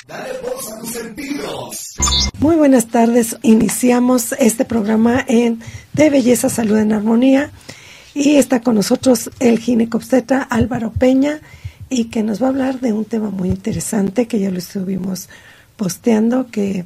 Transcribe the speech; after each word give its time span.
Dale 0.08 0.40
voz 0.42 0.72
a 0.72 0.80
tus 0.80 0.90
sentidos. 0.90 1.94
Muy 2.40 2.56
buenas 2.56 2.88
tardes. 2.88 3.38
Iniciamos 3.44 4.32
este 4.40 4.66
programa 4.66 5.24
en 5.28 5.62
De 5.94 6.10
Belleza, 6.10 6.50
Salud 6.50 6.78
en 6.78 6.94
Armonía. 6.94 7.52
Y 8.16 8.38
está 8.38 8.62
con 8.62 8.74
nosotros 8.74 9.30
el 9.40 9.60
ginecobstetra 9.60 10.42
Álvaro 10.42 10.92
Peña 10.92 11.40
y 11.88 12.06
que 12.06 12.24
nos 12.24 12.42
va 12.42 12.48
a 12.48 12.50
hablar 12.50 12.80
de 12.80 12.94
un 12.94 13.06
tema 13.06 13.30
muy 13.30 13.50
interesante 13.50 14.28
que 14.28 14.40
ya 14.40 14.50
lo 14.50 14.58
estuvimos 14.58 15.30
posteando, 15.76 16.50
que 16.50 16.86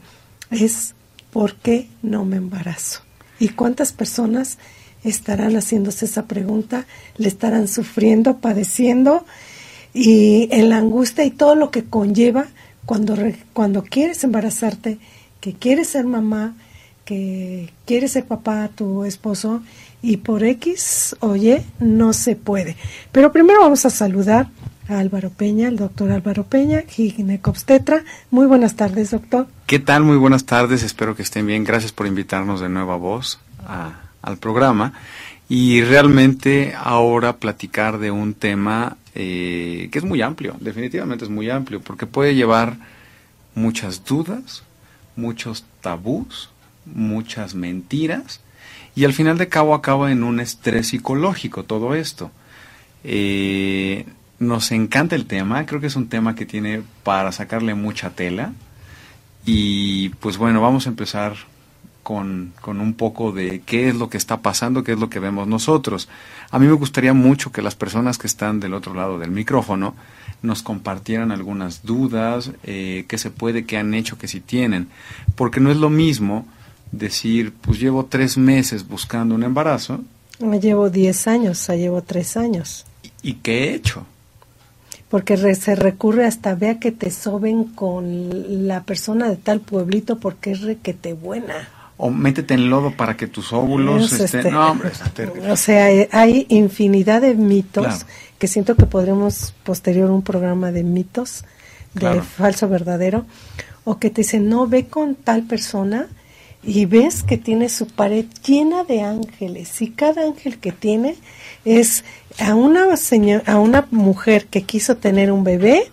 es 0.52 0.96
¿por 1.32 1.56
qué 1.56 1.88
no 2.02 2.26
me 2.26 2.36
embarazo? 2.36 3.04
¿Y 3.40 3.50
cuántas 3.50 3.94
personas 3.94 4.58
estarán 5.06 5.56
haciéndose 5.56 6.06
esa 6.06 6.26
pregunta, 6.26 6.86
le 7.18 7.28
estarán 7.28 7.68
sufriendo, 7.68 8.38
padeciendo 8.38 9.26
y 9.94 10.50
en 10.52 10.70
la 10.70 10.78
angustia 10.78 11.24
y 11.24 11.32
todo 11.32 11.56
lo 11.56 11.72
que 11.72 11.86
conlleva 11.86 12.48
cuando, 12.86 13.16
cuando 13.54 13.84
quieres 13.84 14.24
embarazarte, 14.24 14.98
que 15.40 15.54
quieres 15.54 15.90
ser 15.90 16.06
mamá, 16.06 16.56
que 17.06 17.72
quieres 17.86 18.12
ser 18.12 18.26
papá 18.26 18.64
a 18.64 18.70
tu 18.70 19.06
esposo 19.06 19.62
y 20.02 20.18
por 20.18 20.44
X 20.44 21.16
o 21.20 21.36
Y 21.36 21.62
no 21.80 22.14
se 22.14 22.36
puede. 22.36 22.76
Pero 23.12 23.32
primero 23.32 23.62
vamos 23.62 23.86
a 23.86 23.90
saludar 23.90 24.50
a 24.88 25.00
Álvaro 25.00 25.30
Peña, 25.30 25.68
el 25.68 25.78
doctor 25.78 26.12
Álvaro 26.12 26.44
Peña, 26.44 26.84
ginecobstetra. 26.88 28.04
Muy 28.32 28.46
buenas 28.48 28.76
tardes, 28.76 29.12
doctor. 29.12 29.48
¿Qué 29.66 29.80
tal? 29.80 30.04
Muy 30.04 30.18
buenas 30.18 30.46
tardes, 30.46 30.84
espero 30.84 31.16
que 31.16 31.24
estén 31.24 31.48
bien. 31.48 31.64
Gracias 31.64 31.92
por 31.92 32.06
invitarnos 32.06 32.60
de 32.60 32.70
nuevo 32.70 32.92
a 32.92 32.98
vos 32.98 33.40
a 33.66 34.05
al 34.26 34.38
programa 34.38 34.94
y 35.48 35.82
realmente 35.82 36.74
ahora 36.76 37.38
platicar 37.38 38.00
de 38.00 38.12
un 38.12 38.34
tema 38.34 38.98
eh, 39.14 39.90
que 39.92 40.00
es 40.00 40.04
muy 40.04 40.22
amplio, 40.22 40.56
definitivamente 40.60 41.24
es 41.24 41.32
muy 41.32 41.50
amplio, 41.50 41.82
porque 41.82 42.08
puede 42.08 42.36
llevar 42.36 42.78
muchas 43.54 44.04
dudas, 44.04 44.64
muchos 45.16 45.66
tabús, 45.82 46.50
muchas 46.86 47.56
mentiras, 47.56 48.42
y 48.96 49.06
al 49.06 49.14
final 49.14 49.38
de 49.38 49.48
cabo 49.48 49.76
acaba 49.76 50.12
en 50.12 50.24
un 50.24 50.40
estrés 50.40 50.88
psicológico 50.88 51.64
todo 51.64 51.96
esto. 51.96 52.32
Eh, 53.04 54.06
nos 54.40 54.72
encanta 54.72 55.16
el 55.16 55.28
tema, 55.28 55.66
creo 55.66 55.80
que 55.80 55.88
es 55.88 55.96
un 55.96 56.10
tema 56.10 56.36
que 56.36 56.46
tiene 56.46 56.82
para 57.04 57.32
sacarle 57.32 57.76
mucha 57.76 58.10
tela, 58.10 58.52
y 59.46 60.10
pues 60.10 60.38
bueno, 60.38 60.60
vamos 60.60 60.88
a 60.88 60.90
empezar 60.90 61.36
con, 62.06 62.54
un 62.68 62.94
poco 62.94 63.32
de 63.32 63.64
qué 63.66 63.90
es 63.90 63.96
lo 63.96 64.12
que 64.12 64.18
está 64.18 64.38
pasando, 64.38 64.84
qué 64.84 64.92
es 64.92 65.00
lo 65.00 65.10
que 65.10 65.20
vemos 65.20 65.48
nosotros. 65.48 66.08
A 66.52 66.60
mí 66.60 66.68
me 66.68 66.74
gustaría 66.74 67.14
mucho 67.14 67.52
que 67.52 67.64
las 67.64 67.74
personas 67.74 68.20
que 68.20 68.28
están 68.28 68.60
del 68.60 68.76
otro 68.76 68.94
lado 68.94 69.18
del 69.18 69.32
micrófono 69.32 69.96
nos 70.44 70.62
compartieran 70.62 71.32
algunas 71.32 71.84
dudas, 71.84 72.52
eh, 72.64 73.06
qué 73.08 73.18
se 73.18 73.32
puede, 73.32 73.66
qué 73.66 73.78
han 73.78 73.96
hecho, 73.96 74.20
qué 74.20 74.28
si 74.28 74.40
tienen, 74.40 74.88
porque 75.34 75.60
no 75.60 75.72
es 75.72 75.78
lo 75.78 75.90
mismo 75.90 76.46
decir, 76.92 77.52
pues 77.60 77.80
llevo 77.80 78.06
tres 78.06 78.38
meses 78.38 78.88
buscando 78.88 79.34
un 79.34 79.42
embarazo. 79.42 80.00
Me 80.38 80.60
llevo 80.60 80.92
diez 80.92 81.26
años, 81.26 81.66
ya 81.66 81.74
llevo 81.74 82.04
tres 82.04 82.38
años. 82.38 82.86
¿Y, 83.24 83.34
qué 83.34 83.64
he 83.64 83.74
hecho? 83.74 84.06
porque 85.10 85.38
se 85.56 85.76
recurre 85.76 86.26
hasta 86.26 86.54
vea 86.56 86.80
que 86.80 86.92
te 86.92 87.10
soben 87.10 87.64
con 87.64 88.68
la 88.68 88.84
persona 88.84 89.30
de 89.30 89.38
tal 89.38 89.62
pueblito 89.62 90.20
porque 90.20 90.52
es 90.52 90.62
requete 90.62 91.14
buena 91.14 91.70
o 91.98 92.10
métete 92.10 92.54
en 92.54 92.70
lodo 92.70 92.92
para 92.92 93.16
que 93.16 93.28
tus 93.28 93.54
óvulos 93.54 94.12
estén... 94.12 94.42
Este, 94.42 94.52
no, 94.52 94.72
hombre, 94.72 94.92
o 95.50 95.56
sea, 95.56 95.86
hay 96.12 96.46
infinidad 96.50 97.22
de 97.22 97.36
mitos 97.36 98.06
que 98.38 98.48
siento 98.48 98.76
que 98.76 98.86
podremos 98.86 99.54
posterior 99.64 100.12
un 100.12 100.22
programa 100.22 100.72
de 100.72 100.84
mitos 100.84 101.46
de 101.94 102.22
falso 102.22 102.68
verdadero 102.68 103.26
o 103.86 103.98
que 104.00 104.10
te 104.10 104.22
dicen 104.22 104.50
no 104.50 104.68
ve 104.68 104.88
con 104.88 105.16
tal 105.16 105.44
persona 105.44 106.08
y 106.62 106.86
ves 106.86 107.24
que 107.24 107.38
tiene 107.38 107.70
su 107.70 107.88
pared 107.88 108.26
llena 108.46 108.84
de 108.84 109.02
ángeles 109.02 109.82
y 109.82 109.92
cada 109.92 110.24
ángel 110.24 110.58
que 110.58 110.72
tiene 110.72 111.16
es 111.64 112.04
a 112.40 112.56
una 112.56 112.98
señora, 112.98 113.44
a 113.46 113.60
una 113.60 113.88
mujer 113.92 114.48
que 114.48 114.64
quiso 114.64 114.98
tener 114.98 115.32
un 115.32 115.44
bebé 115.44 115.90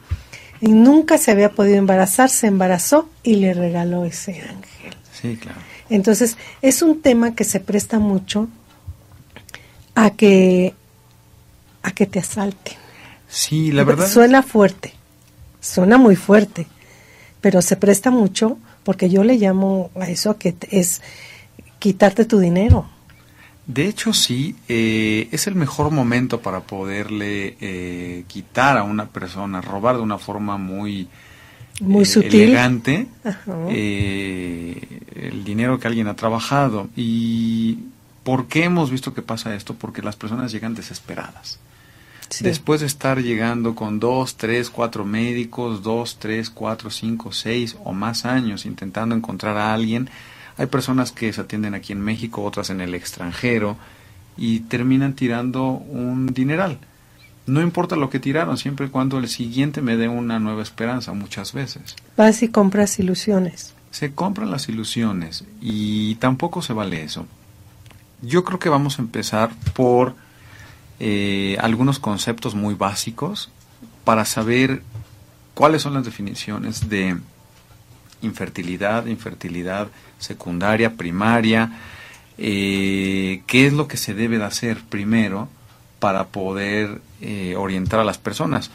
y 0.61 0.69
nunca 0.69 1.19
se 1.19 1.31
había 1.31 1.51
podido 1.51 1.77
embarazar, 1.77 2.31
se 2.31 2.47
embarazó 2.47 3.09
y 3.23 3.37
le 3.37 3.53
regaló 3.53 4.05
ese 4.05 4.41
ángel. 4.41 4.95
Sí, 5.13 5.37
claro. 5.37 5.72
Entonces, 5.93 6.37
es 6.63 6.83
un 6.83 7.03
tema 7.03 7.35
que 7.35 7.45
se 7.45 7.61
presta 7.61 7.99
mucho 7.99 8.49
a 9.95 10.11
que 10.11 10.75
a 11.83 11.91
que 11.91 12.07
te 12.07 12.19
asalten. 12.19 12.75
Sí, 13.29 13.73
la 13.73 13.85
verdad. 13.85 14.09
Suena 14.09 14.43
fuerte, 14.43 14.95
suena 15.61 15.99
muy 15.99 16.17
fuerte, 16.17 16.67
pero 17.41 17.61
se 17.61 17.77
presta 17.77 18.11
mucho 18.11 18.59
porque 18.85 19.11
yo 19.11 19.25
le 19.25 19.37
llamo 19.37 19.91
a 20.01 20.09
eso 20.09 20.39
que 20.39 20.55
es 20.71 21.03
quitarte 21.79 22.25
tu 22.25 22.39
dinero. 22.39 22.89
De 23.67 23.87
hecho, 23.87 24.13
sí, 24.13 24.57
eh, 24.69 25.29
es 25.31 25.47
el 25.47 25.55
mejor 25.55 25.91
momento 25.91 26.41
para 26.41 26.61
poderle 26.61 27.57
eh, 27.61 28.25
quitar 28.27 28.77
a 28.77 28.83
una 28.83 29.09
persona, 29.09 29.61
robar 29.61 29.97
de 29.97 30.03
una 30.03 30.19
forma 30.19 30.57
muy 30.57 31.09
muy 31.83 32.03
eh, 32.03 32.07
sutil. 32.07 32.43
elegante 32.43 33.07
eh, 33.69 35.01
el 35.15 35.45
dinero 35.45 35.79
que 35.79 35.89
alguien 35.89 36.07
ha 36.07 36.17
trabajado. 36.17 36.89
¿Y 36.97 37.79
por 38.23 38.47
qué 38.47 38.65
hemos 38.65 38.91
visto 38.91 39.15
que 39.15 39.23
pasa 39.23 39.55
esto? 39.55 39.75
Porque 39.75 40.03
las 40.03 40.17
personas 40.17 40.53
llegan 40.53 40.75
desesperadas. 40.75 41.59
Después 42.41 42.81
de 42.81 42.87
estar 42.87 43.21
llegando 43.21 43.75
con 43.75 44.01
dos, 44.01 44.37
tres, 44.37 44.71
cuatro 44.71 45.05
médicos, 45.05 45.83
dos, 45.83 46.17
tres, 46.19 46.49
cuatro, 46.49 46.89
cinco, 46.89 47.31
seis 47.31 47.77
o 47.85 47.93
más 47.93 48.25
años 48.25 48.65
intentando 48.65 49.15
encontrar 49.15 49.59
a 49.59 49.75
alguien, 49.75 50.09
hay 50.57 50.67
personas 50.67 51.13
que 51.13 51.31
se 51.33 51.43
atienden 51.43 51.75
aquí 51.75 51.93
en 51.93 52.01
México, 52.01 52.43
otras 52.43 52.71
en 52.71 52.81
el 52.81 52.95
extranjero, 52.95 53.77
y 54.39 54.61
terminan 54.61 55.15
tirando 55.15 55.73
un 55.73 56.33
dineral. 56.33 56.79
No 57.47 57.61
importa 57.61 57.97
lo 57.97 58.09
que 58.09 58.21
tiraron, 58.21 58.57
siempre 58.57 58.87
y 58.87 58.89
cuando 58.91 59.19
el 59.19 59.29
siguiente 59.29 59.83
me 59.83 59.97
dé 59.97 60.09
una 60.09 60.39
nueva 60.39 60.63
esperanza, 60.63 61.13
muchas 61.13 61.53
veces. 61.53 61.97
Vas 62.17 62.43
y 62.43 62.49
compras 62.49 62.99
ilusiones. 62.99 63.75
Se 63.91 64.13
compran 64.15 64.51
las 64.51 64.69
ilusiones 64.69 65.45
y 65.61 66.15
tampoco 66.17 66.63
se 66.63 66.73
vale 66.73 67.03
eso. 67.03 67.27
Yo 68.23 68.45
creo 68.45 68.59
que 68.59 68.69
vamos 68.69 68.99
a 68.99 69.03
empezar 69.03 69.51
por 69.75 70.15
eh, 71.01 71.57
algunos 71.61 71.99
conceptos 71.99 72.55
muy 72.55 72.75
básicos 72.75 73.51
para 74.05 74.25
saber 74.25 74.83
cuáles 75.55 75.83
son 75.83 75.95
las 75.95 76.05
definiciones 76.05 76.89
de 76.89 77.17
infertilidad, 78.23 79.07
infertilidad 79.07 79.89
secundaria, 80.19 80.95
primaria, 80.95 81.73
eh, 82.39 83.43
qué 83.47 83.67
es 83.67 83.73
lo 83.73 83.89
que 83.89 83.97
se 83.97 84.15
debe 84.15 84.39
de 84.39 84.45
hacer 84.45 84.79
primero 84.89 85.49
para 86.03 86.25
poder 86.25 87.01
eh, 87.21 87.55
orientar 87.57 88.01
a 88.01 88.05
las 88.05 88.19
personas. 88.19 88.73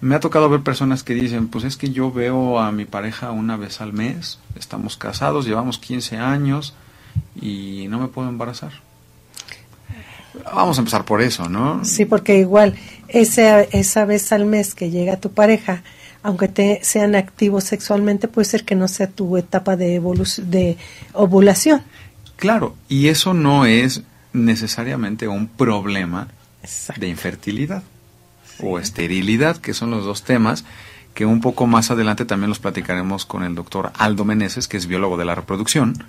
Me 0.00 0.14
ha 0.14 0.20
tocado 0.20 0.48
ver 0.48 0.62
personas 0.62 1.02
que 1.02 1.12
dicen, 1.12 1.48
pues 1.48 1.64
es 1.64 1.76
que 1.76 1.90
yo 1.90 2.10
veo 2.10 2.60
a 2.60 2.72
mi 2.72 2.86
pareja 2.86 3.30
una 3.30 3.58
vez 3.58 3.82
al 3.82 3.92
mes, 3.92 4.38
estamos 4.56 4.96
casados, 4.96 5.44
llevamos 5.44 5.78
15 5.78 6.16
años 6.16 6.72
y 7.38 7.88
no 7.90 7.98
me 7.98 8.08
puedo 8.08 8.30
embarazar. 8.30 8.72
Vamos 10.54 10.78
a 10.78 10.80
empezar 10.80 11.04
por 11.04 11.20
eso, 11.20 11.46
¿no? 11.50 11.84
Sí, 11.84 12.06
porque 12.06 12.38
igual 12.38 12.74
esa, 13.08 13.60
esa 13.60 14.06
vez 14.06 14.32
al 14.32 14.46
mes 14.46 14.74
que 14.74 14.88
llega 14.88 15.18
tu 15.18 15.30
pareja, 15.30 15.82
aunque 16.22 16.48
te 16.48 16.80
sean 16.82 17.14
activos 17.14 17.64
sexualmente, 17.64 18.28
puede 18.28 18.46
ser 18.46 18.64
que 18.64 18.76
no 18.76 18.88
sea 18.88 19.08
tu 19.08 19.36
etapa 19.36 19.76
de, 19.76 20.00
de 20.38 20.78
ovulación. 21.12 21.82
Claro, 22.36 22.76
y 22.88 23.08
eso 23.08 23.34
no 23.34 23.66
es 23.66 24.04
necesariamente 24.32 25.28
un 25.28 25.48
problema 25.48 26.28
de 26.96 27.08
infertilidad 27.08 27.82
o 28.60 28.78
esterilidad, 28.78 29.56
que 29.56 29.74
son 29.74 29.90
los 29.90 30.04
dos 30.04 30.22
temas 30.22 30.64
que 31.14 31.26
un 31.26 31.40
poco 31.40 31.66
más 31.66 31.90
adelante 31.90 32.24
también 32.24 32.48
los 32.48 32.58
platicaremos 32.58 33.26
con 33.26 33.42
el 33.42 33.54
doctor 33.54 33.92
Aldo 33.98 34.24
Meneses, 34.24 34.68
que 34.68 34.76
es 34.76 34.86
biólogo 34.86 35.16
de 35.16 35.24
la 35.24 35.34
reproducción, 35.34 36.04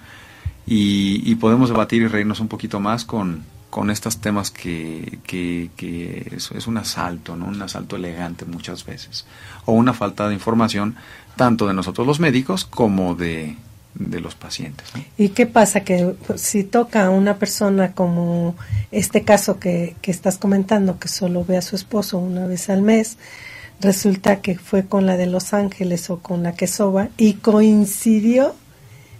y, 0.66 1.36
podemos 1.36 1.69
debatir 1.69 2.01
y 2.04 2.07
reírnos 2.07 2.39
un 2.39 2.48
poquito 2.48 2.80
más 2.80 3.04
con, 3.04 3.44
con 3.69 3.89
estos 3.89 4.19
temas 4.19 4.50
que, 4.50 5.19
que, 5.24 5.72
que 5.75 6.31
es, 6.33 6.68
un 6.68 6.77
asalto, 6.77 7.36
¿no? 7.36 7.48
un 7.48 7.62
asalto 7.62 7.98
elegante 7.98 8.45
muchas 8.45 8.86
veces, 8.86 9.25
o 9.66 9.74
una 9.74 9.94
falta 9.94 10.30
de 10.30 10.36
información 10.36 10.95
tanto 11.36 11.68
de 11.68 11.74
nosotros 11.74 12.07
los 12.07 12.22
médicos 12.22 12.63
como 12.63 13.16
de, 13.16 13.57
de 13.95 14.19
los 14.19 14.36
pacientes. 14.36 14.88
¿Y 15.18 15.30
qué 15.30 15.45
pasa? 15.45 15.81
Que 15.81 16.16
pues, 16.25 16.42
si 16.42 16.63
toca 16.63 17.06
a 17.06 17.10
una 17.10 17.38
persona 17.38 17.94
como 17.94 18.56
este 18.92 19.24
caso 19.24 19.60
que, 19.60 19.95
que, 20.01 20.12
estás 20.12 20.38
comentando, 20.38 21.00
que 21.00 21.07
solo 21.07 21.45
ve 21.45 21.57
a 21.57 21.62
su 21.62 21.75
esposo 21.75 22.18
una 22.18 22.48
vez 22.48 22.69
al 22.69 22.81
mes, 22.81 23.18
resulta 23.80 24.42
que 24.42 24.57
fue 24.57 24.86
con 24.86 25.06
la 25.06 25.18
de 25.18 25.28
Los 25.28 25.54
Ángeles 25.54 26.10
o 26.10 26.19
con 26.19 26.44
la 26.44 26.54
que 26.54 26.68
soba 26.68 27.10
y 27.18 27.34
coincidió 27.34 28.56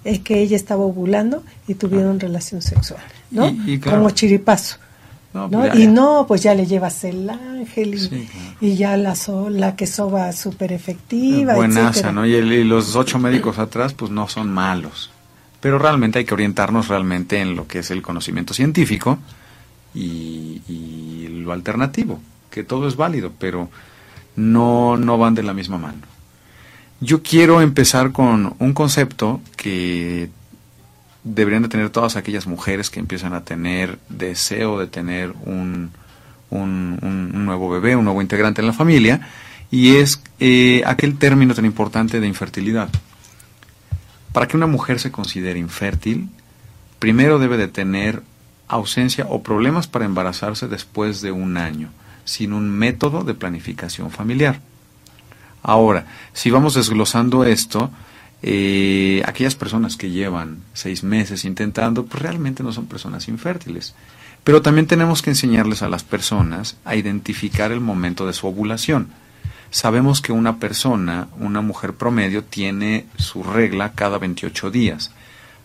el 0.04 0.24
que 0.24 0.42
ella 0.42 0.56
estaba 0.56 0.84
ovulando 0.84 1.44
y 1.68 1.76
tuvieron 1.76 2.20
relación 2.20 2.62
sexual, 2.62 3.02
¿no? 3.32 3.56
Como 3.84 4.10
chiripazo. 4.10 4.78
No, 5.34 5.50
pues 5.50 5.74
ya, 5.74 5.80
y 5.80 5.88
no, 5.88 6.26
pues 6.28 6.44
ya 6.44 6.54
le 6.54 6.66
llevas 6.68 7.04
el 7.06 7.28
ángel 7.30 7.96
y, 7.96 8.00
Sí, 8.00 8.08
claro. 8.10 8.56
y 8.62 8.76
ya 8.76 8.98
la, 8.98 9.16
so- 9.16 9.50
la 9.50 9.76
que 9.76 9.88
soba 9.88 10.32
súper 10.32 10.72
efectiva. 10.72 11.56
Buenaza, 11.56 11.90
etcétera. 11.90 12.12
¿no? 12.12 12.26
Y, 12.28 12.36
el- 12.36 12.52
y 12.54 12.64
los 12.64 12.96
ocho 12.96 13.18
médicos 13.18 13.58
atrás, 13.58 13.94
pues 13.94 14.12
no 14.12 14.28
son 14.28 14.52
malos. 14.52 15.10
Pero 15.60 15.80
realmente 15.80 16.20
hay 16.20 16.26
que 16.26 16.34
orientarnos 16.34 16.88
realmente 16.88 17.40
en 17.40 17.56
lo 17.56 17.68
que 17.68 17.80
es 17.80 17.90
el 17.90 18.02
conocimiento 18.02 18.54
científico 18.54 19.18
y, 19.96 20.62
y 20.68 21.28
lo 21.30 21.52
alternativo, 21.54 22.20
que 22.52 22.64
todo 22.64 22.88
es 22.88 22.96
válido, 22.96 23.32
pero 23.40 23.70
no, 24.36 24.98
no 24.98 25.18
van 25.18 25.36
de 25.36 25.44
la 25.44 25.54
misma 25.54 25.78
mano. 25.78 26.00
Yo 27.00 27.22
quiero 27.24 27.62
empezar 27.62 28.12
con 28.12 28.54
un 28.60 28.74
concepto 28.74 29.42
que 29.58 30.30
deberían 31.24 31.64
de 31.64 31.70
tener 31.70 31.90
todas 31.90 32.16
aquellas 32.16 32.48
mujeres 32.48 32.90
que 32.90 33.00
empiezan 33.00 33.34
a 33.34 33.44
tener 33.44 33.98
deseo 34.10 34.80
de 34.80 34.88
tener 34.88 35.34
un, 35.46 35.92
un, 36.50 37.00
un- 37.02 37.46
nuevo 37.46 37.70
bebé, 37.70 37.96
un 37.96 38.06
nuevo 38.06 38.22
integrante 38.22 38.62
en 38.62 38.68
la 38.68 38.74
familia, 38.74 39.28
y 39.72 39.96
es 39.96 40.22
eh, 40.40 40.84
aquel 40.86 41.18
término 41.18 41.54
tan 41.54 41.66
importante 41.66 42.20
de 42.20 42.28
infertilidad. 42.28 42.90
Para 44.32 44.48
que 44.48 44.58
una 44.58 44.68
mujer 44.68 45.00
se 45.00 45.12
considere 45.12 45.60
infértil, 45.60 46.30
primero 47.00 47.40
debe 47.40 47.58
de 47.58 47.68
tener 47.68 48.22
ausencia 48.68 49.26
o 49.30 49.44
problemas 49.44 49.88
para 49.88 50.06
embarazarse 50.06 50.68
después 50.68 51.22
de 51.22 51.32
un 51.32 51.58
año, 51.58 51.90
sin 52.26 52.54
un 52.54 52.70
método 52.70 53.24
de 53.24 53.34
planificación 53.34 54.10
familiar. 54.12 54.60
Ahora, 55.62 56.06
si 56.34 56.50
vamos 56.50 56.74
desglosando 56.74 57.46
esto, 57.46 57.92
eh, 58.46 59.24
aquellas 59.26 59.56
personas 59.56 59.96
que 59.96 60.10
llevan 60.10 60.58
seis 60.74 61.02
meses 61.02 61.46
intentando, 61.46 62.06
pues 62.06 62.22
realmente 62.22 62.62
no 62.62 62.74
son 62.74 62.88
personas 62.88 63.30
infértiles. 63.30 63.96
Pero 64.44 64.62
también 64.62 64.86
tenemos 64.86 65.22
que 65.22 65.30
enseñarles 65.30 65.82
a 65.82 65.88
las 65.88 66.04
personas 66.04 66.76
a 66.84 66.98
identificar 66.98 67.72
el 67.72 67.80
momento 67.80 68.28
de 68.28 68.34
su 68.34 68.46
ovulación. 68.46 69.08
Sabemos 69.72 70.20
que 70.22 70.34
una 70.34 70.58
persona, 70.58 71.30
una 71.40 71.62
mujer 71.62 71.94
promedio, 71.94 72.44
tiene 72.44 73.06
su 73.18 73.44
regla 73.44 73.94
cada 73.94 74.18
28 74.18 74.70
días. 74.72 75.12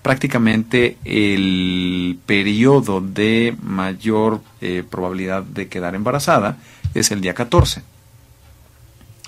Prácticamente 0.01 0.97
el 1.05 2.17
periodo 2.27 3.01
de 3.01 3.57
mayor 3.61 4.41
eh, 4.61 4.85
probabilidad 4.89 5.43
de 5.43 5.67
quedar 5.67 5.97
embarazada 5.97 6.59
es 6.95 7.11
el 7.11 7.21
día 7.21 7.35
14. 7.35 7.83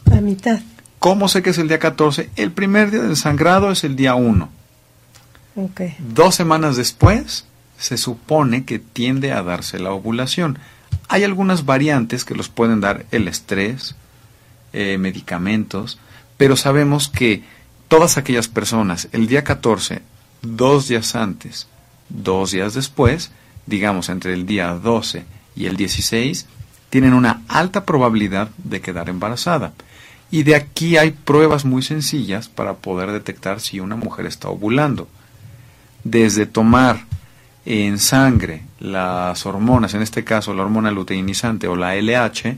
La 0.05 0.21
mitad. 0.21 0.61
¿Cómo 1.01 1.29
sé 1.29 1.43
que 1.43 1.49
es 1.49 1.59
el 1.59 1.67
día 1.67 1.79
14? 1.79 2.29
El 2.37 2.53
primer 2.53 2.91
día 2.91 3.01
del 3.01 3.17
sangrado 3.17 3.71
es 3.71 3.85
el 3.85 3.97
día 3.97 4.15
1. 4.15 4.51
Ok. 5.57 5.81
Dos 5.99 6.35
semanas 6.35 6.77
después 6.77 7.47
se 7.79 7.97
supone 7.97 8.67
que 8.67 8.79
tiende 8.79 9.33
a 9.33 9.43
darse 9.43 9.79
la 9.79 9.93
ovulación. 9.93 10.59
Hay 11.09 11.25
algunas 11.25 11.65
variantes 11.65 12.27
que 12.27 12.35
los 12.35 12.51
pueden 12.51 12.83
dar 12.83 13.07
el 13.13 13.29
estrés, 13.29 13.97
eh, 14.75 14.99
medicamentos, 14.99 15.99
pero 16.37 16.55
sabemos 16.55 17.09
que 17.09 17.45
todas 17.89 18.19
aquellas 18.19 18.49
personas 18.49 19.09
el 19.13 19.27
día 19.27 19.43
14, 19.43 20.03
dos 20.43 20.89
días 20.89 21.17
antes, 21.17 21.67
dos 22.11 22.51
días 22.51 22.75
después, 22.75 23.31
digamos 23.65 24.11
entre 24.11 24.35
el 24.35 24.45
día 24.45 24.75
12 24.75 25.25
y 25.57 25.65
el 25.65 25.79
16, 25.79 26.45
tienen 26.91 27.15
una 27.15 27.41
alta 27.49 27.87
probabilidad 27.87 28.51
de 28.59 28.83
quedar 28.83 29.09
embarazada. 29.09 29.73
Y 30.31 30.45
de 30.45 30.55
aquí 30.55 30.97
hay 30.97 31.11
pruebas 31.11 31.65
muy 31.65 31.83
sencillas 31.83 32.49
para 32.49 32.75
poder 32.75 33.11
detectar 33.11 33.61
si 33.61 33.81
una 33.81 33.97
mujer 33.97 34.27
está 34.27 34.49
ovulando. 34.49 35.09
Desde 36.05 36.47
tomar 36.47 37.05
en 37.67 37.99
sangre 37.99 38.63
las 38.79 39.45
hormonas, 39.45 39.95
en 39.95 40.03
este 40.03 40.25
caso 40.25 40.55
la 40.55 40.63
hormona 40.63 40.91
luteinizante 40.91 41.67
o 41.69 41.77
la 41.77 41.97
LH, 41.97 42.57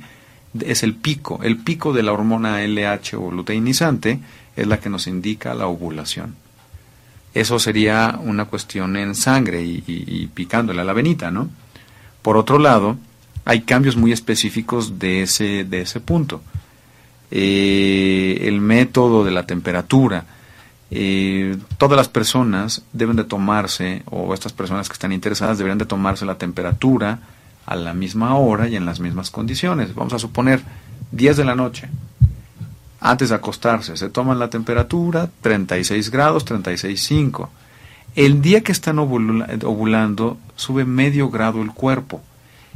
es 0.61 0.83
el 0.83 0.95
pico. 0.95 1.41
El 1.43 1.57
pico 1.57 1.93
de 1.95 2.03
la 2.03 2.13
hormona 2.13 2.63
LH 2.63 3.17
o 3.17 3.31
luteinizante 3.31 4.21
es 4.55 4.67
la 4.67 4.79
que 4.79 4.91
nos 4.91 5.07
indica 5.07 5.55
la 5.55 5.67
ovulación. 5.67 6.35
Eso 7.33 7.59
sería 7.59 8.19
una 8.23 8.45
cuestión 8.45 8.97
en 8.97 9.15
sangre 9.15 9.63
y, 9.63 9.83
y- 9.87 10.27
picándole 10.35 10.83
a 10.83 10.85
la 10.85 10.93
venita, 10.93 11.31
¿no? 11.31 11.49
Por 12.21 12.37
otro 12.37 12.59
lado, 12.59 12.99
hay 13.47 13.63
cambios 13.63 13.97
muy 13.97 14.13
específicos 14.13 14.99
de 14.99 15.23
ese, 15.23 15.65
de 15.65 15.81
ese 15.81 16.01
punto. 16.01 16.43
Eh, 17.35 18.47
el 18.47 18.61
método 18.61 19.25
de 19.25 19.31
la 19.31 19.47
temperatura. 19.47 20.27
Eh, 20.91 21.57
todas 21.79 21.97
las 21.97 22.11
personas 22.11 22.83
deben 22.93 23.17
de 23.17 23.25
tomarse, 23.25 24.03
o 24.11 24.35
estas 24.35 24.53
personas 24.53 24.89
que 24.89 24.93
están 24.93 25.13
interesadas 25.13 25.57
deberían 25.57 25.79
de 25.79 25.87
tomarse 25.87 26.27
la 26.27 26.37
temperatura 26.37 27.21
a 27.65 27.75
la 27.75 27.95
misma 27.95 28.37
hora 28.37 28.69
y 28.69 28.77
en 28.77 28.85
las 28.85 29.01
mismas 29.01 29.31
condiciones. 29.31 29.95
Vamos 29.95 30.13
a 30.13 30.19
suponer 30.19 30.61
10 31.13 31.39
de 31.39 31.45
la 31.47 31.55
noche. 31.55 31.89
Antes 33.01 33.31
de 33.31 33.35
acostarse, 33.37 33.97
se 33.97 34.11
toman 34.11 34.39
la 34.39 34.51
temperatura, 34.51 35.31
36 35.41 36.11
grados, 36.11 36.45
36,5. 36.45 37.49
El 38.15 38.43
día 38.43 38.61
que 38.61 38.73
están 38.73 38.99
ovula- 38.99 39.49
ovulando, 39.65 40.37
sube 40.55 40.85
medio 40.85 41.31
grado 41.31 41.63
el 41.63 41.73
cuerpo. 41.73 42.21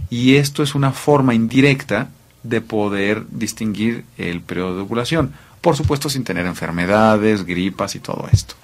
Y 0.09 0.37
esto 0.37 0.63
es 0.63 0.75
una 0.75 0.93
forma 0.93 1.35
indirecta 1.35 2.09
de 2.49 2.61
poder 2.61 3.25
distinguir 3.31 4.05
el 4.19 4.41
periodo 4.41 4.77
de 4.77 4.83
ovulación. 4.83 5.33
Por 5.61 5.77
supuesto, 5.77 6.09
sin 6.09 6.25
tener 6.25 6.47
enfermedades, 6.47 7.45
gripas 7.45 7.95
y 7.95 8.01
todo 8.01 8.29
esto. 8.33 8.55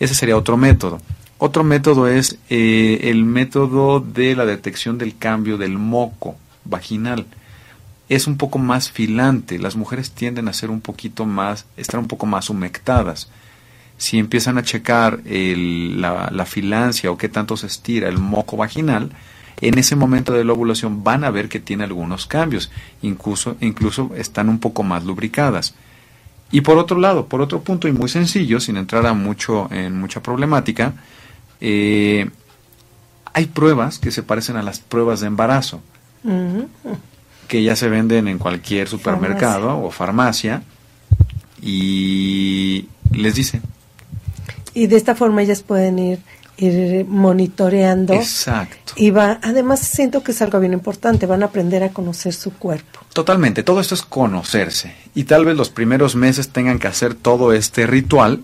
Ese 0.00 0.14
sería 0.14 0.36
otro 0.36 0.56
método. 0.56 1.00
Otro 1.38 1.64
método 1.64 2.08
es 2.08 2.38
eh, 2.50 3.00
el 3.04 3.24
método 3.24 4.00
de 4.00 4.34
la 4.34 4.44
detección 4.46 4.98
del 4.98 5.16
cambio 5.16 5.58
del 5.58 5.78
moco 5.78 6.36
vaginal. 6.64 7.26
Es 8.08 8.26
un 8.26 8.36
poco 8.36 8.58
más 8.58 8.90
filante. 8.90 9.58
Las 9.58 9.76
mujeres 9.76 10.10
tienden 10.10 10.48
a 10.48 10.52
ser 10.52 10.70
un 10.70 10.80
poquito 10.80 11.24
más, 11.26 11.66
estar 11.76 11.98
un 12.00 12.08
poco 12.08 12.26
más 12.26 12.50
humectadas. 12.50 13.28
Si 13.96 14.18
empiezan 14.18 14.58
a 14.58 14.62
checar 14.62 15.20
el- 15.24 16.00
la, 16.00 16.28
la 16.32 16.46
filancia 16.46 17.10
o 17.10 17.16
qué 17.18 17.28
tanto 17.28 17.56
se 17.56 17.66
estira 17.68 18.08
el 18.08 18.18
moco 18.18 18.56
vaginal, 18.56 19.10
en 19.60 19.78
ese 19.78 19.96
momento 19.96 20.32
de 20.32 20.44
la 20.44 20.52
ovulación 20.52 21.04
van 21.04 21.24
a 21.24 21.30
ver 21.30 21.48
que 21.48 21.60
tiene 21.60 21.84
algunos 21.84 22.26
cambios, 22.26 22.70
incluso, 23.02 23.56
incluso 23.60 24.10
están 24.16 24.48
un 24.48 24.58
poco 24.58 24.82
más 24.82 25.04
lubricadas. 25.04 25.74
Y 26.50 26.60
por 26.60 26.78
otro 26.78 26.98
lado, 26.98 27.26
por 27.26 27.40
otro 27.40 27.62
punto 27.62 27.88
y 27.88 27.92
muy 27.92 28.08
sencillo, 28.08 28.60
sin 28.60 28.76
entrar 28.76 29.06
a 29.06 29.14
mucho 29.14 29.68
en 29.72 29.98
mucha 29.98 30.22
problemática, 30.22 30.94
eh, 31.60 32.30
hay 33.32 33.46
pruebas 33.46 33.98
que 33.98 34.10
se 34.10 34.22
parecen 34.22 34.56
a 34.56 34.62
las 34.62 34.78
pruebas 34.78 35.20
de 35.20 35.26
embarazo, 35.26 35.80
que 37.48 37.62
ya 37.62 37.74
se 37.74 37.88
venden 37.88 38.28
en 38.28 38.38
cualquier 38.38 38.88
supermercado 38.88 39.68
Farmacia. 39.68 39.86
o 39.86 39.90
farmacia, 39.90 40.62
y 41.60 42.88
les 43.10 43.34
dice, 43.34 43.60
Y 44.74 44.86
de 44.86 44.96
esta 44.96 45.14
forma 45.14 45.42
ellas 45.42 45.62
pueden 45.62 45.98
ir, 45.98 46.20
ir 46.56 47.04
monitoreando. 47.06 48.14
exacto. 48.14 48.92
Y 48.96 49.10
va, 49.10 49.38
además 49.42 49.80
siento 49.80 50.22
que 50.22 50.32
es 50.32 50.42
algo 50.42 50.60
bien 50.60 50.72
importante, 50.72 51.26
van 51.26 51.42
a 51.42 51.46
aprender 51.46 51.82
a 51.82 51.90
conocer 51.90 52.32
su 52.32 52.52
cuerpo. 52.52 53.00
Totalmente, 53.12 53.62
todo 53.62 53.80
esto 53.80 53.94
es 53.94 54.02
conocerse. 54.02 54.94
Y 55.14 55.24
tal 55.24 55.44
vez 55.44 55.56
los 55.56 55.70
primeros 55.70 56.14
meses 56.14 56.48
tengan 56.50 56.78
que 56.78 56.88
hacer 56.88 57.14
todo 57.14 57.52
este 57.52 57.86
ritual. 57.86 58.42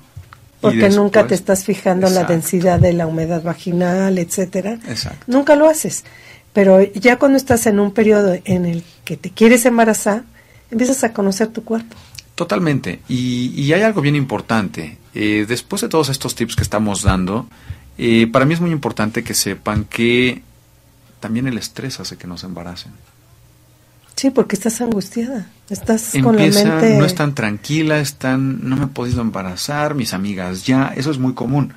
Porque 0.61 0.90
nunca 0.90 1.26
te 1.26 1.35
estás 1.35 1.64
fijando 1.64 2.07
en 2.07 2.14
la 2.14 2.25
densidad 2.25 2.79
de 2.79 2.93
la 2.93 3.07
humedad 3.07 3.43
vaginal, 3.43 4.19
etcétera. 4.19 4.79
Exacto. 4.88 5.25
Nunca 5.26 5.57
lo 5.57 5.67
haces. 5.67 6.05
Pero 6.52 6.83
ya 6.83 7.19
cuando 7.19 7.38
estás 7.38 7.67
en 7.67 7.81
un 7.81 7.93
periodo 7.93 8.37
en 8.45 8.67
el 8.67 8.85
que 9.05 9.17
te 9.17 9.31
quieres 9.31 9.64
embarazar, 9.64 10.25
empiezas 10.71 11.02
a 11.05 11.12
conocer 11.14 11.49
tu 11.49 11.64
cuerpo. 11.64 11.97
Totalmente. 12.35 13.00
Y, 13.09 13.52
y 13.57 13.73
hay 13.73 13.83
algo 13.83 14.02
bien 14.02 14.17
importante. 14.17 14.99
Eh, 15.14 15.47
después 15.49 15.83
de 15.83 15.88
todos 15.88 16.09
estos 16.09 16.35
tips 16.35 16.57
que 16.57 16.62
estamos 16.62 17.02
dando, 17.02 17.47
eh, 18.02 18.26
para 18.28 18.47
mí 18.47 18.54
es 18.54 18.62
muy 18.62 18.71
importante 18.71 19.23
que 19.23 19.35
sepan 19.35 19.85
que 19.85 20.42
también 21.21 21.47
el 21.47 21.59
estrés 21.59 22.00
hace 22.00 22.16
que 22.16 22.26
nos 22.26 22.45
embaracen. 22.45 22.92
Sí, 24.16 24.30
porque 24.30 24.57
estás 24.57 24.80
angustiada. 24.80 25.50
Estás 25.69 26.12
con 26.23 26.35
la 26.35 26.47
mente. 26.47 26.97
no 26.97 27.04
están 27.04 27.35
tranquilas, 27.35 28.00
están, 28.00 28.66
no 28.66 28.76
me 28.76 28.85
he 28.85 28.88
podido 28.88 29.21
embarazar, 29.21 29.95
mis 29.95 30.14
amigas 30.14 30.64
ya, 30.64 30.95
eso 30.97 31.11
es 31.11 31.19
muy 31.19 31.35
común. 31.35 31.75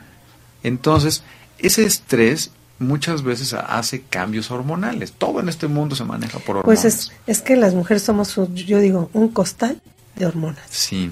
Entonces, 0.63 1.23
ese 1.59 1.83
estrés 1.83 2.51
muchas 2.79 3.23
veces 3.23 3.51
hace 3.53 4.03
cambios 4.03 4.49
hormonales. 4.49 5.11
Todo 5.11 5.41
en 5.41 5.49
este 5.49 5.67
mundo 5.67 5.93
se 5.93 6.05
maneja 6.05 6.39
por 6.39 6.55
hormonas. 6.55 6.83
Pues 6.83 6.85
es, 6.85 7.11
es 7.27 7.41
que 7.41 7.57
las 7.57 7.73
mujeres 7.73 8.01
somos, 8.01 8.33
yo 8.53 8.79
digo, 8.79 9.09
un 9.11 9.27
costal 9.27 9.81
de 10.15 10.25
hormonas. 10.25 10.63
Sí, 10.69 11.11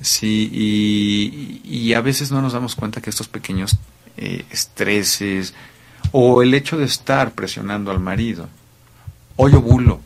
sí, 0.00 0.50
y, 0.52 1.60
y 1.64 1.94
a 1.94 2.00
veces 2.00 2.32
no 2.32 2.42
nos 2.42 2.52
damos 2.52 2.74
cuenta 2.74 3.00
que 3.00 3.10
estos 3.10 3.28
pequeños 3.28 3.78
eh, 4.16 4.44
estreses 4.50 5.54
o 6.12 6.42
el 6.42 6.54
hecho 6.54 6.78
de 6.78 6.84
estar 6.84 7.32
presionando 7.32 7.90
al 7.90 8.00
marido, 8.00 8.48
hoy 9.36 9.54
ovulo, 9.54 10.00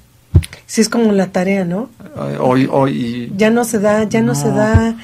Sí, 0.67 0.83
es 0.83 0.91
como 0.91 1.13
la 1.13 1.33
tarea, 1.33 1.65
¿no? 1.65 1.89
eh, 2.17 2.37
hoy, 2.39 2.69
hoy, 2.71 3.33
Ya 3.37 3.51
no 3.51 3.65
se 3.65 3.79
da, 3.79 4.05
ya 4.05 4.21
no, 4.21 4.35
se 4.35 4.51
da, 4.51 4.97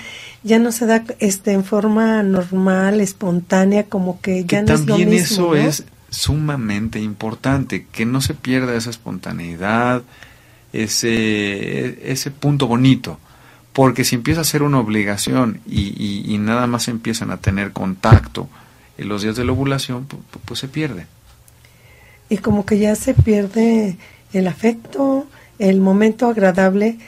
ya 0.42 0.58
no 0.58 0.70
se 0.72 0.84
da 0.84 1.02
este 1.20 1.52
en 1.52 1.64
forma 1.64 2.22
normal, 2.22 3.00
espontánea, 3.00 3.84
como 3.84 4.20
que 4.20 4.44
ya 4.44 4.60
que 4.60 4.62
no 4.62 4.74
es 4.74 4.80
lo 4.80 4.86
también 4.86 5.12
eso 5.14 5.48
¿no? 5.48 5.54
es 5.54 5.84
sumamente 6.10 7.00
importante, 7.00 7.86
que 7.90 8.04
no 8.06 8.20
se 8.20 8.34
pierda 8.34 8.76
esa 8.76 8.90
espontaneidad, 8.90 10.02
ese, 10.74 12.10
ese 12.12 12.30
punto 12.30 12.66
bonito. 12.66 13.18
Porque 13.72 14.04
si 14.04 14.14
empieza 14.14 14.42
a 14.42 14.44
ser 14.44 14.62
una 14.62 14.78
obligación 14.78 15.60
y, 15.66 16.36
nada 16.38 16.66
más 16.66 16.88
empiezan 16.88 17.30
a 17.30 17.38
tener 17.38 17.72
contacto 17.72 18.48
en 18.98 19.08
los 19.08 19.22
días 19.22 19.36
de 19.36 19.44
la 19.44 19.52
ovulación, 19.52 20.06
pues, 20.06 20.22
pues 20.44 20.60
se 20.60 20.68
pierde. 20.68 21.06
Y 22.28 22.38
como 22.38 22.64
que 22.64 22.78
ya 22.78 22.94
se 22.94 23.14
pierde 23.14 23.96
el 24.32 24.48
afecto, 24.48 25.26
el 25.58 25.80
momento 25.80 26.26
agradable 26.26 26.98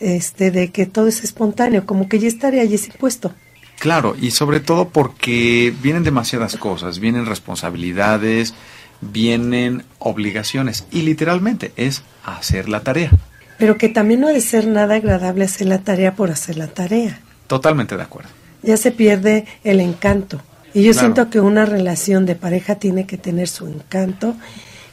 este, 0.00 0.50
de 0.50 0.70
que 0.70 0.86
todo 0.86 1.06
es 1.06 1.22
espontáneo, 1.22 1.86
como 1.86 2.08
que 2.08 2.18
ya 2.18 2.28
estaría 2.28 2.62
allí 2.62 2.74
impuesto. 2.74 3.32
Claro, 3.78 4.16
y 4.20 4.30
sobre 4.30 4.60
todo 4.60 4.88
porque 4.88 5.74
vienen 5.82 6.04
demasiadas 6.04 6.56
cosas, 6.56 6.98
vienen 6.98 7.26
responsabilidades, 7.26 8.54
vienen 9.00 9.84
obligaciones, 9.98 10.86
y 10.90 11.02
literalmente 11.02 11.72
es 11.76 12.02
hacer 12.24 12.68
la 12.68 12.80
tarea. 12.80 13.10
Pero 13.58 13.78
que 13.78 13.88
también 13.88 14.20
no 14.20 14.28
ha 14.28 14.32
de 14.32 14.40
ser 14.40 14.66
nada 14.66 14.96
agradable 14.96 15.44
hacer 15.44 15.68
la 15.68 15.82
tarea 15.82 16.14
por 16.14 16.30
hacer 16.30 16.56
la 16.56 16.68
tarea. 16.68 17.20
Totalmente 17.46 17.96
de 17.96 18.02
acuerdo. 18.02 18.30
Ya 18.62 18.76
se 18.76 18.92
pierde 18.92 19.46
el 19.64 19.80
encanto. 19.80 20.40
Y 20.74 20.82
yo 20.82 20.94
siento 20.94 21.28
que 21.28 21.40
una 21.40 21.66
relación 21.66 22.26
de 22.26 22.34
pareja 22.34 22.76
tiene 22.76 23.06
que 23.06 23.18
tener 23.18 23.48
su 23.48 23.66
encanto 23.66 24.34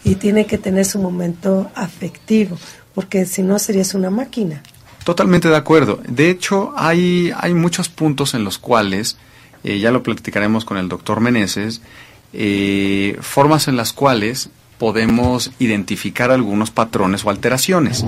y 0.03 0.15
tiene 0.15 0.45
que 0.45 0.57
tener 0.57 0.86
su 0.86 1.00
momento 1.00 1.69
afectivo, 1.75 2.57
porque 2.93 3.25
si 3.25 3.43
no 3.43 3.59
serías 3.59 3.93
una 3.93 4.09
máquina. 4.09 4.62
Totalmente 5.03 5.48
de 5.48 5.55
acuerdo. 5.55 6.00
De 6.07 6.29
hecho, 6.29 6.74
hay, 6.75 7.31
hay 7.38 7.53
muchos 7.53 7.89
puntos 7.89 8.33
en 8.33 8.43
los 8.43 8.57
cuales, 8.57 9.17
eh, 9.63 9.79
ya 9.79 9.91
lo 9.91 10.03
platicaremos 10.03 10.65
con 10.65 10.77
el 10.77 10.89
doctor 10.89 11.19
Meneses, 11.19 11.81
eh, 12.33 13.17
formas 13.21 13.67
en 13.67 13.75
las 13.75 13.93
cuales 13.93 14.50
podemos 14.77 15.51
identificar 15.59 16.31
algunos 16.31 16.71
patrones 16.71 17.25
o 17.25 17.29
alteraciones. 17.29 18.05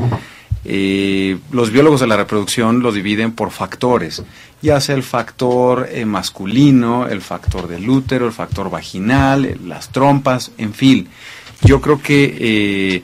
Eh, 0.63 1.39
los 1.51 1.72
biólogos 1.72 2.01
de 2.01 2.08
la 2.08 2.18
reproducción 2.18 2.82
lo 2.82 2.91
dividen 2.91 3.32
por 3.32 3.51
factores, 3.51 4.24
ya 4.62 4.80
sea 4.80 4.96
el 4.96 5.03
factor 5.03 5.89
masculino, 6.06 7.08
el 7.08 7.22
factor 7.22 7.68
del 7.68 7.89
útero, 7.89 8.27
el 8.27 8.34
factor 8.34 8.70
vaginal, 8.70 9.58
las 9.65 9.89
trompas, 9.91 10.51
en 10.58 10.74
fin. 10.74 11.08
Yo 11.63 11.82
creo 11.82 12.01
que 12.01 13.03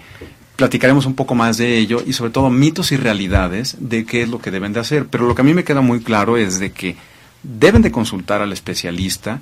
platicaremos 0.57 1.05
un 1.05 1.13
poco 1.13 1.35
más 1.35 1.57
de 1.57 1.77
ello 1.77 2.03
y 2.05 2.13
sobre 2.13 2.31
todo 2.31 2.49
mitos 2.49 2.91
y 2.91 2.97
realidades 2.97 3.77
de 3.79 4.05
qué 4.05 4.23
es 4.23 4.29
lo 4.29 4.39
que 4.39 4.51
deben 4.51 4.73
de 4.73 4.81
hacer. 4.81 5.05
Pero 5.05 5.25
lo 5.27 5.35
que 5.35 5.41
a 5.41 5.45
mí 5.45 5.53
me 5.53 5.63
queda 5.63 5.81
muy 5.81 6.01
claro 6.01 6.35
es 6.35 6.59
de 6.59 6.71
que 6.71 6.97
deben 7.43 7.83
de 7.83 7.91
consultar 7.91 8.41
al 8.41 8.51
especialista, 8.51 9.41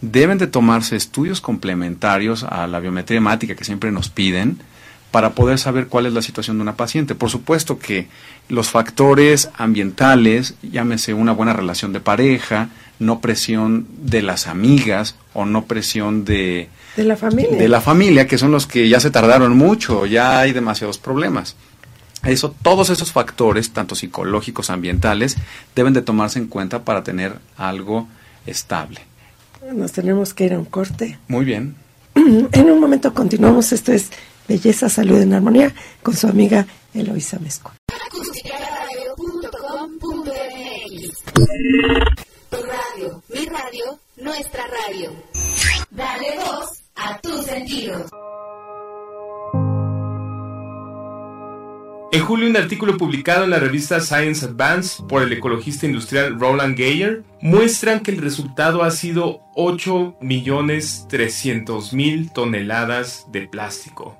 deben 0.00 0.38
de 0.38 0.48
tomarse 0.48 0.96
estudios 0.96 1.40
complementarios 1.40 2.42
a 2.42 2.66
la 2.66 2.80
biometría 2.80 3.18
hemática 3.18 3.54
que 3.54 3.64
siempre 3.64 3.92
nos 3.92 4.10
piden 4.10 4.58
para 5.16 5.30
poder 5.30 5.58
saber 5.58 5.86
cuál 5.86 6.04
es 6.04 6.12
la 6.12 6.20
situación 6.20 6.58
de 6.58 6.62
una 6.62 6.76
paciente. 6.76 7.14
Por 7.14 7.30
supuesto 7.30 7.78
que 7.78 8.06
los 8.50 8.68
factores 8.68 9.48
ambientales, 9.56 10.56
llámese 10.60 11.14
una 11.14 11.32
buena 11.32 11.54
relación 11.54 11.94
de 11.94 12.00
pareja, 12.00 12.68
no 12.98 13.22
presión 13.22 13.86
de 14.02 14.20
las 14.20 14.46
amigas 14.46 15.14
o 15.32 15.46
no 15.46 15.64
presión 15.64 16.26
de, 16.26 16.68
de 16.98 17.04
la 17.04 17.16
familia. 17.16 17.56
De 17.56 17.66
la 17.66 17.80
familia, 17.80 18.26
que 18.26 18.36
son 18.36 18.52
los 18.52 18.66
que 18.66 18.90
ya 18.90 19.00
se 19.00 19.10
tardaron 19.10 19.56
mucho, 19.56 20.04
ya 20.04 20.38
hay 20.38 20.52
demasiados 20.52 20.98
problemas. 20.98 21.56
Eso, 22.22 22.54
todos 22.60 22.90
esos 22.90 23.10
factores, 23.10 23.70
tanto 23.70 23.94
psicológicos, 23.94 24.68
ambientales, 24.68 25.38
deben 25.74 25.94
de 25.94 26.02
tomarse 26.02 26.38
en 26.38 26.46
cuenta 26.46 26.84
para 26.84 27.04
tener 27.04 27.36
algo 27.56 28.06
estable. 28.44 29.00
Nos 29.72 29.92
tenemos 29.92 30.34
que 30.34 30.44
ir 30.44 30.52
a 30.52 30.58
un 30.58 30.66
corte. 30.66 31.18
Muy 31.26 31.46
bien. 31.46 31.74
En 32.52 32.70
un 32.70 32.80
momento 32.80 33.14
continuamos. 33.14 33.72
Esto 33.72 33.92
es 33.92 34.10
Belleza, 34.48 34.88
Salud 34.88 35.20
en 35.20 35.34
Armonía 35.34 35.74
con 36.02 36.14
su 36.14 36.26
amiga 36.26 36.66
Eloisa 36.94 37.38
Mesco. 37.38 37.72
Tu 42.48 42.56
radio, 42.56 43.22
mi 43.28 43.44
radio, 43.46 43.98
nuestra 44.16 44.64
radio. 44.66 45.12
Dale 45.90 46.36
voz 46.36 46.68
a 46.94 47.20
tus 47.20 47.44
sentidos. 47.44 48.08
En 52.12 52.24
julio, 52.24 52.48
un 52.48 52.56
artículo 52.56 52.96
publicado 52.96 53.42
en 53.44 53.50
la 53.50 53.58
revista 53.58 54.00
Science 54.00 54.46
Advance 54.46 55.02
por 55.06 55.22
el 55.22 55.30
ecologista 55.32 55.84
industrial 55.86 56.40
Roland 56.40 56.76
Geyer 56.76 57.24
muestran 57.42 58.00
que 58.00 58.12
el 58.12 58.18
resultado 58.18 58.84
ha 58.84 58.90
sido 58.90 59.40
8.300.000 59.54 62.32
toneladas 62.32 63.26
de 63.32 63.48
plástico. 63.48 64.16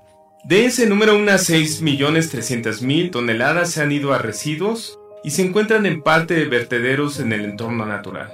De 0.46 0.64
ese 0.64 0.86
número, 0.86 1.16
unas 1.18 1.50
6.300.000 1.50 3.10
toneladas 3.10 3.72
se 3.72 3.82
han 3.82 3.90
ido 3.90 4.12
a 4.12 4.18
residuos 4.18 4.96
y 5.24 5.30
se 5.30 5.42
encuentran 5.42 5.86
en 5.86 6.02
parte 6.02 6.34
de 6.34 6.44
vertederos 6.44 7.18
en 7.18 7.32
el 7.32 7.44
entorno 7.44 7.84
natural. 7.84 8.32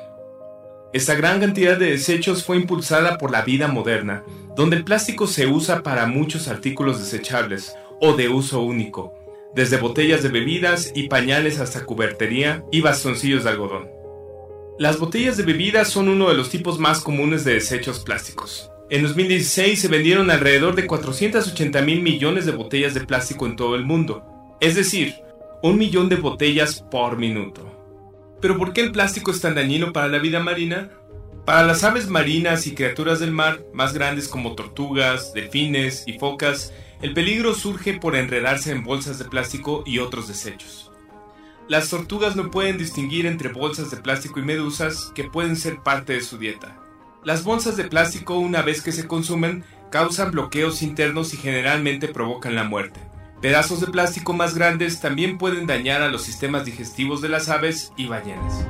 Esta 0.93 1.15
gran 1.15 1.41
cantidad 1.41 1.79
de 1.79 1.93
desechos 1.93 2.45
fue 2.45 2.59
impulsada 2.59 3.17
por 3.17 3.31
la 3.31 3.41
vida 3.41 3.67
moderna, 3.67 4.25
donde 4.55 4.77
el 4.77 4.85
plástico 4.85 5.27
se 5.27 5.47
usa 5.47 5.83
para 5.83 6.05
muchos 6.05 6.49
artículos 6.49 6.99
desechables 6.99 7.75
o 7.99 8.13
de 8.13 8.29
uso 8.29 8.61
único, 8.61 9.15
desde 9.55 9.79
botellas 9.79 10.23
de 10.23 10.29
bebidas 10.29 10.93
y 10.95 11.09
pañales 11.09 11.61
hasta 11.61 11.87
cubertería 11.87 12.63
y 12.71 12.83
bastoncillos 12.83 13.45
de 13.45 13.51
algodón. 13.51 13.89
Las 14.79 14.99
botellas 14.99 15.39
de 15.39 15.45
bebidas 15.45 15.89
son 15.89 16.11
uno 16.11 16.29
de 16.29 16.35
los 16.35 16.51
tipos 16.51 16.79
más 16.79 17.01
comunes 17.01 17.43
de 17.45 17.55
desechos 17.55 18.01
plásticos. 18.01 18.72
En 18.93 19.03
2016 19.05 19.81
se 19.81 19.89
vendieron 19.89 20.31
alrededor 20.31 20.75
de 20.75 20.87
480 20.87 21.81
mil 21.81 22.03
millones 22.03 22.45
de 22.45 22.53
botellas 22.53 22.93
de 22.93 23.01
plástico 23.01 23.47
en 23.47 23.57
todo 23.57 23.75
el 23.75 23.87
mundo, 23.87 24.23
es 24.61 24.75
decir, 24.75 25.15
un 25.63 25.79
millón 25.79 26.11
de 26.11 26.17
botellas 26.17 26.85
por 26.91 27.17
minuto. 27.17 28.37
Pero 28.43 28.59
¿por 28.59 28.75
qué 28.75 28.83
el 28.83 28.93
plástico 28.93 29.31
es 29.31 29.41
tan 29.41 29.55
dañino 29.55 29.95
para 29.95 30.09
la 30.09 30.19
vida 30.19 30.41
marina? 30.41 30.91
Para 31.47 31.67
las 31.67 31.85
aves 31.85 32.09
marinas 32.09 32.67
y 32.67 32.75
criaturas 32.75 33.19
del 33.19 33.31
mar, 33.31 33.65
más 33.73 33.95
grandes 33.95 34.29
como 34.29 34.55
tortugas, 34.55 35.33
delfines 35.33 36.05
y 36.07 36.19
focas, 36.19 36.75
el 37.01 37.15
peligro 37.15 37.55
surge 37.55 37.95
por 37.95 38.15
enredarse 38.15 38.73
en 38.73 38.85
bolsas 38.85 39.19
de 39.19 39.25
plástico 39.25 39.85
y 39.87 40.01
otros 40.01 40.29
desechos. 40.29 40.93
Las 41.67 41.89
tortugas 41.89 42.37
no 42.37 42.51
pueden 42.51 42.77
distinguir 42.77 43.25
entre 43.25 43.49
bolsas 43.49 43.91
de 43.91 43.97
plástico 43.97 44.39
y 44.39 44.43
medusas 44.43 45.13
que 45.15 45.25
pueden 45.25 45.57
ser 45.57 45.79
parte 45.83 46.13
de 46.13 46.21
su 46.21 46.37
dieta. 46.37 46.83
Las 47.25 47.45
bolsas 47.45 47.77
de 47.77 47.85
plástico 47.85 48.37
una 48.37 48.63
vez 48.63 48.83
que 48.83 48.91
se 48.91 49.07
consumen 49.07 49.65
causan 49.93 50.33
bloqueos 50.33 50.83
internos 50.83 51.33
y 51.35 51.37
generalmente 51.37 52.09
provocan 52.09 52.57
la 52.57 52.65
muerte. 52.65 52.99
Pedazos 53.41 53.81
de 53.81 53.87
plástico 53.87 54.33
más 54.33 54.57
grandes 54.57 55.01
también 55.01 55.39
pueden 55.39 55.67
dañar 55.67 56.03
a 56.03 56.09
los 56.09 56.23
sistemas 56.23 56.65
digestivos 56.65 57.23
de 57.23 57.29
las 57.29 57.49
aves 57.49 57.93
y 57.97 58.09
ballenas. 58.09 58.67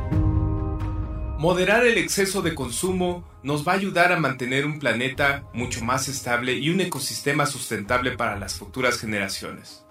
Moderar 1.38 1.86
el 1.86 1.96
exceso 1.96 2.42
de 2.42 2.54
consumo 2.54 3.24
nos 3.42 3.66
va 3.66 3.72
a 3.72 3.76
ayudar 3.76 4.12
a 4.12 4.20
mantener 4.20 4.66
un 4.66 4.78
planeta 4.78 5.44
mucho 5.54 5.82
más 5.82 6.08
estable 6.08 6.52
y 6.52 6.68
un 6.68 6.82
ecosistema 6.82 7.46
sustentable 7.46 8.12
para 8.12 8.38
las 8.38 8.54
futuras 8.54 8.98
generaciones. 8.98 9.86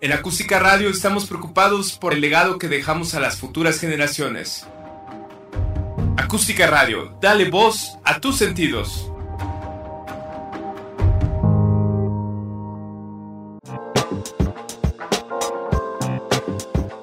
En 0.00 0.12
Acústica 0.12 0.58
Radio 0.58 0.88
estamos 0.88 1.26
preocupados 1.26 1.92
por 1.92 2.14
el 2.14 2.20
legado 2.20 2.58
que 2.58 2.66
dejamos 2.66 3.14
a 3.14 3.20
las 3.20 3.38
futuras 3.38 3.78
generaciones. 3.78 4.66
Acústica 6.32 6.66
Radio, 6.66 7.14
dale 7.20 7.50
voz 7.50 7.98
a 8.04 8.18
tus 8.18 8.38
sentidos. 8.38 9.12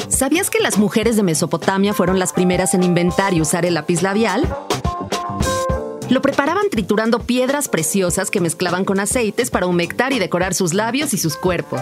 ¿Sabías 0.07 0.49
que 0.49 0.57
las 0.59 0.79
mujeres 0.79 1.15
de 1.15 1.21
Mesopotamia 1.21 1.93
fueron 1.93 2.17
las 2.17 2.33
primeras 2.33 2.73
en 2.73 2.81
inventar 2.81 3.35
y 3.35 3.41
usar 3.41 3.67
el 3.67 3.75
lápiz 3.75 4.01
labial? 4.01 4.47
Lo 6.09 6.23
preparaban 6.23 6.67
triturando 6.71 7.19
piedras 7.19 7.67
preciosas 7.69 8.31
que 8.31 8.41
mezclaban 8.41 8.83
con 8.83 8.99
aceites 8.99 9.51
para 9.51 9.67
humectar 9.67 10.11
y 10.11 10.17
decorar 10.17 10.55
sus 10.55 10.73
labios 10.73 11.13
y 11.13 11.19
sus 11.19 11.37
cuerpos. 11.37 11.81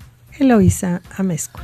Eloisa 0.41 1.01
Amezcua. 1.15 1.61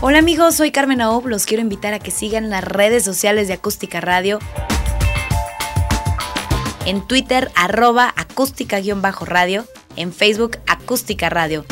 Hola 0.00 0.18
amigos, 0.18 0.56
soy 0.56 0.72
Carmen 0.72 1.00
Aob, 1.00 1.28
los 1.28 1.46
quiero 1.46 1.62
invitar 1.62 1.94
a 1.94 2.00
que 2.00 2.10
sigan 2.10 2.50
las 2.50 2.64
redes 2.64 3.04
sociales 3.04 3.46
de 3.46 3.54
Acústica 3.54 4.00
Radio. 4.00 4.40
En 6.84 7.06
Twitter, 7.06 7.52
arroba 7.54 8.12
acústica-radio. 8.16 9.66
En 9.94 10.12
Facebook, 10.12 10.58
acústica 10.66 11.28
radio. 11.28 11.64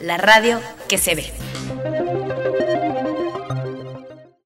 La 0.00 0.16
radio 0.16 0.60
que 0.88 0.98
se 0.98 1.16
ve. 1.16 2.31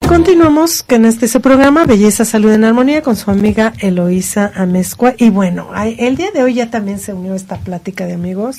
Continuamos 0.08 0.84
con 0.84 1.04
este 1.04 1.26
su 1.26 1.40
programa 1.40 1.84
Belleza, 1.84 2.24
Salud 2.24 2.52
en 2.52 2.64
Armonía 2.64 3.02
con 3.02 3.16
su 3.16 3.30
amiga 3.30 3.72
Eloísa 3.80 4.52
Amezcua. 4.54 5.14
Y 5.18 5.30
bueno, 5.30 5.70
el 5.98 6.16
día 6.16 6.30
de 6.30 6.42
hoy 6.44 6.54
ya 6.54 6.70
también 6.70 7.00
se 7.00 7.12
unió 7.12 7.34
esta 7.34 7.58
plática 7.58 8.06
de 8.06 8.14
amigos 8.14 8.58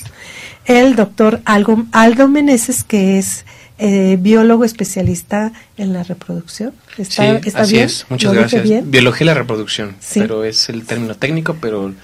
el 0.66 0.94
doctor 0.94 1.40
Aldo, 1.46 1.86
Aldo 1.92 2.28
Meneses, 2.28 2.84
que 2.84 3.18
es 3.18 3.46
eh, 3.78 4.18
biólogo 4.20 4.64
especialista 4.64 5.52
en 5.78 5.94
la 5.94 6.02
reproducción. 6.02 6.74
¿Está, 6.98 7.40
sí, 7.40 7.50
así 7.54 7.78
es. 7.78 8.06
Muchas 8.10 8.34
gracias. 8.34 8.64
Biología 8.84 9.20
de 9.20 9.24
la 9.24 9.34
reproducción, 9.34 9.96
pero 10.14 10.44
es 10.44 10.68
el 10.68 10.84
término 10.84 11.14
técnico, 11.14 11.56
pero 11.60 11.94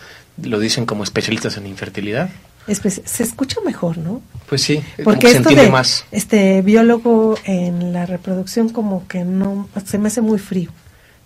lo 0.43 0.59
dicen 0.59 0.87
como 0.87 1.05
especialistas 1.05 1.59
en 1.59 1.67
infertilidad. 1.67 2.31
Se 2.67 3.23
escucha 3.23 3.61
mejor, 3.65 3.99
¿no? 3.99 4.23
Pues 4.49 4.63
sí, 4.63 4.83
porque 5.03 5.29
esto 5.29 5.51
de 5.51 5.71
más. 5.71 6.05
este 6.13 6.63
biólogo 6.63 7.37
en 7.45 7.93
la 7.93 8.07
reproducción 8.07 8.69
como 8.69 9.07
que 9.07 9.25
no 9.25 9.69
se 9.85 9.99
me 9.99 10.09
hace 10.09 10.21
muy 10.21 10.39
frío. 10.39 10.71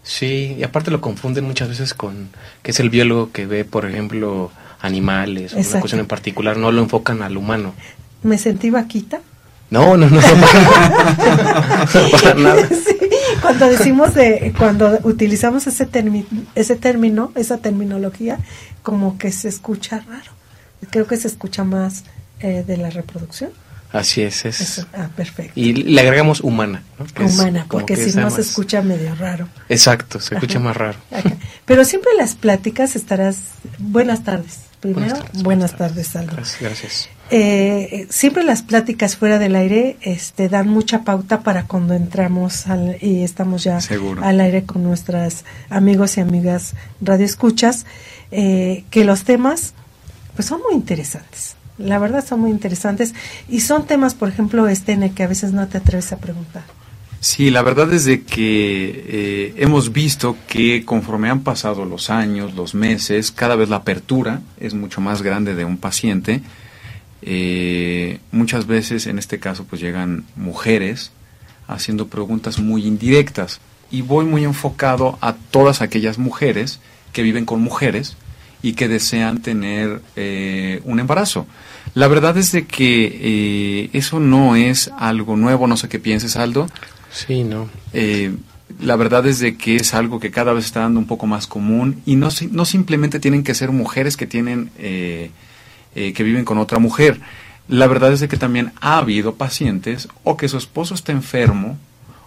Sí, 0.02 0.56
y 0.58 0.62
aparte 0.62 0.90
lo 0.90 1.00
confunden 1.00 1.44
muchas 1.44 1.68
veces 1.68 1.94
con 1.94 2.30
que 2.62 2.70
es 2.70 2.80
el 2.80 2.90
biólogo 2.90 3.30
que 3.30 3.46
ve, 3.46 3.64
por 3.64 3.86
ejemplo, 3.86 4.50
animales 4.80 5.54
o 5.54 5.58
una 5.58 5.80
cuestión 5.80 6.00
en 6.00 6.06
particular, 6.06 6.56
no 6.56 6.72
lo 6.72 6.82
enfocan 6.82 7.22
al 7.22 7.36
humano. 7.36 7.74
¿Me 8.22 8.38
sentí 8.38 8.70
vaquita? 8.70 9.20
No, 9.70 9.98
no, 9.98 10.08
no, 10.08 10.20
nada. 12.36 12.68
cuando 13.42 13.66
decimos 13.66 14.14
de, 14.14 14.54
cuando 14.56 14.98
utilizamos 15.02 15.66
ese, 15.66 15.86
ese 16.54 16.76
término, 16.76 17.32
esa 17.34 17.58
terminología, 17.58 18.38
como 18.82 19.18
que 19.18 19.30
se 19.30 19.48
escucha 19.48 20.02
raro. 20.08 20.37
Creo 20.90 21.06
que 21.06 21.16
se 21.16 21.28
escucha 21.28 21.64
más 21.64 22.04
eh, 22.40 22.64
de 22.66 22.76
la 22.76 22.90
reproducción. 22.90 23.50
Así 23.92 24.20
es, 24.20 24.44
es. 24.44 24.86
Ah, 24.92 25.08
perfecto. 25.16 25.52
Y 25.54 25.72
le 25.72 26.00
agregamos 26.00 26.40
humana, 26.40 26.82
¿no? 26.98 27.26
humana, 27.26 27.66
porque 27.70 27.96
si 27.96 28.16
no 28.18 28.28
se 28.30 28.42
escucha 28.42 28.82
medio 28.82 29.14
raro. 29.14 29.48
Exacto, 29.70 30.20
se 30.20 30.34
escucha 30.34 30.58
más 30.58 30.76
raro. 30.76 30.98
Pero 31.64 31.84
siempre 31.84 32.12
las 32.18 32.34
pláticas 32.34 32.96
estarás. 32.96 33.38
Buenas 33.78 34.24
tardes. 34.24 34.60
Primero, 34.80 35.16
buenas 35.42 35.76
tardes, 35.76 36.14
Aldo. 36.14 36.36
Gracias. 36.60 37.08
Eh, 37.30 38.06
siempre 38.10 38.44
las 38.44 38.62
pláticas 38.62 39.16
fuera 39.16 39.38
del 39.38 39.56
aire 39.56 39.96
este, 40.00 40.48
dan 40.48 40.68
mucha 40.68 41.02
pauta 41.02 41.40
para 41.40 41.64
cuando 41.64 41.94
entramos 41.94 42.64
y 43.00 43.22
estamos 43.22 43.64
ya 43.64 43.80
al 44.22 44.40
aire 44.40 44.64
con 44.64 44.82
nuestras 44.82 45.44
amigos 45.68 46.16
y 46.16 46.20
amigas 46.20 46.74
radioescuchas, 47.00 47.86
eh, 48.30 48.84
que 48.90 49.04
los 49.04 49.24
temas 49.24 49.74
pues 50.38 50.46
son 50.46 50.60
muy 50.62 50.76
interesantes. 50.76 51.56
La 51.78 51.98
verdad 51.98 52.24
son 52.24 52.38
muy 52.38 52.52
interesantes 52.52 53.12
y 53.48 53.58
son 53.58 53.88
temas, 53.88 54.14
por 54.14 54.28
ejemplo, 54.28 54.68
este 54.68 54.92
en 54.92 55.02
el 55.02 55.12
que 55.12 55.24
a 55.24 55.26
veces 55.26 55.52
no 55.52 55.66
te 55.66 55.78
atreves 55.78 56.12
a 56.12 56.18
preguntar. 56.18 56.62
Sí, 57.18 57.50
la 57.50 57.62
verdad 57.62 57.92
es 57.92 58.04
de 58.04 58.22
que 58.22 59.04
eh, 59.08 59.54
hemos 59.56 59.92
visto 59.92 60.36
que 60.46 60.84
conforme 60.84 61.28
han 61.28 61.40
pasado 61.40 61.84
los 61.84 62.08
años, 62.08 62.54
los 62.54 62.76
meses, 62.76 63.32
cada 63.32 63.56
vez 63.56 63.68
la 63.68 63.78
apertura 63.78 64.40
es 64.60 64.74
mucho 64.74 65.00
más 65.00 65.22
grande 65.22 65.56
de 65.56 65.64
un 65.64 65.76
paciente. 65.76 66.40
Eh, 67.22 68.20
muchas 68.30 68.68
veces, 68.68 69.08
en 69.08 69.18
este 69.18 69.40
caso, 69.40 69.64
pues 69.64 69.82
llegan 69.82 70.24
mujeres 70.36 71.10
haciendo 71.66 72.06
preguntas 72.06 72.60
muy 72.60 72.86
indirectas 72.86 73.58
y 73.90 74.02
voy 74.02 74.24
muy 74.24 74.44
enfocado 74.44 75.18
a 75.20 75.32
todas 75.32 75.82
aquellas 75.82 76.16
mujeres 76.16 76.78
que 77.12 77.22
viven 77.22 77.44
con 77.44 77.60
mujeres 77.60 78.16
y 78.62 78.72
que 78.72 78.88
desean 78.88 79.40
tener 79.40 80.00
eh, 80.16 80.80
un 80.84 81.00
embarazo. 81.00 81.46
La 81.94 82.08
verdad 82.08 82.36
es 82.36 82.52
de 82.52 82.66
que 82.66 83.90
eso 83.92 84.20
no 84.20 84.56
es 84.56 84.90
algo 84.98 85.36
nuevo, 85.36 85.66
no 85.66 85.76
sé 85.76 85.88
qué 85.88 85.98
pienses, 85.98 86.36
Aldo. 86.36 86.66
Sí, 87.10 87.44
no. 87.44 87.68
Eh, 87.92 88.32
la 88.80 88.96
verdad 88.96 89.26
es 89.26 89.38
de 89.40 89.56
que 89.56 89.76
es 89.76 89.94
algo 89.94 90.20
que 90.20 90.30
cada 90.30 90.52
vez 90.52 90.66
está 90.66 90.80
dando 90.80 91.00
un 91.00 91.06
poco 91.06 91.26
más 91.26 91.46
común 91.46 92.00
y 92.04 92.16
no, 92.16 92.28
no 92.50 92.64
simplemente 92.64 93.18
tienen 93.18 93.42
que 93.42 93.54
ser 93.54 93.70
mujeres 93.72 94.16
que 94.16 94.26
tienen 94.26 94.70
eh, 94.78 95.30
eh, 95.94 96.12
que 96.12 96.22
viven 96.22 96.44
con 96.44 96.58
otra 96.58 96.78
mujer. 96.78 97.20
La 97.66 97.86
verdad 97.86 98.12
es 98.12 98.20
de 98.20 98.28
que 98.28 98.36
también 98.36 98.72
ha 98.80 98.98
habido 98.98 99.34
pacientes 99.34 100.08
o 100.24 100.36
que 100.36 100.48
su 100.48 100.56
esposo 100.58 100.94
está 100.94 101.12
enfermo 101.12 101.78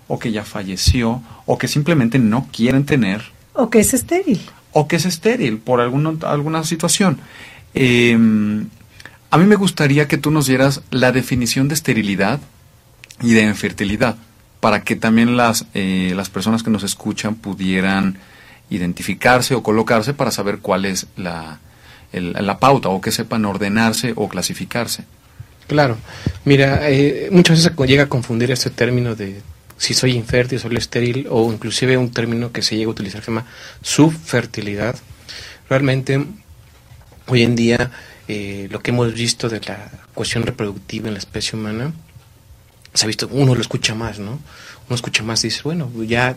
o 0.07 0.19
que 0.19 0.31
ya 0.31 0.43
falleció 0.43 1.21
o 1.45 1.57
que 1.57 1.67
simplemente 1.67 2.19
no 2.19 2.47
quieren 2.51 2.85
tener 2.85 3.23
o 3.53 3.69
que 3.69 3.79
es 3.79 3.93
estéril 3.93 4.41
o 4.71 4.87
que 4.87 4.95
es 4.97 5.05
estéril 5.05 5.59
por 5.59 5.81
alguna, 5.81 6.13
alguna 6.27 6.63
situación. 6.63 7.19
Em, 7.73 8.67
a 9.29 9.37
mí 9.37 9.45
me 9.45 9.55
gustaría 9.55 10.07
que 10.07 10.17
tú 10.17 10.31
nos 10.31 10.47
dieras 10.47 10.81
la 10.91 11.11
definición 11.11 11.67
de 11.67 11.75
esterilidad 11.75 12.39
y 13.21 13.33
de 13.33 13.43
infertilidad 13.43 14.15
para 14.59 14.83
que 14.83 14.95
también 14.95 15.37
las, 15.37 15.65
eh, 15.73 16.13
las 16.15 16.29
personas 16.29 16.63
que 16.63 16.69
nos 16.69 16.83
escuchan 16.83 17.35
pudieran 17.35 18.17
identificarse 18.69 19.55
o 19.55 19.63
colocarse 19.63 20.13
para 20.13 20.31
saber 20.31 20.59
cuál 20.59 20.85
es 20.85 21.07
la, 21.17 21.59
la 22.13 22.59
pauta 22.59 22.89
o 22.89 23.01
que 23.01 23.11
sepan 23.11 23.45
ordenarse 23.45 24.13
o 24.15 24.29
clasificarse. 24.29 25.03
Claro, 25.67 25.97
mira, 26.45 26.89
eh, 26.89 27.29
muchas 27.31 27.57
veces 27.63 27.73
llega 27.87 28.03
a 28.03 28.09
confundir 28.09 28.51
este 28.51 28.69
término 28.69 29.15
de 29.15 29.41
si 29.81 29.95
soy 29.95 30.11
infértil, 30.11 30.59
soy 30.59 30.75
estéril, 30.75 31.25
o 31.31 31.51
inclusive 31.51 31.97
un 31.97 32.11
término 32.11 32.51
que 32.51 32.61
se 32.61 32.75
llega 32.75 32.89
a 32.89 32.91
utilizar 32.91 33.19
que 33.19 33.25
se 33.25 33.31
llama 33.31 33.47
subfertilidad. 33.81 34.95
Realmente, 35.67 36.23
hoy 37.25 37.41
en 37.41 37.55
día, 37.55 37.89
eh, 38.27 38.67
lo 38.69 38.79
que 38.83 38.91
hemos 38.91 39.11
visto 39.11 39.49
de 39.49 39.59
la 39.61 39.89
cuestión 40.13 40.43
reproductiva 40.43 41.07
en 41.07 41.15
la 41.15 41.19
especie 41.19 41.57
humana 41.57 41.91
se 42.93 43.05
ha 43.05 43.07
visto, 43.07 43.27
uno 43.31 43.55
lo 43.55 43.61
escucha 43.61 43.95
más, 43.95 44.19
¿no? 44.19 44.33
Uno 44.87 44.95
escucha 44.95 45.23
más 45.23 45.43
y 45.43 45.47
dice, 45.47 45.61
bueno, 45.63 45.89
ya 46.03 46.35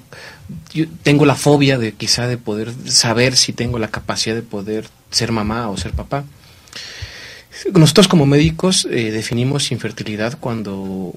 tengo 1.02 1.26
la 1.26 1.34
fobia 1.34 1.76
de 1.76 1.92
quizá 1.92 2.26
de 2.26 2.38
poder 2.38 2.72
saber 2.86 3.36
si 3.36 3.52
tengo 3.52 3.78
la 3.78 3.88
capacidad 3.88 4.34
de 4.34 4.42
poder 4.42 4.88
ser 5.10 5.32
mamá 5.32 5.68
o 5.68 5.76
ser 5.76 5.92
papá. 5.92 6.24
Nosotros 7.74 8.08
como 8.08 8.24
médicos 8.24 8.88
eh, 8.90 9.10
definimos 9.10 9.70
infertilidad 9.70 10.38
cuando 10.40 11.12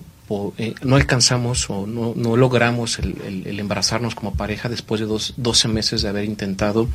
eh, 0.58 0.76
no 0.84 0.96
alcanzamos 0.96 1.70
o 1.70 1.88
no, 1.88 2.14
no 2.16 2.36
logramos 2.36 3.00
el, 3.00 3.60
embarazarnos 3.60 4.16
como 4.16 4.34
pareja 4.34 4.70
después 4.70 5.00
de 5.00 5.08
dos, 5.08 5.34
12 5.38 5.68
meses 5.70 6.02
de 6.02 6.10
haber 6.10 6.26
intentado 6.26 6.88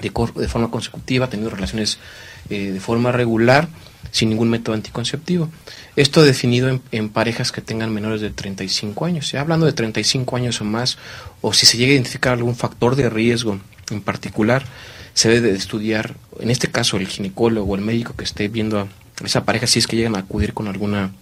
de, 0.00 0.10
de 0.36 0.48
forma 0.48 0.70
consecutiva, 0.70 1.28
tenido 1.28 1.50
relaciones 1.50 1.98
eh, 2.48 2.72
de 2.72 2.80
forma 2.80 3.12
regular 3.12 3.68
sin 4.10 4.30
ningún 4.30 4.50
método 4.50 4.74
anticonceptivo. 4.74 5.48
Esto 5.94 6.22
definido 6.22 6.80
en, 6.90 7.08
parejas 7.10 7.52
que 7.52 7.60
tengan 7.60 7.92
menores 7.92 8.20
de 8.20 8.30
35 8.30 9.04
años. 9.04 9.30
Ya 9.30 9.40
hablando 9.40 9.66
de 9.66 9.72
35 9.72 10.36
años 10.36 10.60
o 10.60 10.64
más, 10.64 10.98
o 11.40 11.52
si 11.52 11.66
se 11.66 11.76
llega 11.76 11.90
a 11.90 11.94
identificar 11.94 12.32
algún 12.32 12.56
factor 12.56 12.96
de 12.96 13.08
riesgo 13.08 13.60
en 13.90 14.00
particular, 14.00 14.64
se 15.14 15.28
debe 15.28 15.52
de 15.52 15.56
estudiar, 15.56 16.14
en 16.40 16.50
este 16.50 16.68
caso 16.68 16.96
el 16.96 17.06
ginecólogo 17.06 17.72
o 17.72 17.76
el 17.76 17.82
médico 17.82 18.14
que 18.16 18.24
esté 18.24 18.48
viendo 18.48 18.80
a 18.80 18.88
esa 19.24 19.44
pareja, 19.44 19.66
si 19.66 19.78
es 19.78 19.86
que 19.86 19.96
llegan 19.96 20.16
a 20.16 20.20
acudir 20.20 20.54
con 20.54 20.66
alguna 20.66 21.12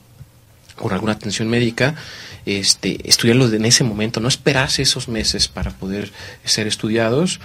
con 0.79 0.93
alguna 0.93 1.13
atención 1.13 1.49
médica, 1.49 1.95
este, 2.47 3.09
estudiarlo 3.09 3.53
en 3.53 3.65
ese 3.65 3.85
momento, 3.85 4.21
no 4.21 4.29
esperarse 4.29 4.83
esos 4.83 5.09
meses 5.09 5.49
para 5.49 5.73
poder 5.73 6.11
ser 6.45 6.67
estudiados, 6.67 7.41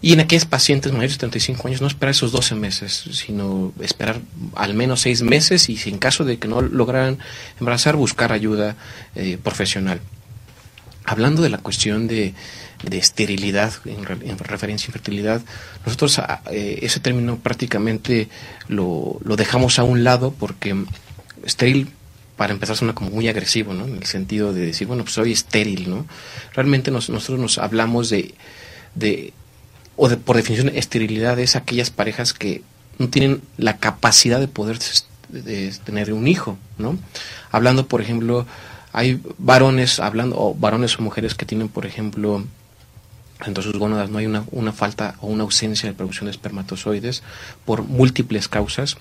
y 0.00 0.12
en 0.12 0.20
aquellos 0.20 0.44
pacientes 0.44 0.92
mayores 0.92 1.12
de 1.12 1.18
35 1.18 1.66
años 1.66 1.80
no 1.80 1.88
esperar 1.88 2.10
esos 2.10 2.30
12 2.30 2.54
meses, 2.54 3.04
sino 3.12 3.72
esperar 3.80 4.20
al 4.54 4.74
menos 4.74 5.00
6 5.00 5.22
meses 5.22 5.68
y 5.68 5.76
si 5.76 5.90
en 5.90 5.98
caso 5.98 6.24
de 6.24 6.38
que 6.38 6.46
no 6.46 6.60
lograran 6.60 7.18
embarazar, 7.58 7.96
buscar 7.96 8.32
ayuda 8.32 8.76
eh, 9.16 9.38
profesional. 9.42 10.00
hablando 11.04 11.42
de 11.42 11.48
la 11.48 11.58
cuestión 11.58 12.06
de, 12.06 12.34
de 12.84 12.98
esterilidad 12.98 13.72
en, 13.86 14.04
referencia 14.38 14.86
a 14.86 14.90
infertilidad, 14.90 15.42
nosotros 15.84 16.18
ah, 16.20 16.42
eh, 16.52 16.78
ese 16.82 17.00
término 17.00 17.38
prácticamente 17.38 18.28
lo, 18.68 19.18
lo, 19.24 19.34
dejamos 19.34 19.78
a 19.78 19.84
un 19.84 20.04
lado 20.04 20.32
porque 20.38 20.76
estéril 21.44 21.88
para 22.38 22.52
empezar 22.52 22.76
suena 22.76 22.94
como 22.94 23.10
muy 23.10 23.26
agresivo, 23.26 23.74
¿no? 23.74 23.84
En 23.84 23.96
el 23.96 24.04
sentido 24.04 24.52
de 24.52 24.64
decir, 24.64 24.86
bueno, 24.86 25.02
pues 25.02 25.14
soy 25.14 25.32
estéril, 25.32 25.90
¿no? 25.90 26.06
Realmente 26.54 26.92
nosotros 26.92 27.38
nos 27.38 27.58
hablamos 27.58 28.10
de, 28.10 28.36
de 28.94 29.34
o 29.96 30.08
de, 30.08 30.16
por 30.16 30.36
definición, 30.36 30.68
esterilidad 30.68 31.38
es 31.40 31.56
aquellas 31.56 31.90
parejas 31.90 32.32
que 32.32 32.62
no 32.98 33.08
tienen 33.08 33.42
la 33.56 33.78
capacidad 33.78 34.38
de 34.38 34.46
poder 34.46 34.78
tener 35.84 36.12
un 36.12 36.28
hijo, 36.28 36.56
¿no? 36.78 36.96
Hablando, 37.50 37.88
por 37.88 38.00
ejemplo, 38.00 38.46
hay 38.92 39.20
varones 39.38 39.98
hablando, 39.98 40.36
o 40.38 40.54
varones 40.54 40.96
o 40.96 41.02
mujeres 41.02 41.34
que 41.34 41.44
tienen, 41.44 41.68
por 41.68 41.86
ejemplo, 41.86 42.44
entre 43.44 43.64
sus 43.64 43.76
gónadas 43.76 44.10
no 44.10 44.18
hay 44.18 44.26
una, 44.26 44.44
una, 44.52 44.72
falta 44.72 45.16
o 45.20 45.26
una 45.26 45.42
ausencia 45.42 45.88
de 45.88 45.94
producción 45.96 46.26
de 46.26 46.30
espermatozoides 46.30 47.24
por 47.64 47.82
múltiples 47.82 48.46
causas, 48.46 48.96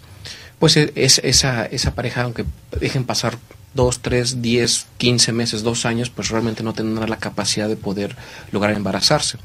pues 0.60 0.78
e, 0.78 0.92
es, 0.96 1.20
esa, 1.24 1.66
esa 1.66 1.96
pareja, 1.96 2.24
aunque 2.24 2.46
dejen 2.80 3.04
pasar 3.04 3.38
dos, 3.74 4.00
tres, 4.00 4.42
diez, 4.42 4.88
quince 4.98 5.32
meses, 5.32 5.64
dos 5.64 5.86
años, 5.86 6.10
pues 6.10 6.30
realmente 6.30 6.64
no 6.64 6.74
tendrá 6.74 7.08
la 7.08 7.18
capacidad 7.18 7.68
de 7.68 7.76
poder 7.76 8.16
lograr 8.52 8.76
embarazarse. 8.76 9.38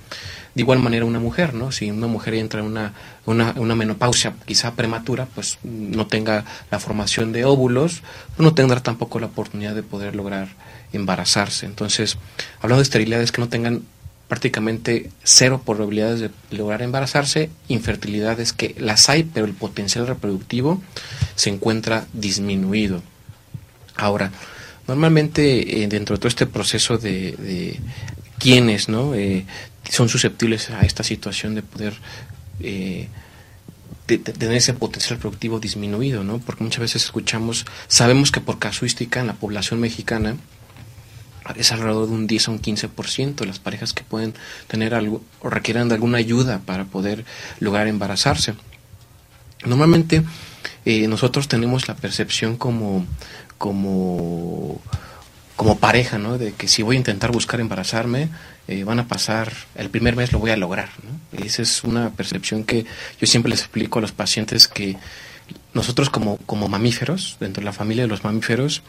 De 0.55 0.63
igual 0.63 0.81
manera 0.81 1.07
una 1.07 1.19
mujer, 1.19 1.55
¿no? 1.55 1.73
Si 1.73 1.91
una 1.91 2.07
mujer 2.07 2.35
entra 2.35 2.61
en 2.61 2.67
una, 2.67 2.93
una, 3.25 3.55
una 3.57 3.75
menopausia 3.75 4.35
quizá 4.45 4.75
prematura, 4.75 5.27
pues 5.35 5.59
no 5.63 6.07
tenga 6.07 6.45
la 6.71 6.79
formación 6.79 7.33
de 7.33 7.45
óvulos, 7.45 8.03
no 8.39 8.53
tendrá 8.53 8.83
tampoco 8.83 9.19
la 9.19 9.27
oportunidad 9.27 9.75
de 9.75 9.83
poder 9.83 10.15
lograr 10.15 10.49
embarazarse. 10.93 11.65
Entonces, 11.65 12.19
hablando 12.61 12.79
de 12.79 12.85
esterilidades 12.85 13.33
que 13.33 13.41
no 13.41 13.49
tengan 13.49 13.83
prácticamente 14.33 15.11
cero 15.23 15.61
probabilidades 15.63 16.21
de 16.21 16.31
lograr 16.57 16.81
embarazarse, 16.81 17.51
infertilidades 17.69 18.55
que 18.55 18.75
las 18.79 19.11
hay, 19.11 19.25
pero 19.25 19.45
el 19.45 19.53
potencial 19.53 20.07
reproductivo 20.07 20.81
se 21.35 21.51
encuentra 21.51 22.07
disminuido. 22.15 23.03
Ahora, 23.95 24.33
normalmente 24.89 25.83
eh, 25.83 25.87
dentro 25.87 26.17
de 26.17 26.21
todo 26.21 26.29
este 26.29 26.47
proceso 26.47 26.97
de, 26.97 27.79
quienes 28.39 28.89
¿no? 28.89 29.15
Eh, 29.15 29.45
son 29.91 30.09
susceptibles 30.09 30.71
a 30.71 30.81
esta 30.81 31.03
situación 31.03 31.55
de 31.55 31.63
poder 31.63 31.93
eh, 32.61 33.09
tener 34.07 34.57
ese 34.57 34.73
potencial 34.73 35.17
reproductivo 35.17 35.61
disminuido, 35.61 36.25
¿no? 36.25 36.39
porque 36.39 36.65
muchas 36.65 36.81
veces 36.81 37.05
escuchamos, 37.05 37.67
sabemos 37.87 38.33
que 38.33 38.41
por 38.41 38.59
casuística 38.59 39.21
en 39.21 39.27
la 39.27 39.35
población 39.35 39.79
mexicana, 39.79 40.37
es 41.57 41.73
alrededor 41.73 42.09
de 42.09 42.15
un 42.15 42.27
10 42.27 42.49
a 42.49 42.51
un 42.53 42.61
15% 42.61 43.35
de 43.35 43.47
las 43.47 43.59
parejas 43.59 43.93
que 43.93 44.05
pueden 44.05 44.35
tener 44.69 44.95
algo 44.95 45.23
o 45.41 45.51
requieran 45.51 45.89
de 45.89 45.95
alguna 45.95 46.19
ayuda 46.19 46.61
para 46.65 46.85
poder 46.85 47.25
lograr 47.61 47.89
embarazarse. 47.89 48.55
Normalmente 49.65 50.23
eh, 50.85 51.07
nosotros 51.09 51.49
tenemos 51.49 51.89
la 51.89 51.95
percepción 51.95 52.57
como, 52.57 53.07
como, 53.59 54.81
como 55.57 55.79
pareja, 55.79 56.19
¿no? 56.19 56.39
De 56.39 56.53
que 56.53 56.69
si 56.69 56.83
voy 56.83 56.97
a 56.97 56.99
intentar 56.99 57.31
buscar 57.31 57.61
embarazarme, 57.61 58.29
eh, 58.69 58.85
van 58.85 58.99
a 58.99 59.09
pasar, 59.09 59.53
el 59.75 59.91
primer 59.91 60.17
mes 60.17 60.33
lo 60.33 60.39
voy 60.39 60.51
a 60.51 60.57
lograr, 60.57 60.91
¿no? 61.03 61.45
Esa 61.45 61.63
es 61.63 61.85
una 61.85 62.11
percepción 62.11 62.65
que 62.65 62.85
yo 63.21 63.27
siempre 63.27 63.51
les 63.51 63.61
explico 63.61 63.99
a 63.99 64.03
los 64.03 64.13
pacientes 64.13 64.69
que 64.69 64.97
nosotros 65.75 66.11
como, 66.11 66.39
como 66.39 66.69
mamíferos, 66.69 67.37
dentro 67.41 67.61
de 67.61 67.65
la 67.65 67.73
familia 67.73 68.05
de 68.05 68.09
los 68.09 68.25
mamíferos, 68.25 68.83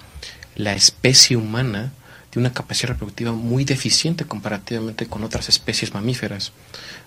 la 0.55 0.73
especie 0.73 1.37
humana 1.37 1.91
tiene 2.34 2.48
una 2.48 2.54
capacidad 2.56 2.89
reproductiva 2.89 3.32
muy 3.32 3.63
deficiente 3.63 4.26
comparativamente 4.26 5.06
con 5.06 5.24
otras 5.24 5.50
especies 5.50 5.93
mamíferas. 5.93 6.52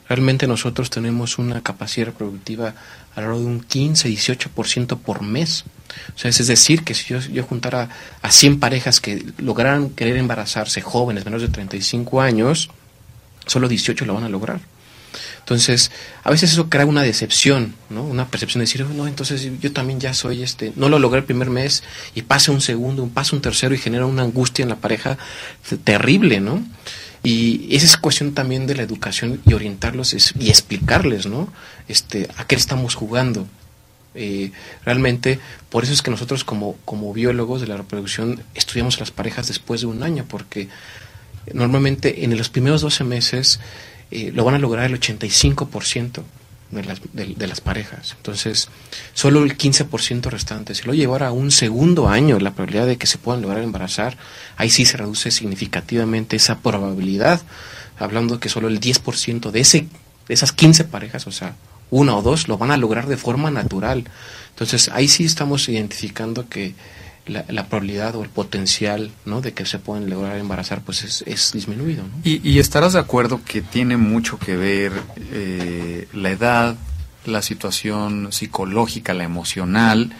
Realmente 0.09 0.47
nosotros 0.47 0.89
tenemos 0.89 1.39
una 1.39 1.62
capacidad 1.62 2.07
reproductiva 2.07 2.75
alrededor 3.17 3.41
de 3.41 3.47
un 3.47 3.67
15-18% 3.67 4.99
por 4.99 5.23
mes. 5.23 5.65
O 6.15 6.19
sea, 6.19 6.31
es 6.31 6.47
decir, 6.47 6.85
que 6.85 6.95
si 6.95 7.07
yo, 7.07 7.19
yo 7.19 7.43
juntara 7.43 7.89
a 8.23 8.31
100 8.31 8.61
parejas 8.61 9.01
que 9.01 9.27
lograran 9.39 9.91
querer 9.91 10.17
embarazarse 10.17 10.81
jóvenes, 10.81 11.25
menores 11.25 11.49
de 11.49 11.53
35 11.53 12.21
años, 12.21 12.71
solo 13.47 13.67
18 13.67 14.05
lo 14.05 14.15
van 14.15 14.25
a 14.25 14.29
lograr. 14.29 14.61
Entonces, 15.46 15.92
a 16.24 16.30
veces 16.32 16.50
eso 16.50 16.68
crea 16.68 16.87
una 16.87 17.04
decepción, 17.04 17.76
¿no? 17.88 18.02
Una 18.02 18.26
percepción 18.26 18.59
de 18.59 18.64
decir, 18.64 18.85
no, 18.85 19.06
entonces 19.06 19.48
yo 19.61 19.72
también 19.72 20.00
ya 20.00 20.12
soy 20.12 20.42
este, 20.42 20.72
no 20.74 20.88
lo 20.88 20.98
logré 20.98 21.20
el 21.20 21.24
primer 21.24 21.50
mes 21.50 21.85
y 22.16 22.22
pasa 22.22 22.50
un 22.50 22.61
segundo, 22.61 23.09
pasa 23.14 23.37
un 23.37 23.42
tercero 23.42 23.72
y 23.72 23.78
genera 23.78 24.06
una 24.06 24.22
angustia 24.22 24.64
en 24.64 24.70
la 24.70 24.74
pareja 24.74 25.18
terrible, 25.85 26.40
¿no? 26.40 26.66
Y 27.22 27.76
esa 27.76 27.87
es 27.87 27.96
cuestión 27.96 28.35
también 28.35 28.66
de 28.66 28.74
la 28.74 28.82
educación 28.82 29.40
y 29.46 29.52
orientarlos 29.52 30.16
y 30.37 30.48
explicarles, 30.48 31.26
¿no? 31.26 31.52
Este, 31.87 32.28
a 32.38 32.44
qué 32.44 32.56
estamos 32.56 32.96
jugando. 32.96 33.46
Eh, 34.16 34.50
realmente, 34.85 35.38
por 35.70 35.85
eso 35.85 35.92
es 35.92 36.02
que 36.02 36.11
nosotros 36.11 36.42
como, 36.42 36.74
como 36.85 37.12
biólogos 37.12 37.61
de 37.61 37.68
la 37.68 37.76
reproducción 37.76 38.42
estudiamos 38.56 38.96
a 38.96 39.00
las 39.00 39.12
parejas 39.12 39.46
después 39.46 39.82
de 39.82 39.87
un 39.87 40.02
año, 40.02 40.24
porque 40.28 40.68
normalmente 41.54 42.24
en 42.24 42.37
los 42.37 42.48
primeros 42.48 42.80
12 42.80 43.04
meses 43.04 43.61
eh, 44.11 44.33
lo 44.35 44.45
van 44.45 44.55
a 44.55 44.59
lograr 44.59 44.87
el 44.87 45.01
85% 45.01 46.23
de 46.71 46.85
las, 46.85 47.01
de, 47.12 47.47
las 47.47 47.61
parejas. 47.61 48.14
Entonces, 48.16 48.69
solo 49.14 49.42
el 49.42 49.57
15% 49.57 50.31
restante. 50.31 50.75
Si 50.75 50.85
lo 50.85 50.95
llevara 50.95 51.29
a 51.29 51.33
un 51.33 51.51
segundo 51.51 52.09
año 52.09 52.38
la 52.38 52.53
probabilidad 52.53 52.87
de 52.87 52.99
que 52.99 53.07
se 53.07 53.19
puedan 53.19 53.42
lograr 53.42 53.62
embarazar, 53.62 54.16
ahí 54.57 54.71
sí 54.71 54.85
se 54.85 54.97
reduce 54.97 55.31
significativamente 55.31 56.37
esa 56.37 56.59
probabilidad, 56.59 57.40
hablando 57.99 58.40
que 58.40 58.49
solo 58.49 58.69
el 58.69 58.81
10% 58.81 59.51
de, 59.51 59.61
ese, 59.61 59.87
de 60.29 60.35
esas 60.35 60.53
15 60.53 60.85
parejas, 60.85 61.27
o 61.27 61.33
sea, 61.33 61.57
una 61.90 62.16
o 62.16 62.23
dos, 62.23 62.49
lo 62.49 62.59
van 62.59 62.73
a 62.73 62.77
lograr 62.77 63.07
de 63.07 63.16
forma 63.16 63.51
natural. 63.51 64.05
Entonces, 64.51 64.90
ahí 64.92 65.09
sí 65.09 65.25
estamos 65.25 65.69
identificando 65.69 66.49
que 66.49 66.75
la, 67.27 67.67
probabilidad 67.67 68.15
o 68.15 68.23
el 68.23 68.29
potencial 68.29 69.11
¿no? 69.25 69.41
de 69.41 69.53
que 69.53 69.67
se 69.67 69.79
puedan 69.79 70.09
lograr 70.09 70.39
embarazar 70.39 70.81
pues 70.83 71.03
es, 71.03 71.25
es 71.27 71.53
disminuido. 71.53 72.05
Y, 72.23 72.59
estarás 72.59 72.93
de 72.93 73.01
acuerdo 73.01 73.41
que 73.45 73.62
tiene 73.62 73.97
mucho 73.97 74.39
que 74.39 74.57
ver 74.57 74.93
eh, 75.33 76.09
la 76.12 76.31
edad, 76.31 76.77
la 77.25 77.43
situación 77.43 78.33
psicológica, 78.33 79.15
la 79.15 79.25
emocional. 79.25 80.12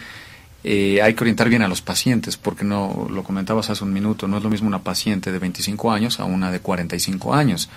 Eh, 0.65 1.01
hay 1.01 1.15
que 1.15 1.23
orientar 1.23 1.49
bien 1.49 1.63
a 1.63 1.69
los 1.69 1.81
pacientes, 1.81 2.37
porque 2.37 2.65
no 2.65 3.07
lo 3.09 3.23
comentabas 3.23 3.71
hace 3.71 3.85
un 3.85 3.93
minuto, 3.93 4.27
no 4.27 4.39
es 4.39 4.43
lo 4.43 4.51
mismo 4.51 4.67
una 4.67 4.83
paciente 4.83 5.31
de 5.31 5.39
25 5.39 5.93
años 5.93 6.19
a 6.19 6.25
una 6.25 6.51
de 6.51 6.59
45 6.59 7.35
años, 7.35 7.69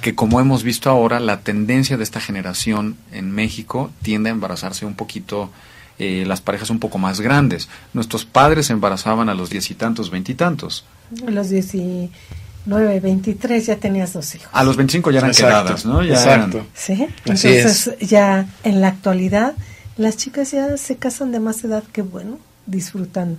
que 0.00 0.14
como 0.14 0.38
hemos 0.38 0.62
visto 0.62 0.88
ahora, 0.88 1.18
la 1.18 1.40
tendencia 1.40 1.96
de 1.96 2.04
esta 2.04 2.20
generación 2.20 2.96
en 3.10 3.32
México 3.32 3.90
tiende 4.00 4.30
a 4.30 4.32
embarazarse 4.32 4.86
un 4.86 4.94
poquito 4.94 5.50
eh, 5.98 6.24
las 6.26 6.40
parejas 6.40 6.70
un 6.70 6.78
poco 6.78 6.98
más 6.98 7.20
grandes. 7.20 7.68
Nuestros 7.92 8.24
padres 8.24 8.66
se 8.66 8.72
embarazaban 8.72 9.28
a 9.28 9.34
los 9.34 9.50
diez 9.50 9.70
y 9.70 9.74
tantos, 9.74 10.10
veintitantos. 10.10 10.84
A 11.26 11.30
los 11.30 11.50
diecinueve, 11.50 13.00
veintitrés 13.00 13.66
ya 13.66 13.76
tenías 13.76 14.12
dos 14.12 14.34
hijos. 14.34 14.48
A 14.52 14.64
los 14.64 14.76
veinticinco 14.76 15.10
ya 15.10 15.20
eran 15.20 15.32
quedadas, 15.32 15.86
¿no? 15.86 16.02
exacto. 16.02 16.66
Sí, 16.74 17.06
entonces 17.24 17.90
ya 18.00 18.46
en 18.64 18.80
la 18.80 18.88
actualidad 18.88 19.54
las 19.96 20.16
chicas 20.16 20.50
ya 20.50 20.76
se 20.76 20.96
casan 20.96 21.32
de 21.32 21.40
más 21.40 21.64
edad 21.64 21.82
que 21.84 22.02
bueno, 22.02 22.38
disfrutan 22.66 23.38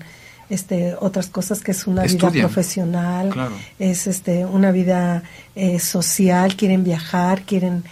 este 0.50 0.96
otras 1.00 1.28
cosas 1.28 1.60
que 1.60 1.72
es 1.72 1.86
una 1.88 2.04
vida 2.04 2.32
profesional, 2.32 3.32
es 3.80 4.08
este 4.08 4.46
una 4.46 4.72
vida 4.72 5.24
eh, 5.56 5.80
social, 5.80 6.56
quieren 6.56 6.84
viajar, 6.84 7.43
quieren 7.43 7.84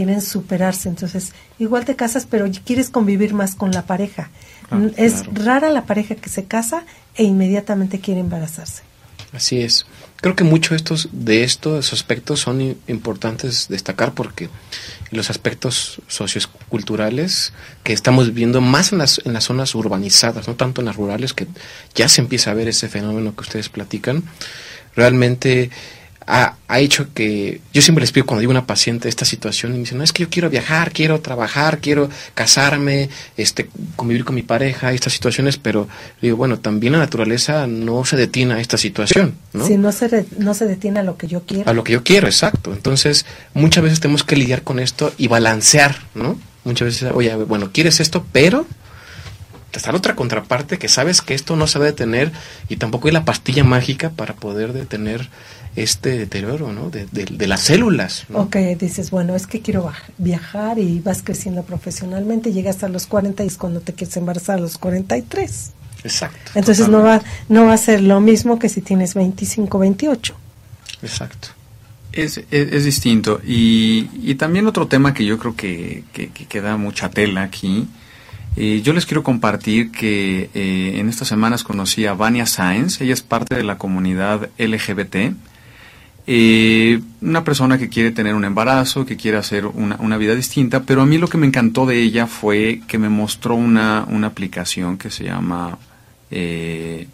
quieren 0.00 0.22
superarse. 0.22 0.88
Entonces, 0.88 1.34
igual 1.58 1.84
te 1.84 1.94
casas, 1.94 2.26
pero 2.28 2.46
quieres 2.64 2.88
convivir 2.88 3.34
más 3.34 3.54
con 3.54 3.70
la 3.70 3.82
pareja. 3.82 4.30
Ah, 4.70 4.80
es 4.96 5.26
rara 5.26 5.68
la 5.68 5.84
pareja 5.84 6.14
que 6.14 6.30
se 6.30 6.44
casa 6.44 6.84
e 7.16 7.24
inmediatamente 7.24 8.00
quiere 8.00 8.20
embarazarse. 8.20 8.82
Así 9.34 9.60
es. 9.60 9.84
Creo 10.16 10.34
que 10.34 10.44
muchos 10.44 10.72
estos, 10.72 11.10
de 11.12 11.44
estos 11.44 11.92
aspectos 11.92 12.40
son 12.40 12.78
importantes 12.88 13.68
destacar 13.68 14.14
porque 14.14 14.48
los 15.10 15.28
aspectos 15.28 16.00
socioculturales 16.08 17.52
que 17.82 17.92
estamos 17.92 18.32
viendo 18.32 18.62
más 18.62 18.92
en 18.92 18.98
las, 18.98 19.20
en 19.26 19.34
las 19.34 19.44
zonas 19.44 19.74
urbanizadas, 19.74 20.48
no 20.48 20.54
tanto 20.54 20.80
en 20.80 20.86
las 20.86 20.96
rurales, 20.96 21.34
que 21.34 21.46
ya 21.94 22.08
se 22.08 22.22
empieza 22.22 22.52
a 22.52 22.54
ver 22.54 22.68
ese 22.68 22.88
fenómeno 22.88 23.34
que 23.34 23.42
ustedes 23.42 23.68
platican, 23.68 24.24
realmente 24.96 25.70
ha, 26.30 26.80
hecho 26.80 27.12
que 27.12 27.60
yo 27.72 27.82
siempre 27.82 28.02
les 28.02 28.12
pido 28.12 28.24
cuando 28.24 28.40
digo 28.40 28.52
a 28.52 28.54
una 28.54 28.66
paciente 28.66 29.08
esta 29.08 29.24
situación 29.24 29.72
y 29.72 29.74
me 29.74 29.80
dicen, 29.80 29.98
no, 29.98 30.04
es 30.04 30.12
que 30.12 30.22
yo 30.22 30.30
quiero 30.30 30.48
viajar, 30.48 30.92
quiero 30.92 31.20
trabajar, 31.20 31.80
quiero 31.80 32.08
casarme, 32.34 33.10
este, 33.36 33.68
convivir 33.96 34.24
con 34.24 34.36
mi 34.36 34.42
pareja, 34.42 34.92
estas 34.92 35.12
situaciones, 35.12 35.56
pero 35.56 35.88
digo, 36.22 36.36
bueno, 36.36 36.58
también 36.58 36.92
la 36.92 37.00
naturaleza 37.00 37.66
no 37.66 38.04
se 38.04 38.16
detiene 38.16 38.54
a 38.54 38.60
esta 38.60 38.78
situación, 38.78 39.34
¿no? 39.52 39.66
Sí, 39.66 39.76
no 39.76 39.90
se, 39.90 40.24
no 40.38 40.54
se 40.54 40.66
detiene 40.66 41.00
a 41.00 41.02
lo 41.02 41.16
que 41.16 41.26
yo 41.26 41.42
quiero. 41.44 41.68
A 41.68 41.74
lo 41.74 41.82
que 41.82 41.92
yo 41.92 42.04
quiero, 42.04 42.28
exacto. 42.28 42.72
Entonces, 42.72 43.26
muchas 43.52 43.82
veces 43.82 44.00
tenemos 44.00 44.22
que 44.22 44.36
lidiar 44.36 44.62
con 44.62 44.78
esto 44.78 45.12
y 45.18 45.26
balancear, 45.26 45.96
¿no? 46.14 46.38
Muchas 46.64 46.86
veces, 46.86 47.10
oye, 47.12 47.34
bueno, 47.34 47.70
quieres 47.72 47.98
esto, 47.98 48.24
pero 48.32 48.66
está 49.78 49.92
la 49.92 49.98
otra 49.98 50.16
contraparte 50.16 50.78
que 50.78 50.88
sabes 50.88 51.20
que 51.20 51.34
esto 51.34 51.56
no 51.56 51.66
se 51.66 51.78
va 51.78 51.84
a 51.86 51.88
detener 51.88 52.32
y 52.68 52.76
tampoco 52.76 53.08
hay 53.08 53.14
la 53.14 53.24
pastilla 53.24 53.64
mágica 53.64 54.10
para 54.10 54.34
poder 54.34 54.72
detener 54.72 55.28
este 55.76 56.18
deterioro 56.18 56.72
¿no? 56.72 56.90
de, 56.90 57.06
de- 57.12 57.24
de 57.26 57.46
las 57.46 57.60
células. 57.60 58.24
¿no? 58.28 58.40
Ok, 58.40 58.56
dices, 58.78 59.10
bueno, 59.10 59.36
es 59.36 59.46
que 59.46 59.60
quiero 59.60 59.90
viajar 60.18 60.78
y 60.78 61.00
vas 61.00 61.22
creciendo 61.22 61.62
profesionalmente, 61.62 62.52
llegas 62.52 62.82
a 62.82 62.88
los 62.88 63.06
40 63.06 63.44
y 63.44 63.46
es 63.46 63.56
cuando 63.56 63.80
te 63.80 63.92
quieres 63.94 64.16
embarazar 64.16 64.58
a 64.58 64.60
los 64.60 64.78
43. 64.78 65.72
Exacto. 66.02 66.50
Entonces 66.54 66.88
no 66.88 67.02
va, 67.02 67.22
no 67.48 67.66
va 67.66 67.74
a 67.74 67.78
ser 67.78 68.00
lo 68.02 68.20
mismo 68.20 68.58
que 68.58 68.68
si 68.68 68.80
tienes 68.80 69.14
25, 69.14 69.78
28. 69.78 70.34
Exacto. 71.02 71.48
Es, 72.12 72.38
es- 72.38 72.72
es 72.72 72.84
distinto. 72.84 73.40
Y, 73.46 74.08
y 74.22 74.34
también 74.34 74.66
otro 74.66 74.86
tema 74.88 75.14
que 75.14 75.24
yo 75.24 75.38
creo 75.38 75.54
que, 75.54 76.04
que, 76.12 76.28
que 76.30 76.46
queda 76.46 76.76
mucha 76.76 77.10
tela 77.10 77.42
aquí. 77.42 77.86
eh, 78.56 78.80
yo 78.82 78.92
les 78.92 79.06
quiero 79.06 79.22
compartir 79.22 79.92
que 79.92 80.50
eh, 80.54 80.94
en 80.98 81.08
estas 81.08 81.28
semanas 81.28 81.62
conocí 81.62 82.06
a 82.06 82.14
Vania 82.14 82.46
Sáenz. 82.46 83.00
Ella 83.00 83.14
es 83.14 83.22
parte 83.22 83.54
de 83.54 83.62
la 83.62 83.78
comunidad 83.78 84.48
LGBT. 84.58 85.34
Eh, 86.32 87.00
una 87.22 87.42
persona 87.42 87.76
que 87.76 87.88
quiere 87.88 88.12
tener 88.12 88.36
un 88.36 88.44
embarazo, 88.44 89.04
que 89.04 89.16
quiere 89.16 89.36
hacer 89.36 89.66
una, 89.66 89.96
una 89.96 90.16
vida 90.16 90.36
distinta, 90.36 90.84
pero 90.84 91.02
a 91.02 91.06
mí 91.06 91.18
lo 91.18 91.26
que 91.26 91.38
me 91.38 91.46
encantó 91.48 91.86
de 91.86 92.00
ella 92.00 92.28
fue 92.28 92.82
que 92.86 92.98
me 92.98 93.08
mostró 93.08 93.56
una, 93.56 94.06
una 94.08 94.28
aplicación 94.28 94.96
que 94.96 95.10
se 95.10 95.24
llama 95.24 95.76
eh, 96.30 97.08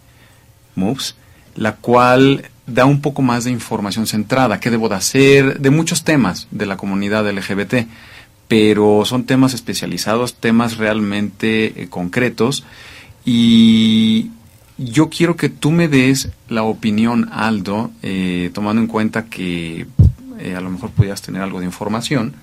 Moves, 0.75 1.17
la 1.55 1.77
cual 1.77 2.45
da 2.67 2.85
un 2.85 3.01
poco 3.01 3.23
más 3.23 3.45
de 3.45 3.53
información 3.53 4.07
centrada, 4.07 4.61
qué 4.61 4.71
debo 4.71 4.91
de 4.91 4.97
hacer, 4.97 5.61
de 5.61 5.71
muchos 5.71 6.05
temas 6.05 6.47
de 6.51 6.67
la 6.67 6.77
comunidad 6.77 7.27
LGBT, 7.27 7.87
pero 8.49 9.07
son 9.07 9.25
temas 9.25 9.55
especializados, 9.55 10.35
temas 10.35 10.77
realmente 10.77 11.85
eh, 11.85 11.89
concretos. 11.89 12.67
Y 13.25 14.31
yo 14.79 15.09
quiero 15.09 15.37
que 15.37 15.49
tú 15.49 15.71
me 15.71 15.89
des 15.89 16.31
la 16.49 16.63
opinión, 16.63 17.29
Aldo, 17.33 17.91
eh, 18.03 18.51
tomando 18.53 18.83
en 18.83 18.89
cuenta 18.89 19.27
que 19.27 19.87
eh, 20.39 20.55
a 20.55 20.61
lo 20.61 20.71
mejor 20.71 20.91
pudieras 20.91 21.23
tener 21.23 21.43
algo 21.43 21.61
de 21.61 21.67
información 21.67 22.35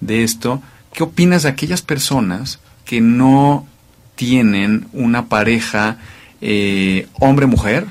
de 0.00 0.22
esto. 0.22 0.62
¿Qué 0.92 1.02
opinas 1.02 1.42
de 1.42 1.48
aquellas 1.48 1.82
personas 1.82 2.60
que 2.84 3.00
no 3.00 3.66
tienen 4.14 4.86
una 4.92 5.26
pareja 5.26 5.98
eh, 6.40 7.08
hombre-mujer 7.18 7.86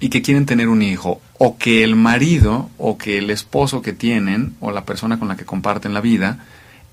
y 0.00 0.08
que 0.08 0.22
quieren 0.22 0.46
tener 0.46 0.68
un 0.68 0.80
hijo? 0.80 1.20
O 1.38 1.58
que 1.58 1.84
el 1.84 1.96
marido 1.96 2.70
o 2.78 2.96
que 2.96 3.18
el 3.18 3.30
esposo 3.30 3.82
que 3.82 3.92
tienen 3.92 4.54
o 4.60 4.70
la 4.70 4.86
persona 4.86 5.18
con 5.18 5.28
la 5.28 5.36
que 5.36 5.44
comparten 5.44 5.92
la 5.92 6.00
vida 6.00 6.38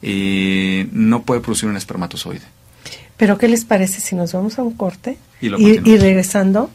eh, 0.01 0.87
no 0.91 1.23
puede 1.23 1.41
producir 1.41 1.69
un 1.69 1.77
espermatozoide. 1.77 2.58
Pero 3.19 3.37
¿qué 3.37 3.47
les 3.47 3.65
parece 3.65 4.01
si 4.01 4.15
nos 4.15 4.33
vamos 4.33 4.57
a 4.57 4.63
un 4.63 4.73
corte 4.73 5.17
Y 5.41 5.49
lo 5.49 5.59
y, 5.59 5.63
continuamos. 5.63 5.89
y 5.89 5.97
regresando, 5.97 6.69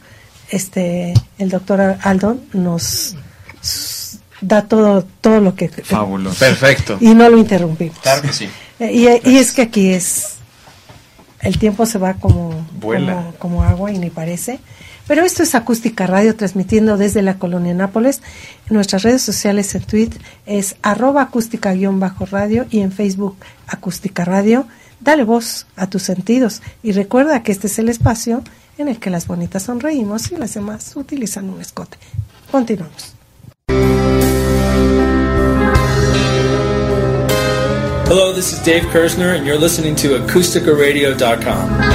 este, 0.51 1.13
el 1.39 1.49
doctor 1.49 1.97
Aldo 2.01 2.37
nos 2.53 3.17
da 4.41 4.61
todo, 4.61 5.03
todo 5.21 5.41
lo 5.41 5.55
que... 5.55 5.67
Fabuloso. 5.69 6.39
Perfecto. 6.39 6.97
Y 7.01 7.13
no 7.15 7.27
lo 7.29 7.37
interrumpimos. 7.37 7.97
Claro 7.99 8.21
que 8.21 8.31
sí. 8.31 8.47
Eh, 8.79 9.19
Y, 9.25 9.29
y 9.29 9.37
es 9.37 9.51
que 9.53 9.63
aquí 9.63 9.89
es, 9.91 10.35
el 11.41 11.57
tiempo 11.57 11.85
se 11.85 11.97
va 11.97 12.13
como, 12.13 12.51
Vuela. 12.79 13.13
como, 13.13 13.33
como 13.39 13.63
agua 13.63 13.91
y 13.91 13.97
ni 13.97 14.09
parece. 14.09 14.59
Pero 15.07 15.23
esto 15.23 15.43
es 15.43 15.53
Acústica 15.53 16.07
Radio 16.07 16.35
transmitiendo 16.35 16.97
desde 16.97 17.21
la 17.21 17.35
colonia 17.35 17.73
Nápoles. 17.73 18.21
En 18.69 18.75
nuestras 18.75 19.03
redes 19.03 19.21
sociales 19.21 19.73
en 19.75 19.83
Twitter 19.83 20.19
es 20.45 20.75
arroba 20.81 21.21
acústica-radio 21.23 22.65
y 22.71 22.79
en 22.79 22.91
Facebook 22.91 23.37
Acústica 23.67 24.25
Radio. 24.25 24.67
Dale 24.99 25.23
voz 25.23 25.67
a 25.75 25.89
tus 25.89 26.03
sentidos 26.03 26.61
y 26.83 26.91
recuerda 26.91 27.43
que 27.43 27.51
este 27.51 27.67
es 27.67 27.79
el 27.79 27.89
espacio 27.89 28.43
en 28.77 28.87
el 28.87 28.99
que 28.99 29.09
las 29.09 29.27
bonitas 29.27 29.63
sonreímos 29.63 30.31
y 30.31 30.37
las 30.37 30.53
demás 30.53 30.95
utilizan 30.95 31.49
un 31.49 31.61
escote. 31.61 31.97
Continuamos. 32.51 33.13
Hello, 38.07 38.31
this 38.31 38.53
is 38.53 38.59
Dave 38.63 38.83
Kirsner, 38.93 39.35
and 39.35 39.45
you're 39.45 39.57
listening 39.57 39.95
to 39.95 40.19
AcousticARadio.com. 40.19 41.94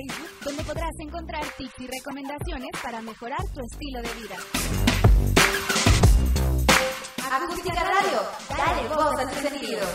Facebook, 0.00 0.28
donde 0.44 0.62
podrás 0.64 0.92
encontrar 0.98 1.42
tips 1.58 1.74
y 1.78 1.86
recomendaciones 1.86 2.70
para 2.82 3.02
mejorar 3.02 3.38
tu 3.54 3.60
estilo 3.64 4.00
de 4.00 4.08
vida. 4.20 4.36
Acústica 7.30 7.82
Radio, 7.82 8.20
dale 8.48 8.88
voz 8.88 9.20
a 9.20 9.30
tus 9.30 9.50
sentidos. 9.50 9.88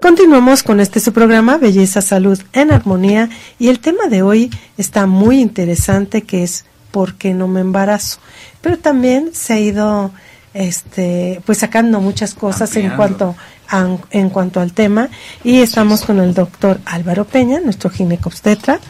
Continuamos 0.00 0.62
con 0.62 0.80
este 0.80 1.00
su 1.00 1.12
programa 1.12 1.56
Belleza, 1.58 2.02
Salud 2.02 2.40
en 2.52 2.72
Armonía 2.72 3.28
y 3.58 3.68
el 3.68 3.78
tema 3.80 4.06
de 4.08 4.22
hoy 4.22 4.50
está 4.76 5.06
muy 5.06 5.40
interesante 5.40 6.22
que 6.22 6.42
es 6.42 6.64
¿por 6.90 7.14
qué 7.14 7.32
no 7.34 7.46
me 7.48 7.60
embarazo? 7.60 8.18
Pero 8.60 8.78
también 8.78 9.30
se 9.32 9.54
ha 9.54 9.60
ido 9.60 10.10
este 10.54 11.40
pues 11.46 11.58
sacando 11.58 12.00
muchas 12.00 12.34
cosas 12.34 12.74
en 12.76 12.90
cuanto 12.96 13.30
a- 13.30 13.51
en 14.10 14.30
cuanto 14.30 14.60
al 14.60 14.72
tema 14.72 15.08
y 15.44 15.58
estamos 15.60 16.02
con 16.02 16.20
el 16.20 16.34
doctor 16.34 16.80
Álvaro 16.84 17.24
Peña, 17.24 17.60
nuestro 17.60 17.90
ginecobstetra 17.90 18.80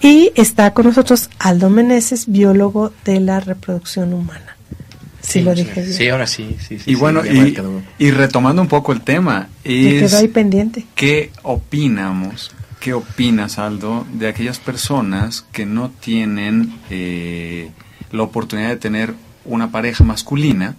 y 0.00 0.32
está 0.34 0.72
con 0.72 0.86
nosotros 0.86 1.30
Aldo 1.38 1.68
Meneses, 1.68 2.30
biólogo 2.30 2.92
de 3.04 3.20
la 3.20 3.40
reproducción 3.40 4.14
humana. 4.14 4.56
Si 5.20 5.42
lo 5.42 5.54
dije 5.54 5.82
bien. 5.82 5.92
Sí, 5.92 6.08
ahora 6.08 6.26
sí. 6.26 6.56
sí, 6.60 6.78
sí 6.78 6.90
Y 6.90 6.94
sí, 6.94 6.94
bueno, 6.94 7.22
y, 7.98 8.10
retomando 8.10 8.62
un 8.62 8.68
poco 8.68 8.92
el 8.92 9.02
tema, 9.02 9.48
es 9.64 10.14
ahí 10.14 10.28
pendiente. 10.28 10.86
¿qué 10.94 11.30
opinamos? 11.42 12.52
¿Qué 12.80 12.94
opinas, 12.94 13.58
Aldo, 13.58 14.06
de 14.14 14.28
aquellas 14.28 14.58
personas 14.58 15.44
que 15.52 15.66
no 15.66 15.90
tienen 15.90 16.72
eh, 16.88 17.70
la 18.10 18.22
oportunidad 18.22 18.70
de 18.70 18.76
tener 18.76 19.14
una 19.44 19.70
pareja 19.70 20.02
masculina 20.02 20.76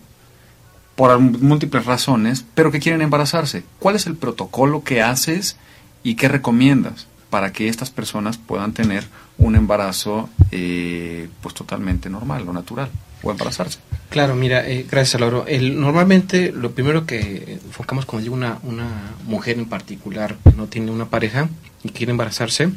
por 1.01 1.19
múltiples 1.19 1.85
razones, 1.87 2.45
pero 2.53 2.71
que 2.71 2.79
quieren 2.79 3.01
embarazarse? 3.01 3.63
¿Cuál 3.79 3.95
es 3.95 4.05
el 4.05 4.15
protocolo 4.15 4.83
que 4.83 5.01
haces 5.01 5.57
y 6.03 6.13
qué 6.13 6.27
recomiendas 6.27 7.07
para 7.31 7.51
que 7.51 7.69
estas 7.69 7.89
personas 7.89 8.37
puedan 8.37 8.73
tener 8.73 9.05
un 9.39 9.55
embarazo 9.55 10.29
eh, 10.51 11.27
pues 11.41 11.55
totalmente 11.55 12.07
normal 12.11 12.47
o 12.47 12.53
natural 12.53 12.91
o 13.23 13.31
embarazarse? 13.31 13.79
Claro, 14.11 14.35
mira, 14.35 14.67
eh, 14.69 14.85
gracias, 14.91 15.19
Lauro. 15.19 15.45
El, 15.47 15.81
normalmente 15.81 16.51
lo 16.51 16.69
primero 16.73 17.07
que 17.07 17.57
enfocamos 17.65 18.05
cuando 18.05 18.23
llega 18.23 18.35
una, 18.35 18.59
una 18.61 18.87
mujer 19.25 19.57
en 19.57 19.65
particular 19.65 20.35
que 20.43 20.51
no 20.55 20.67
tiene 20.67 20.91
una 20.91 21.09
pareja 21.09 21.49
y 21.83 21.89
quiere 21.89 22.11
embarazarse, 22.11 22.69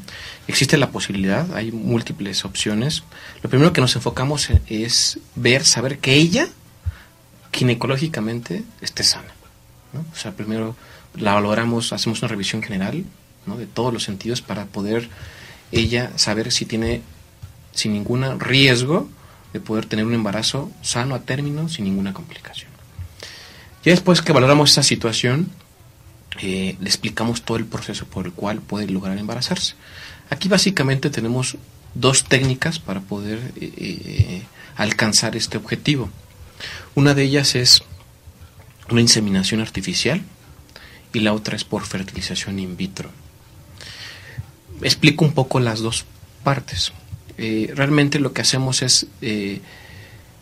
existe 0.48 0.78
la 0.78 0.88
posibilidad, 0.88 1.54
hay 1.54 1.72
múltiples 1.72 2.46
opciones. 2.46 3.02
Lo 3.42 3.50
primero 3.50 3.74
que 3.74 3.82
nos 3.82 3.94
enfocamos 3.96 4.48
en- 4.48 4.62
es 4.66 5.18
ver, 5.34 5.66
saber 5.66 5.98
que 5.98 6.14
ella 6.14 6.48
ginecológicamente 7.54 8.64
esté 8.80 9.04
sana. 9.04 9.32
O 10.12 10.16
sea, 10.16 10.32
primero 10.32 10.76
la 11.14 11.34
valoramos, 11.34 11.92
hacemos 11.92 12.20
una 12.20 12.28
revisión 12.28 12.62
general 12.62 13.04
de 13.46 13.66
todos 13.66 13.92
los 13.92 14.02
sentidos 14.02 14.42
para 14.42 14.64
poder 14.66 15.08
ella 15.70 16.10
saber 16.16 16.50
si 16.50 16.66
tiene 16.66 17.02
sin 17.72 17.92
ningún 17.92 18.40
riesgo 18.40 19.08
de 19.52 19.60
poder 19.60 19.86
tener 19.86 20.04
un 20.04 20.14
embarazo 20.14 20.70
sano 20.82 21.14
a 21.14 21.20
término 21.20 21.68
sin 21.68 21.84
ninguna 21.84 22.12
complicación. 22.12 22.70
Ya 23.84 23.92
después 23.92 24.22
que 24.22 24.32
valoramos 24.32 24.72
esa 24.72 24.82
situación, 24.82 25.50
eh, 26.40 26.76
le 26.80 26.88
explicamos 26.88 27.42
todo 27.42 27.58
el 27.58 27.66
proceso 27.66 28.06
por 28.06 28.26
el 28.26 28.32
cual 28.32 28.60
puede 28.60 28.88
lograr 28.88 29.16
embarazarse. 29.18 29.74
Aquí 30.30 30.48
básicamente 30.48 31.10
tenemos 31.10 31.56
dos 31.94 32.24
técnicas 32.24 32.78
para 32.78 33.00
poder 33.00 33.38
eh, 33.56 33.72
eh, 33.76 34.42
alcanzar 34.76 35.36
este 35.36 35.58
objetivo. 35.58 36.10
Una 36.94 37.14
de 37.14 37.24
ellas 37.24 37.54
es 37.54 37.82
una 38.90 39.00
inseminación 39.00 39.60
artificial 39.60 40.22
y 41.12 41.20
la 41.20 41.32
otra 41.32 41.56
es 41.56 41.64
por 41.64 41.84
fertilización 41.84 42.58
in 42.58 42.76
vitro. 42.76 43.10
Explico 44.82 45.24
un 45.24 45.32
poco 45.32 45.60
las 45.60 45.80
dos 45.80 46.04
partes. 46.42 46.92
Eh, 47.38 47.72
realmente 47.74 48.18
lo 48.20 48.32
que 48.32 48.42
hacemos 48.42 48.82
es, 48.82 49.06
eh, 49.22 49.60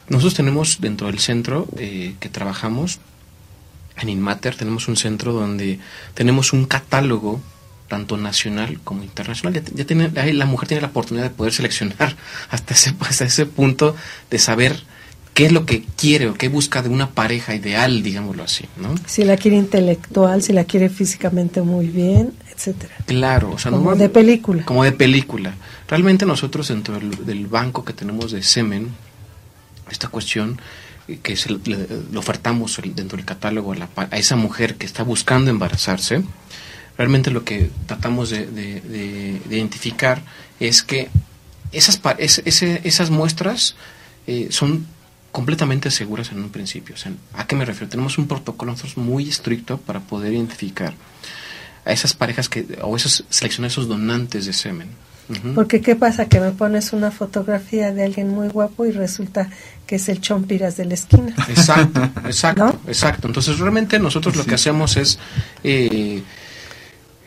nosotros 0.08 0.35
tenemos 0.35 0.80
dentro 0.80 1.06
del 1.06 1.18
centro 1.20 1.68
eh, 1.76 2.14
que 2.20 2.28
trabajamos, 2.28 3.00
en 3.98 4.08
Inmater 4.08 4.56
tenemos 4.56 4.88
un 4.88 4.96
centro 4.96 5.32
donde 5.32 5.78
tenemos 6.14 6.52
un 6.52 6.64
catálogo 6.64 7.40
tanto 7.88 8.16
nacional 8.16 8.80
como 8.82 9.02
internacional. 9.02 9.62
Ya, 9.74 10.32
la 10.32 10.46
mujer 10.46 10.68
tiene 10.68 10.80
la 10.80 10.88
oportunidad 10.88 11.24
de 11.24 11.30
poder 11.30 11.52
seleccionar 11.52 12.16
hasta 12.50 12.74
ese, 12.74 12.94
hasta 13.00 13.24
ese 13.24 13.46
punto 13.46 13.94
de 14.30 14.38
saber 14.38 14.82
qué 15.35 15.47
es 15.47 15.53
lo 15.53 15.64
que 15.64 15.83
quiere 15.97 16.29
o 16.29 16.35
qué 16.35 16.49
busca 16.49 16.83
de 16.83 16.88
una 16.90 17.11
pareja 17.11 17.55
ideal, 17.55 18.03
digámoslo 18.03 18.42
así, 18.45 18.66
¿no? 18.77 18.95
Si 19.07 19.25
la 19.25 19.37
quiere 19.37 19.57
intelectual, 19.57 20.42
si 20.42 20.53
la 20.53 20.64
quiere 20.64 20.88
físicamente 20.90 21.62
muy 21.62 21.87
bien, 21.87 22.33
etcétera. 22.55 22.95
Claro, 23.07 23.53
o 23.53 23.59
sea, 23.59 23.71
Como 23.71 23.95
de 23.97 24.09
película. 24.11 24.64
Como 24.64 24.85
de 24.85 24.92
película. 24.92 25.55
Realmente 25.88 26.27
nosotros 26.27 26.68
dentro 26.68 26.95
del, 26.99 27.25
del 27.25 27.47
banco 27.47 27.85
que 27.85 27.92
tenemos 27.95 28.33
de 28.33 28.42
semen, 28.42 28.88
esta 29.90 30.09
cuestión 30.09 30.61
eh, 31.09 31.18
que 31.23 31.37
se 31.37 31.51
le, 31.51 31.59
le 32.11 32.18
ofertamos 32.18 32.79
dentro 32.95 33.16
del 33.16 33.25
catálogo 33.25 33.73
a, 33.73 33.77
la 33.77 33.88
a 33.97 34.16
esa 34.18 34.37
mujer 34.37 34.75
que 34.77 34.85
está 34.87 35.03
buscando 35.03 35.51
embarazarse, 35.51 36.23
realmente 36.99 37.31
lo 37.31 37.42
que 37.45 37.71
tratamos 37.87 38.29
de, 38.31 38.47
de- 38.47 38.81
de- 38.83 39.40
de 39.47 39.57
identificar 39.57 40.23
es 40.61 40.83
que 40.83 41.09
esas, 41.73 42.01
es- 42.18 42.42
ese- 42.45 42.83
esas 42.85 43.09
muestras 43.11 43.77
eh, 44.27 44.49
son 44.51 44.87
completamente 45.33 45.90
seguras 45.90 46.31
en 46.31 46.38
un 46.38 46.51
principio. 46.51 46.95
O 46.95 46.99
sea, 46.99 47.12
¿A 47.35 47.47
qué 47.47 47.57
me 47.57 47.64
refiero? 47.64 47.88
Tenemos 47.88 48.18
un 48.18 48.29
protocolo 48.29 48.73
nosotros 48.73 48.97
muy 48.99 49.29
estricto 49.29 49.79
para 49.79 50.01
poder 50.01 50.35
identificar 50.35 50.95
a 51.85 51.92
esas 51.92 52.14
parejas 52.14 52.49
que 52.49 52.79
o 52.83 52.95
esos 52.95 53.25
seleccionar 53.29 53.71
esos 53.71 53.88
donantes 53.88 54.47
de 54.47 54.53
semen. 54.53 54.88
Porque 55.55 55.81
qué 55.81 55.97
pasa 55.97 56.27
que 56.27 56.40
me 56.40 56.51
pones 56.51 56.92
una 56.92 57.11
fotografía 57.11 57.90
de 57.92 58.05
alguien 58.05 58.29
muy 58.29 58.49
guapo 58.49 58.85
y 58.85 58.90
resulta 58.90 59.49
que 59.87 59.97
es 59.97 60.09
el 60.11 60.21
chompiras 60.21 60.77
de 60.77 60.85
la 60.85 60.95
esquina. 60.95 61.35
Exacto, 61.49 62.03
exacto, 62.27 62.64
¿No? 62.64 62.81
exacto. 62.87 63.29
Entonces 63.29 63.59
realmente 63.59 63.99
nosotros 63.99 64.37
lo 64.37 64.45
que 64.45 64.57
hacemos 64.57 64.97
es 64.99 65.18
eh, 65.64 66.23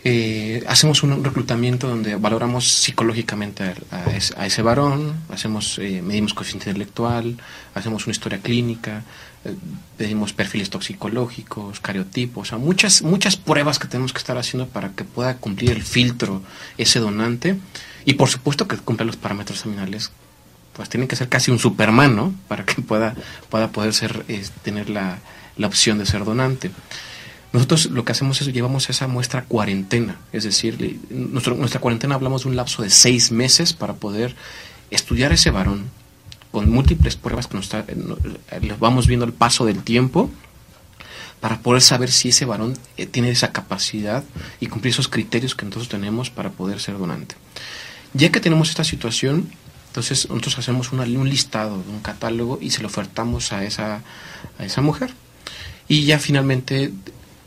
eh, 0.07 0.63
hacemos 0.67 1.01
un 1.03 1.23
reclutamiento 1.23 1.87
donde 1.89 2.15
valoramos 2.15 2.65
psicológicamente 2.67 3.63
a, 3.63 3.73
a 3.97 4.15
es- 4.15 4.33
a 4.37 4.45
ese 4.45 4.61
varón, 4.61 5.15
hacemos 5.29 5.79
eh, 5.79 6.01
medimos 6.03 6.33
coeficiente 6.35 6.69
intelectual, 6.69 7.37
hacemos 7.73 8.05
una 8.05 8.11
historia 8.11 8.37
clínica, 8.39 9.03
eh, 9.43 9.55
pedimos 9.97 10.31
perfiles 10.31 10.69
toxicológicos, 10.69 11.79
cariotipos, 11.79 12.47
o 12.47 12.49
sea, 12.51 12.57
muchas 12.59 13.01
muchas 13.01 13.35
pruebas 13.35 13.79
que 13.79 13.87
tenemos 13.87 14.13
que 14.13 14.19
estar 14.19 14.37
haciendo 14.37 14.67
para 14.67 14.89
que 14.91 15.03
pueda 15.05 15.37
cumplir 15.37 15.71
el 15.71 15.81
filtro 15.83 16.43
ese 16.77 16.99
donante 16.99 17.57
y 18.05 18.13
por 18.13 18.29
supuesto 18.29 18.67
que 18.67 18.77
cumpla 18.77 19.05
los 19.07 19.17
parámetros 19.17 19.59
seminales 19.59 20.11
pues 20.73 20.87
tiene 20.89 21.07
que 21.07 21.15
ser 21.15 21.29
casi 21.29 21.49
un 21.51 21.57
Superman, 21.57 22.15
¿no? 22.15 22.33
Para 22.49 22.63
que 22.65 22.81
pueda, 22.81 23.15
pueda 23.49 23.69
poder 23.71 23.93
ser, 23.93 24.25
eh, 24.27 24.43
tener 24.61 24.89
la, 24.89 25.19
la 25.57 25.67
opción 25.67 25.97
de 25.97 26.05
ser 26.05 26.25
donante. 26.25 26.69
Nosotros 27.55 27.85
lo 27.85 28.03
que 28.03 28.11
hacemos 28.11 28.41
es 28.41 28.47
llevamos 28.51 28.89
esa 28.89 29.07
muestra 29.07 29.39
a 29.39 29.43
cuarentena, 29.45 30.17
es 30.33 30.43
decir, 30.43 30.99
nuestra 31.09 31.79
cuarentena 31.79 32.15
hablamos 32.15 32.43
de 32.43 32.49
un 32.49 32.57
lapso 32.57 32.83
de 32.83 32.89
seis 32.89 33.31
meses 33.31 33.71
para 33.71 33.93
poder 33.93 34.35
estudiar 34.91 35.31
ese 35.31 35.51
varón 35.51 35.85
con 36.51 36.69
múltiples 36.69 37.15
pruebas 37.15 37.47
que 37.47 37.55
nos 37.55 37.67
está- 37.67 37.85
eh, 37.87 38.75
vamos 38.77 39.07
viendo 39.07 39.25
el 39.25 39.31
paso 39.31 39.65
del 39.65 39.83
tiempo 39.83 40.29
para 41.39 41.59
poder 41.59 41.81
saber 41.81 42.11
si 42.11 42.27
ese 42.27 42.43
varón 42.43 42.77
eh, 42.97 43.05
tiene 43.05 43.29
esa 43.29 43.53
capacidad 43.53 44.25
y 44.59 44.67
cumplir 44.67 44.91
esos 44.91 45.07
criterios 45.07 45.55
que 45.55 45.63
nosotros 45.63 45.87
tenemos 45.87 46.29
para 46.29 46.49
poder 46.49 46.81
ser 46.81 46.97
donante. 46.97 47.35
Ya 48.13 48.33
que 48.33 48.41
tenemos 48.41 48.69
esta 48.69 48.83
situación, 48.83 49.49
entonces 49.87 50.27
nosotros 50.27 50.59
hacemos 50.59 50.91
un 50.91 51.29
listado, 51.29 51.75
un 51.75 52.01
catálogo 52.01 52.59
y 52.61 52.71
se 52.71 52.81
lo 52.81 52.89
ofertamos 52.89 53.53
a 53.53 53.63
esa, 53.63 54.01
a 54.59 54.65
esa 54.65 54.81
mujer. 54.81 55.13
Y 55.87 56.03
ya 56.03 56.19
finalmente 56.19 56.91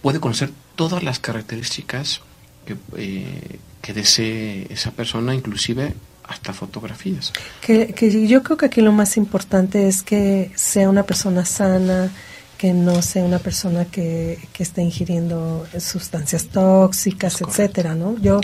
puede 0.02 0.20
conocer 0.20 0.50
todas 0.76 1.02
las 1.02 1.18
características 1.18 2.20
que, 2.66 2.76
eh, 2.96 3.58
que 3.82 3.92
desee 3.94 4.66
esa 4.70 4.90
persona, 4.92 5.34
inclusive 5.34 5.94
hasta 6.24 6.52
fotografías. 6.52 7.32
Que, 7.60 7.94
que 7.94 8.26
yo 8.28 8.42
creo 8.42 8.56
que 8.58 8.66
aquí 8.66 8.80
lo 8.82 8.92
más 8.92 9.16
importante 9.16 9.88
es 9.88 10.02
que 10.02 10.50
sea 10.56 10.88
una 10.90 11.04
persona 11.04 11.44
sana, 11.46 12.10
que 12.58 12.72
no 12.74 13.00
sea 13.02 13.24
una 13.24 13.38
persona 13.38 13.86
que, 13.86 14.38
que 14.52 14.62
esté 14.62 14.82
ingiriendo 14.82 15.66
sustancias 15.80 16.48
tóxicas, 16.48 17.40
etcétera, 17.40 17.94
¿no? 17.94 18.16
Yo, 18.20 18.40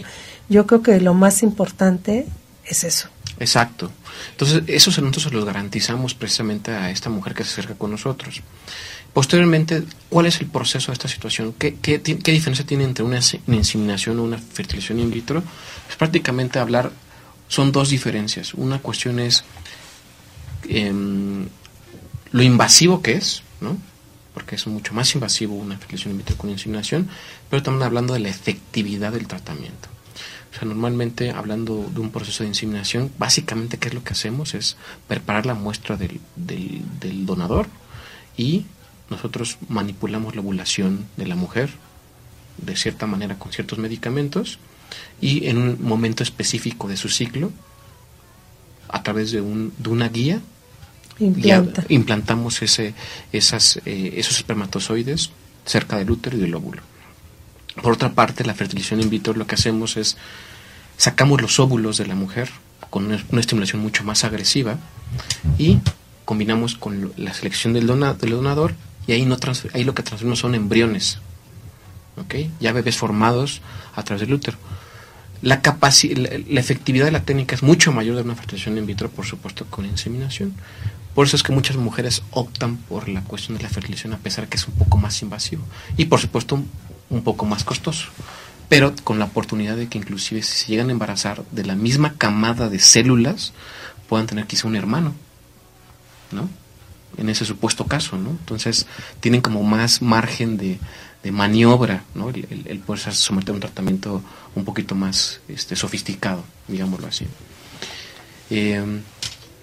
yo 0.49 0.67
creo 0.67 0.83
que 0.83 1.01
lo 1.01 1.15
más 1.15 1.43
importante 1.43 2.27
es 2.65 2.85
eso. 2.85 3.09
Exacto. 3.41 3.91
Entonces, 4.31 4.63
eso 4.69 4.93
se- 4.93 5.01
nosotros 5.03 5.25
se 5.25 5.31
los 5.31 5.45
garantizamos 5.45 6.15
precisamente 6.15 6.71
a 6.71 6.91
esta 6.91 7.11
mujer 7.11 7.35
que 7.35 7.43
se 7.45 7.51
acerca 7.51 7.75
con 7.75 7.91
nosotros. 7.91 8.41
Posteriormente, 9.15 9.85
¿cuál 10.11 10.27
es 10.27 10.41
el 10.41 10.49
proceso 10.49 10.89
de 10.91 10.95
esta 10.95 11.09
situación? 11.09 11.55
¿Qué, 11.57 11.77
qué, 11.81 12.03
qué 12.03 12.33
diferencia 12.33 12.67
tiene 12.67 12.85
entre 12.85 13.05
una, 13.05 13.19
inse- 13.19 13.41
una 13.47 13.57
inseminación 13.57 14.19
o 14.19 14.25
una 14.25 14.39
fertilización 14.39 14.99
in 14.99 15.11
vitro? 15.11 15.43
Es 15.89 15.95
prácticamente 15.97 16.59
hablar, 16.59 16.91
son 17.49 17.71
dos 17.71 17.91
diferencias. 17.91 18.55
Una 18.55 18.81
cuestión 18.81 19.21
es 19.21 19.45
em, 20.69 21.47
lo 22.33 22.43
invasivo 22.43 23.03
que 23.03 23.13
es, 23.13 23.43
¿no? 23.61 23.77
Porque 24.35 24.57
es 24.57 24.67
mucho 24.67 24.93
más 24.95 25.15
invasivo 25.15 25.55
una 25.55 25.77
fertilización 25.79 26.13
in 26.13 26.19
vitro 26.19 26.37
que 26.37 26.43
una 26.43 26.53
inseminación, 26.53 27.09
pero 27.49 27.63
también 27.63 27.85
hablando 27.85 28.15
de 28.15 28.21
la 28.21 28.29
efectividad 28.31 29.13
del 29.13 29.29
tratamiento. 29.29 29.89
O 30.53 30.57
sea, 30.59 30.67
normalmente 30.69 31.31
hablando 31.31 31.89
de 31.93 32.01
un 32.01 32.11
proceso 32.11 32.43
de 32.43 32.49
inseminación, 32.49 33.13
básicamente 33.19 33.79
qué 33.79 33.89
es 33.89 33.95
lo 33.95 34.03
que 34.03 34.13
hacemos 34.13 34.55
es 34.55 34.77
preparar 35.07 35.47
la 35.47 35.55
muestra 35.55 35.97
del, 35.97 36.21
del, 36.37 36.83
del 37.01 37.27
donador 37.27 37.69
y 38.37 38.67
nosotros 39.15 39.57
manipulamos 39.69 40.35
la 40.35 40.41
ovulación 40.43 41.07
de 41.17 41.27
la 41.27 41.35
mujer 41.37 41.71
de 42.59 42.77
cierta 42.77 43.07
manera 43.07 43.39
con 43.39 43.53
ciertos 43.53 43.79
medicamentos 43.79 44.59
y 45.21 45.47
en 45.47 45.59
un 45.59 45.83
momento 45.83 46.23
específico 46.23 46.87
de 46.89 46.97
su 46.97 47.09
ciclo, 47.09 47.51
a 48.89 49.03
través 49.03 49.33
de, 49.33 49.41
un, 49.41 49.73
de 49.79 49.89
una 49.89 50.09
guía, 50.09 50.41
Implanta. 51.19 51.83
ya 51.83 51.87
implantamos 51.95 52.63
ese, 52.63 52.95
esas, 53.33 53.81
eh, 53.87 54.15
esos 54.17 54.37
espermatozoides 54.37 55.31
cerca 55.65 55.97
del 55.97 56.11
útero 56.11 56.37
y 56.37 56.41
del 56.41 56.55
óvulo. 56.55 56.83
Por 57.83 57.93
otra 57.95 58.13
parte, 58.13 58.45
la 58.45 58.55
fertilización 58.55 59.01
in 59.01 59.11
vitro 59.11 59.35
lo 59.35 59.47
que 59.47 59.55
hacemos 59.57 59.97
es 59.97 60.17
sacamos 60.97 61.41
los 61.43 61.59
óvulos 61.59 61.97
de 61.99 62.07
la 62.07 62.15
mujer 62.15 62.51
con 62.91 63.07
una, 63.07 63.25
una 63.31 63.41
estimulación 63.41 63.83
mucho 63.83 64.05
más 64.05 64.23
agresiva 64.23 64.79
y 65.59 65.79
combinamos 66.25 66.77
con 66.77 67.13
la 67.17 67.35
selección 67.35 67.73
del, 67.73 67.87
dona- 67.89 68.15
del 68.15 68.31
donador 68.31 68.75
y 69.07 69.13
ahí, 69.13 69.25
no 69.25 69.37
ahí 69.73 69.85
lo 69.85 69.95
que 69.95 70.03
transferimos 70.03 70.39
son 70.39 70.55
embriones, 70.55 71.19
¿ok? 72.17 72.35
ya 72.61 72.73
bebés 72.73 72.97
formados 72.97 73.61
a 73.95 74.03
través 74.03 74.21
del 74.21 74.33
útero. 74.33 74.57
La, 75.43 75.61
la 75.63 76.61
efectividad 76.61 77.05
de 77.05 77.13
la 77.13 77.23
técnica 77.23 77.55
es 77.55 77.63
mucho 77.63 77.93
mayor 77.93 78.17
de 78.17 78.23
una 78.23 78.35
fertilización 78.35 78.79
in 78.79 78.87
vitro, 78.87 79.11
por 79.11 79.27
supuesto, 79.27 79.67
con 79.69 79.85
inseminación. 79.85 80.55
Por 81.15 81.27
eso 81.27 81.37
es 81.37 81.43
que 81.43 81.53
muchas 81.53 81.77
mujeres 81.77 82.23
optan 82.31 82.77
por 82.77 83.09
la 83.09 83.21
cuestión 83.23 83.57
de 83.57 83.63
la 83.63 83.69
fertilización, 83.69 84.15
a 84.15 84.19
pesar 84.19 84.49
que 84.49 84.57
es 84.57 84.67
un 84.67 84.75
poco 84.75 84.97
más 84.97 85.21
invasivo. 85.21 85.63
Y 85.99 86.07
por 86.07 86.19
supuesto, 86.19 86.55
un, 86.55 86.71
un 87.11 87.23
poco 87.23 87.45
más 87.45 87.63
costoso. 87.63 88.09
Pero 88.71 88.95
con 89.05 89.19
la 89.19 89.27
oportunidad 89.27 89.77
de 89.77 89.89
que 89.89 89.99
inclusive 89.99 90.43
si 90.43 90.65
se 90.65 90.69
llegan 90.69 90.89
a 90.89 90.93
embarazar 90.93 91.45
de 91.51 91.65
la 91.65 91.75
misma 91.75 92.15
camada 92.15 92.71
de 92.71 92.79
células, 92.79 93.53
puedan 94.09 94.27
tener 94.27 94.47
quizá 94.47 94.67
un 94.67 94.77
hermano. 94.77 95.15
¿No? 96.33 96.49
En 97.19 97.29
ese 97.29 97.45
supuesto 97.45 97.87
caso, 97.87 98.17
¿no? 98.19 98.31
Entonces, 98.31 98.87
tienen 99.21 99.41
como 99.41 99.63
más 99.63 100.03
margen 100.03 100.57
de, 100.57 100.79
de 101.23 101.33
maniobra, 101.33 102.05
¿no? 102.15 102.29
El, 102.31 102.81
poderse 102.85 103.13
someter 103.13 103.51
a 103.51 103.55
un 103.55 103.61
tratamiento 103.61 104.23
un 104.55 104.65
poquito 104.65 104.95
más 104.95 105.41
este, 105.49 105.77
sofisticado, 105.77 106.45
digámoslo 106.69 107.07
así. 107.07 107.27
Eh, 108.51 108.85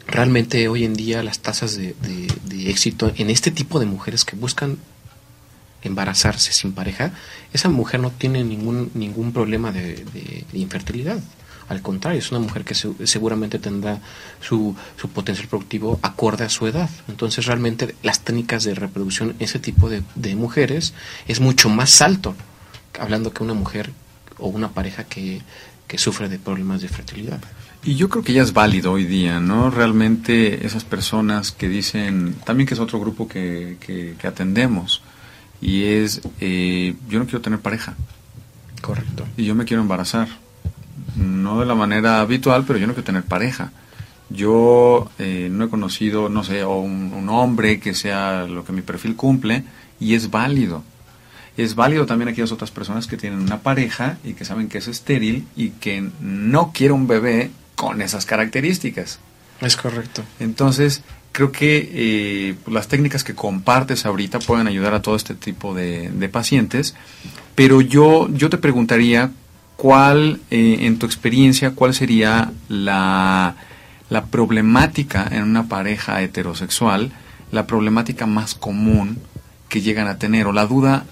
realmente 0.08 0.68
hoy 0.68 0.86
en 0.86 0.93
día 0.93 1.24
las 1.24 1.39
tasas 1.39 1.76
de, 1.78 1.95
de- 2.02 2.34
de 2.45 2.70
éxito 2.70 3.12
en 3.16 3.30
este 3.30 3.52
tipo 3.52 3.80
de 3.80 3.86
mujeres 3.86 4.26
que 4.26 4.36
buscan 4.36 4.78
embarazarse 5.84 6.52
sin 6.54 6.74
pareja, 6.74 7.12
esa 7.54 7.70
mujer 7.70 7.99
no 7.99 8.12
tiene 8.12 8.43
ningún, 8.43 8.91
ningún 8.93 9.32
problema 9.34 9.72
de- 9.72 10.04
de 10.52 10.60
infertilidad. 10.60 11.20
Al 11.72 11.82
contrario, 11.82 12.19
es 12.19 12.32
una 12.32 12.41
mujer 12.41 12.63
que 12.65 12.76
se- 12.76 13.07
seguramente 13.07 13.57
tendrá 13.57 13.99
su, 14.41 14.76
su 14.99 15.07
potencial 15.07 15.47
productivo 15.47 15.99
acorde 16.01 16.43
a 16.43 16.49
su 16.49 16.67
edad. 16.67 16.89
Entonces 17.07 17.45
realmente 17.45 17.95
las 18.03 18.19
técnicas 18.19 18.65
de 18.65 18.76
reproducción, 18.76 19.36
ese 19.39 19.57
tipo 19.59 19.89
de, 19.89 20.03
de 20.15 20.36
mujeres, 20.36 20.93
es 21.28 21.39
mucho 21.39 21.69
más 21.69 22.01
alto, 22.01 22.36
hablando 22.99 23.32
que 23.32 23.43
una 23.43 23.53
mujer 23.53 23.91
o 24.38 24.47
una 24.49 24.69
pareja 24.72 25.05
que, 25.05 25.41
que 25.88 25.97
sufre 25.97 26.28
de 26.28 26.39
problemas 26.39 26.82
de 26.82 26.89
fertilidad. 26.89 27.39
Y 27.84 27.95
yo 27.95 28.09
creo 28.09 28.22
que 28.24 28.34
ya 28.34 28.43
es 28.43 28.51
válido 28.53 28.91
hoy 28.91 29.05
día, 29.05 29.39
¿no? 29.39 29.69
Realmente 29.72 30.65
esas 30.67 30.84
personas 30.84 31.51
que 31.53 31.69
dicen, 31.69 32.36
también 32.45 32.67
que 32.67 32.74
es 32.74 32.80
otro 32.82 32.99
grupo 32.99 33.28
que, 33.30 33.78
que, 33.80 34.15
que 34.19 34.28
atendemos, 34.28 35.01
y 35.61 35.84
es, 35.86 36.22
eh, 36.41 36.95
yo 37.09 37.17
no 37.19 37.26
quiero 37.26 37.41
tener 37.41 37.59
pareja, 37.59 37.95
Correcto. 38.82 39.26
y 39.38 39.45
yo 39.45 39.55
me 39.55 39.65
quiero 39.65 39.82
embarazar. 39.82 40.28
No 41.16 41.60
de 41.60 41.66
la 41.66 41.76
manera 41.76 42.22
habitual, 42.22 42.64
pero 42.66 42.80
yo 42.80 42.88
no 42.88 42.94
quiero 42.94 43.06
tener 43.06 43.24
pareja. 43.24 43.72
Yo 44.30 45.10
eh, 45.20 45.50
no 45.52 45.66
he 45.66 45.70
conocido, 45.70 46.30
no 46.30 46.44
sé, 46.44 46.64
o 46.64 46.80
un, 46.80 47.14
un 47.14 47.30
hombre 47.30 47.80
que 47.80 47.94
sea 47.94 48.46
lo 48.48 48.64
que 48.64 48.72
mi 48.72 48.82
perfil 48.82 49.16
cumple, 49.16 49.64
y 50.00 50.16
es 50.16 50.32
válido. 50.32 50.84
Es 51.58 51.76
válido 51.76 52.06
también 52.06 52.30
aquellas 52.30 52.52
otras 52.52 52.72
personas 52.72 53.08
que 53.08 53.18
tienen 53.18 53.39
una 53.39 53.60
pareja 53.60 54.18
y 54.24 54.34
que 54.34 54.46
saben 54.46 54.70
que 54.70 54.78
es 54.78 54.88
estéril 54.88 55.46
y 55.56 55.72
que 55.72 56.10
no 56.22 56.72
quiere 56.74 56.94
un 56.94 57.08
bebé 57.08 57.52
con 57.76 58.02
esas 58.02 58.26
características. 58.26 59.20
Es 59.60 59.76
correcto. 59.76 60.24
Entonces, 60.39 61.04
creo 61.32 61.52
que 61.52 61.89
eh, 61.94 62.56
las 62.68 62.88
técnicas 62.88 63.24
que 63.24 63.36
compartes 63.36 64.06
ahorita 64.06 64.39
pueden 64.39 64.68
ayudar 64.68 64.94
a 64.94 65.02
todo 65.02 65.16
este 65.16 65.36
tipo 65.36 65.74
de, 65.74 66.10
de 66.10 66.30
pacientes, 66.30 66.96
pero 67.54 67.82
yo, 67.82 68.28
yo 68.34 68.50
te 68.50 68.58
preguntaría 68.58 69.32
cuál, 69.82 70.39
eh, 70.51 70.77
en 70.82 70.99
tu 70.99 71.07
experiencia, 71.07 71.71
cuál 71.71 71.95
sería 71.95 72.51
la, 72.69 73.55
la 74.11 74.25
problemática 74.25 75.27
en 75.32 75.41
una 75.41 75.67
pareja 75.67 76.21
heterosexual, 76.21 77.11
la 77.51 77.65
problemática 77.65 78.27
más 78.27 78.53
común 78.53 79.17
que 79.69 79.82
llegan 79.82 80.07
a 80.07 80.19
tener, 80.19 80.45
o 80.45 80.51
la 80.53 80.67
duda 80.67 81.05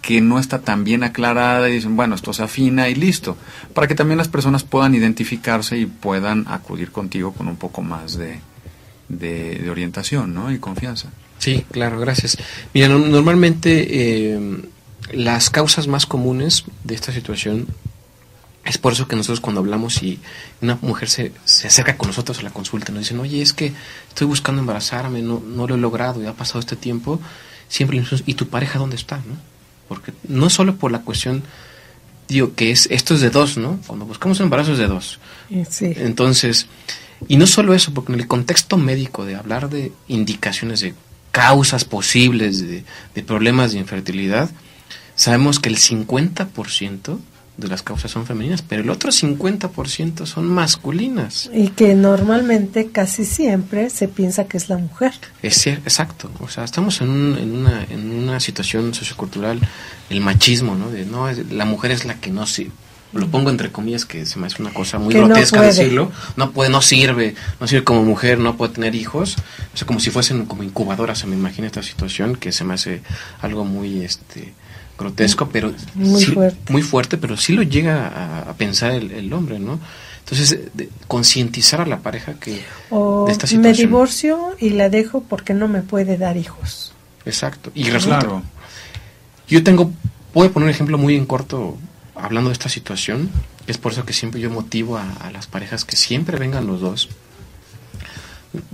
que 0.00 0.22
no 0.22 0.38
está 0.38 0.60
tan 0.60 0.84
bien 0.84 1.04
aclarada 1.04 1.68
y 1.68 1.72
dicen, 1.74 1.96
bueno, 1.96 2.14
esto 2.14 2.32
se 2.32 2.42
afina 2.42 2.88
y 2.88 2.94
listo, 2.94 3.36
para 3.74 3.86
que 3.86 3.94
también 3.94 4.16
las 4.16 4.28
personas 4.28 4.64
puedan 4.64 4.94
identificarse 4.94 5.76
y 5.76 5.84
puedan 5.84 6.46
acudir 6.48 6.90
contigo 6.92 7.32
con 7.34 7.46
un 7.46 7.56
poco 7.56 7.82
más 7.82 8.16
de, 8.16 8.40
de, 9.10 9.68
orientación 9.70 10.32
¿no? 10.32 10.50
y 10.50 10.58
confianza. 10.58 11.10
Sí, 11.38 11.66
claro, 11.70 12.00
gracias. 12.00 12.38
Mira, 12.72 12.88
no- 12.88 13.00
normalmente 13.00 14.32
eh, 14.32 14.62
las 15.12 15.50
causas 15.50 15.88
más 15.88 16.06
comunes 16.06 16.64
de 16.84 16.94
esta 16.94 17.12
situación 17.12 17.66
es 18.68 18.76
por 18.76 18.92
eso 18.92 19.08
que 19.08 19.16
nosotros 19.16 19.40
cuando 19.40 19.60
hablamos 19.60 20.02
y 20.02 20.20
una 20.60 20.78
mujer 20.82 21.08
se, 21.08 21.32
se 21.44 21.68
acerca 21.68 21.96
con 21.96 22.08
nosotros 22.08 22.38
a 22.38 22.42
la 22.42 22.50
consulta, 22.50 22.92
nos 22.92 23.00
dicen, 23.00 23.18
oye, 23.18 23.40
es 23.40 23.54
que 23.54 23.72
estoy 24.08 24.26
buscando 24.26 24.60
embarazarme, 24.60 25.22
no, 25.22 25.40
no 25.40 25.66
lo 25.66 25.74
he 25.74 25.78
logrado, 25.78 26.22
ya 26.22 26.30
ha 26.30 26.34
pasado 26.34 26.60
este 26.60 26.76
tiempo, 26.76 27.18
siempre 27.68 27.96
le 27.96 28.02
decimos, 28.02 28.24
¿y 28.26 28.34
tu 28.34 28.48
pareja 28.48 28.78
dónde 28.78 28.96
está? 28.96 29.16
¿no? 29.16 29.36
Porque 29.88 30.12
no 30.28 30.50
solo 30.50 30.76
por 30.76 30.92
la 30.92 31.00
cuestión, 31.00 31.42
digo, 32.28 32.54
que 32.54 32.70
es 32.70 32.88
esto 32.90 33.14
es 33.14 33.22
de 33.22 33.30
dos, 33.30 33.56
¿no? 33.56 33.80
Cuando 33.86 34.04
buscamos 34.04 34.38
embarazo 34.40 34.72
es 34.72 34.78
de 34.78 34.86
dos. 34.86 35.18
Eh, 35.50 35.64
Sí. 35.68 35.94
Entonces, 35.96 36.66
y 37.26 37.38
no 37.38 37.46
solo 37.46 37.72
eso, 37.72 37.94
porque 37.94 38.12
en 38.12 38.20
el 38.20 38.28
contexto 38.28 38.76
médico 38.76 39.24
de 39.24 39.34
hablar 39.34 39.70
de 39.70 39.92
indicaciones 40.08 40.80
de 40.80 40.94
causas 41.32 41.86
posibles 41.86 42.60
de, 42.60 42.84
de 43.14 43.22
problemas 43.22 43.72
de 43.72 43.78
infertilidad, 43.78 44.50
sabemos 45.14 45.58
que 45.58 45.70
el 45.70 45.78
50% 45.78 47.18
de 47.58 47.68
las 47.68 47.82
causas 47.82 48.10
son 48.10 48.24
femeninas, 48.24 48.62
pero 48.62 48.82
el 48.82 48.88
otro 48.88 49.10
50% 49.10 50.24
son 50.26 50.46
masculinas. 50.46 51.50
Y 51.52 51.68
que 51.68 51.94
normalmente, 51.94 52.86
casi 52.90 53.24
siempre, 53.24 53.90
se 53.90 54.08
piensa 54.08 54.44
que 54.44 54.56
es 54.56 54.68
la 54.68 54.78
mujer. 54.78 55.12
Es 55.42 55.66
cier- 55.66 55.78
exacto, 55.84 56.30
o 56.40 56.48
sea, 56.48 56.64
estamos 56.64 57.00
en, 57.00 57.10
un- 57.10 57.36
en, 57.36 57.56
una, 57.56 57.84
en 57.90 58.10
una 58.12 58.40
situación 58.40 58.94
sociocultural, 58.94 59.58
el 60.08 60.20
machismo, 60.20 60.76
¿no? 60.76 60.88
De, 60.88 61.04
no, 61.04 61.28
es- 61.28 61.50
la 61.52 61.64
mujer 61.64 61.90
es 61.90 62.04
la 62.04 62.14
que 62.14 62.30
no 62.30 62.46
sirve. 62.46 62.70
Lo 63.12 63.26
pongo 63.28 63.48
entre 63.50 63.72
comillas 63.72 64.04
que 64.04 64.26
se 64.26 64.38
me 64.38 64.46
hace 64.46 64.60
una 64.62 64.72
cosa 64.72 64.98
muy 64.98 65.14
Que 65.14 65.20
grotesca 65.24 65.62
decirlo. 65.62 66.12
No 66.36 66.50
puede, 66.52 66.68
no 66.70 66.82
sirve, 66.82 67.34
no 67.58 67.66
sirve 67.66 67.82
como 67.82 68.04
mujer, 68.04 68.38
no 68.38 68.56
puede 68.58 68.74
tener 68.74 68.94
hijos. 68.94 69.36
O 69.72 69.76
sea, 69.78 69.86
como 69.86 69.98
si 69.98 70.10
fuesen 70.10 70.44
como 70.44 70.62
incubadoras, 70.62 71.18
se 71.18 71.26
me 71.26 71.34
imagina 71.34 71.66
esta 71.66 71.82
situación 71.82 72.36
que 72.36 72.52
se 72.52 72.64
me 72.64 72.74
hace 72.74 73.00
algo 73.40 73.64
muy 73.64 74.04
este 74.04 74.52
grotesco, 74.98 75.48
pero 75.48 75.72
Muy 75.94 76.20
sí- 76.24 76.32
fuerte. 76.32 76.72
muy 76.72 76.82
fuerte, 76.82 77.16
pero 77.18 77.36
sí 77.36 77.52
lo 77.52 77.62
llega 77.62 78.08
a, 78.08 78.50
a 78.50 78.54
pensar 78.54 78.90
el, 78.92 79.10
el 79.12 79.32
hombre, 79.32 79.58
¿no? 79.58 79.78
Entonces, 80.20 80.58
concientizar 81.06 81.80
a 81.80 81.86
la 81.86 82.00
pareja 82.00 82.34
que 82.34 82.62
O 82.90 83.24
de 83.26 83.32
esta 83.32 83.44
me 83.46 83.48
situación. 83.50 83.86
divorcio 83.88 84.56
y 84.58 84.70
la 84.70 84.90
dejo 84.90 85.22
porque 85.22 85.54
no 85.54 85.68
me 85.68 85.80
puede 85.82 86.18
dar 86.18 86.36
hijos. 86.36 86.92
Exacto. 87.24 87.70
Y 87.74 87.84
resulta, 87.90 88.18
Claro. 88.18 88.42
yo 89.48 89.62
tengo, 89.64 89.90
puedo 90.34 90.52
poner 90.52 90.66
un 90.66 90.70
ejemplo 90.74 90.98
muy 90.98 91.16
en 91.16 91.24
corto 91.24 91.78
hablando 92.14 92.50
de 92.50 92.52
esta 92.54 92.68
situación. 92.68 93.30
Es 93.66 93.78
por 93.78 93.92
eso 93.92 94.04
que 94.04 94.12
siempre 94.12 94.40
yo 94.40 94.50
motivo 94.50 94.98
a, 94.98 95.10
a 95.14 95.30
las 95.30 95.46
parejas 95.46 95.84
que 95.84 95.96
siempre 95.96 96.38
vengan 96.38 96.66
los 96.66 96.80
dos. 96.80 97.08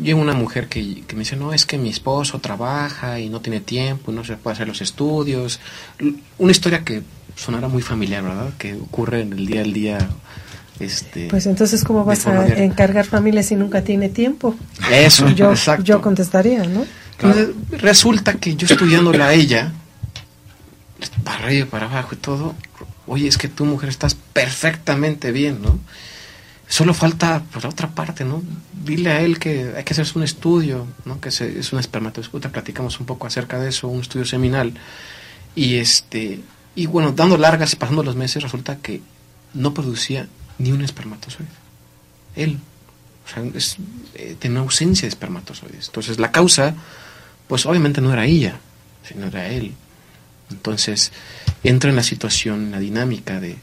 Llega 0.00 0.18
una 0.18 0.34
mujer 0.34 0.68
que, 0.68 1.02
que 1.06 1.14
me 1.14 1.20
dice, 1.20 1.36
no, 1.36 1.52
es 1.52 1.66
que 1.66 1.78
mi 1.78 1.88
esposo 1.88 2.38
trabaja 2.38 3.18
y 3.18 3.28
no 3.28 3.40
tiene 3.40 3.60
tiempo, 3.60 4.12
no 4.12 4.24
se 4.24 4.36
puede 4.36 4.54
hacer 4.54 4.68
los 4.68 4.80
estudios. 4.80 5.58
Una 6.38 6.52
historia 6.52 6.84
que 6.84 7.02
sonará 7.36 7.68
muy 7.68 7.82
familiar, 7.82 8.22
¿verdad? 8.22 8.52
Que 8.58 8.74
ocurre 8.74 9.22
en 9.22 9.32
el 9.32 9.46
día 9.46 9.62
al 9.62 9.72
día. 9.72 9.98
Este, 10.80 11.28
Pues 11.28 11.46
entonces, 11.46 11.84
¿cómo 11.84 12.04
vas 12.04 12.26
a 12.26 12.46
encargar 12.46 13.04
familia 13.04 13.42
si 13.42 13.54
nunca 13.54 13.82
tiene 13.82 14.08
tiempo? 14.08 14.56
Eso, 14.90 15.28
yo, 15.30 15.50
exacto. 15.50 15.84
yo 15.84 16.00
contestaría, 16.00 16.64
¿no? 16.64 16.84
Entonces, 17.12 17.48
resulta 17.70 18.34
que 18.34 18.56
yo 18.56 18.66
estudiándola 18.66 19.26
a 19.26 19.32
ella, 19.34 19.72
para 21.22 21.44
arriba 21.44 21.66
y 21.66 21.68
para 21.68 21.86
abajo 21.86 22.14
y 22.14 22.18
todo, 22.18 22.54
oye, 23.06 23.28
es 23.28 23.38
que 23.38 23.48
tu 23.48 23.64
mujer 23.64 23.88
estás 23.88 24.16
perfectamente 24.32 25.30
bien, 25.30 25.62
¿no? 25.62 25.78
Solo 26.74 26.92
falta 26.92 27.40
pues, 27.52 27.62
la 27.62 27.70
otra 27.70 27.88
parte, 27.94 28.24
¿no? 28.24 28.42
Dile 28.84 29.12
a 29.12 29.20
él 29.20 29.38
que 29.38 29.74
hay 29.76 29.84
que 29.84 29.92
hacerse 29.92 30.18
un 30.18 30.24
estudio, 30.24 30.88
¿no? 31.04 31.20
Que 31.20 31.28
es 31.28 31.72
un 31.72 31.78
espermatozoide, 31.78 32.48
platicamos 32.48 32.98
un 32.98 33.06
poco 33.06 33.28
acerca 33.28 33.60
de 33.60 33.68
eso, 33.68 33.86
un 33.86 34.00
estudio 34.00 34.24
seminal. 34.24 34.74
Y 35.54 35.76
este, 35.76 36.40
y 36.74 36.86
bueno, 36.86 37.12
dando 37.12 37.36
largas 37.36 37.72
y 37.72 37.76
pasando 37.76 38.02
los 38.02 38.16
meses, 38.16 38.42
resulta 38.42 38.78
que 38.78 39.00
no 39.52 39.72
producía 39.72 40.26
ni 40.58 40.72
un 40.72 40.82
espermatozoide. 40.82 41.46
Él. 42.34 42.58
O 43.24 43.28
sea, 43.32 43.44
es, 43.54 43.76
eh, 44.16 44.36
ausencia 44.56 45.02
de 45.02 45.10
espermatozoides. 45.10 45.86
Entonces, 45.86 46.18
la 46.18 46.32
causa, 46.32 46.74
pues 47.46 47.66
obviamente 47.66 48.00
no 48.00 48.12
era 48.12 48.26
ella, 48.26 48.58
sino 49.08 49.28
era 49.28 49.46
él. 49.46 49.74
Entonces, 50.50 51.12
entra 51.62 51.90
en 51.90 51.94
la 51.94 52.02
situación, 52.02 52.64
en 52.64 52.70
la 52.72 52.80
dinámica 52.80 53.38
de 53.38 53.58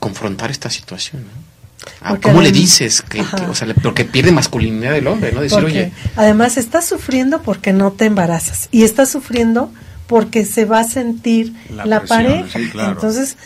confrontar 0.00 0.50
esta 0.50 0.68
situación. 0.68 1.22
¿no? 1.22 1.59
Ah, 2.02 2.16
¿Cómo 2.22 2.42
le 2.42 2.52
dices? 2.52 3.02
Que, 3.02 3.22
o 3.48 3.54
sea, 3.54 3.66
le- 3.66 3.74
porque 3.74 4.04
pierde 4.04 4.32
masculinidad 4.32 4.92
del 4.92 5.06
hombre, 5.06 5.32
¿no? 5.32 5.40
Decir, 5.40 5.58
Porque 5.60 5.72
oye, 5.72 5.92
además 6.16 6.56
estás 6.58 6.86
sufriendo 6.86 7.42
porque 7.42 7.72
no 7.72 7.92
te 7.92 8.04
embarazas 8.06 8.68
y 8.70 8.82
estás 8.82 9.10
sufriendo 9.10 9.72
porque 10.06 10.44
se 10.44 10.64
va 10.64 10.80
a 10.80 10.84
sentir 10.84 11.54
La 11.70 11.86
la, 11.86 11.98
presión, 12.00 12.24
pareja. 12.24 12.58
sí, 12.58 12.68
claro. 12.70 12.92
Entonces 12.92 13.36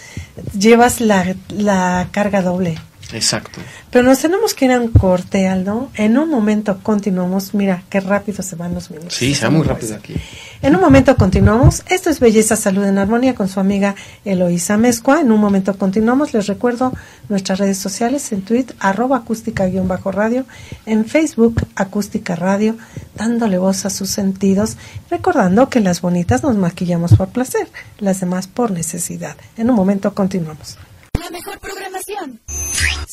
llevas 0.58 1.00
la, 1.00 1.34
la 1.50 2.08
carga 2.10 2.42
doble. 2.42 2.78
Exacto. 3.12 3.60
Pero 3.90 4.08
nos 4.08 4.18
tenemos 4.20 4.54
que 4.54 4.64
ir 4.64 4.72
a 4.72 4.80
un 4.80 4.88
corte, 4.88 5.46
Aldo. 5.46 5.90
En 5.94 6.18
un 6.18 6.28
momento 6.30 6.78
continuamos. 6.82 7.54
Mira, 7.54 7.84
qué 7.88 8.00
rápido 8.00 8.42
se 8.42 8.56
van 8.56 8.74
los 8.74 8.90
minutos. 8.90 9.14
Sí, 9.14 9.34
se 9.34 9.44
va 9.44 9.50
muy 9.50 9.66
rápido 9.66 9.96
aquí. 9.96 10.14
En 10.62 10.74
un 10.74 10.80
momento 10.80 11.14
continuamos. 11.16 11.82
Esto 11.88 12.10
es 12.10 12.20
Belleza, 12.20 12.56
Salud 12.56 12.84
en 12.84 12.98
Armonía 12.98 13.34
con 13.34 13.48
su 13.48 13.60
amiga 13.60 13.94
Eloísa 14.24 14.76
Mezcua. 14.76 15.20
En 15.20 15.30
un 15.30 15.40
momento 15.40 15.76
continuamos. 15.76 16.32
Les 16.32 16.46
recuerdo 16.46 16.92
nuestras 17.28 17.58
redes 17.58 17.78
sociales 17.78 18.32
en 18.32 18.42
Twitter, 18.42 18.74
arroba 18.80 19.18
acústica-radio, 19.18 20.46
en 20.86 21.04
Facebook, 21.04 21.66
acústica 21.76 22.34
radio, 22.34 22.76
dándole 23.14 23.58
voz 23.58 23.84
a 23.84 23.90
sus 23.90 24.10
sentidos, 24.10 24.76
recordando 25.10 25.68
que 25.68 25.80
las 25.80 26.00
bonitas 26.00 26.42
nos 26.42 26.56
maquillamos 26.56 27.14
por 27.14 27.28
placer, 27.28 27.68
las 27.98 28.20
demás 28.20 28.46
por 28.46 28.70
necesidad. 28.70 29.36
En 29.56 29.70
un 29.70 29.76
momento 29.76 30.14
continuamos. 30.14 30.78
La 31.20 31.30
mejor 31.30 31.58
programación. 31.58 31.93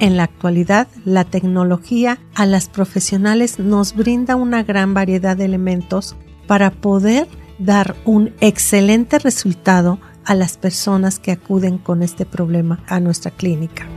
En 0.00 0.16
la 0.16 0.24
actualidad, 0.24 0.88
la 1.04 1.22
tecnología 1.22 2.18
a 2.34 2.44
las 2.44 2.68
profesionales 2.68 3.60
nos 3.60 3.94
brinda 3.94 4.34
una 4.34 4.64
gran 4.64 4.94
variedad 4.94 5.36
de 5.36 5.44
elementos 5.44 6.16
para 6.48 6.72
poder 6.72 7.28
dar 7.60 7.94
un 8.04 8.34
excelente 8.40 9.20
resultado 9.20 10.00
a 10.30 10.36
las 10.36 10.56
personas 10.56 11.18
que 11.18 11.32
acuden 11.32 11.76
con 11.76 12.04
este 12.04 12.24
problema 12.24 12.78
a 12.86 13.00
nuestra 13.00 13.32
clínica. 13.32 13.88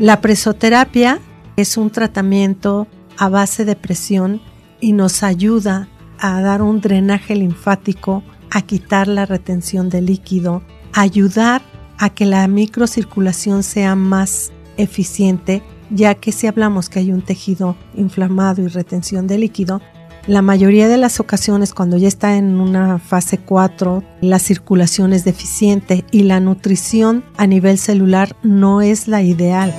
La 0.00 0.20
presoterapia 0.20 1.20
es 1.54 1.76
un 1.76 1.90
tratamiento 1.90 2.88
a 3.16 3.28
base 3.28 3.64
de 3.64 3.76
presión 3.76 4.40
y 4.80 4.92
nos 4.92 5.22
ayuda 5.22 5.86
a 6.18 6.40
dar 6.40 6.62
un 6.62 6.80
drenaje 6.80 7.36
linfático, 7.36 8.24
a 8.50 8.62
quitar 8.62 9.06
la 9.06 9.24
retención 9.24 9.88
de 9.88 10.02
líquido, 10.02 10.64
ayudar 10.92 11.62
a 11.96 12.10
que 12.10 12.26
la 12.26 12.48
microcirculación 12.48 13.62
sea 13.62 13.94
más 13.94 14.50
eficiente, 14.78 15.62
ya 15.90 16.16
que 16.16 16.32
si 16.32 16.48
hablamos 16.48 16.88
que 16.88 16.98
hay 16.98 17.12
un 17.12 17.22
tejido 17.22 17.76
inflamado 17.94 18.62
y 18.62 18.66
retención 18.66 19.28
de 19.28 19.38
líquido, 19.38 19.80
la 20.26 20.42
mayoría 20.42 20.88
de 20.88 20.96
las 20.96 21.18
ocasiones 21.20 21.72
cuando 21.72 21.96
ya 21.96 22.08
está 22.08 22.36
en 22.36 22.60
una 22.60 22.98
fase 22.98 23.38
4, 23.38 24.04
la 24.20 24.38
circulación 24.38 25.12
es 25.12 25.24
deficiente 25.24 26.04
y 26.10 26.24
la 26.24 26.40
nutrición 26.40 27.24
a 27.36 27.46
nivel 27.46 27.78
celular 27.78 28.36
no 28.42 28.82
es 28.82 29.08
la 29.08 29.22
ideal. 29.22 29.74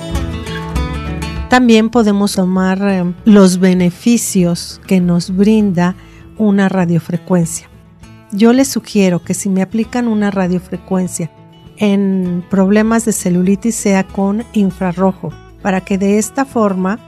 También 1.48 1.90
podemos 1.90 2.34
tomar 2.34 2.80
eh, 2.82 3.14
los 3.24 3.58
beneficios 3.58 4.80
que 4.86 5.00
nos 5.00 5.36
brinda 5.36 5.94
una 6.38 6.68
radiofrecuencia. 6.68 7.68
Yo 8.32 8.52
les 8.52 8.68
sugiero 8.68 9.22
que 9.22 9.34
si 9.34 9.50
me 9.50 9.60
aplican 9.60 10.08
una 10.08 10.30
radiofrecuencia 10.30 11.30
en 11.76 12.44
problemas 12.48 13.04
de 13.04 13.12
celulitis 13.12 13.74
sea 13.74 14.06
con 14.06 14.44
infrarrojo, 14.54 15.30
para 15.60 15.82
que 15.82 15.98
de 15.98 16.18
esta 16.18 16.44
forma 16.44 16.98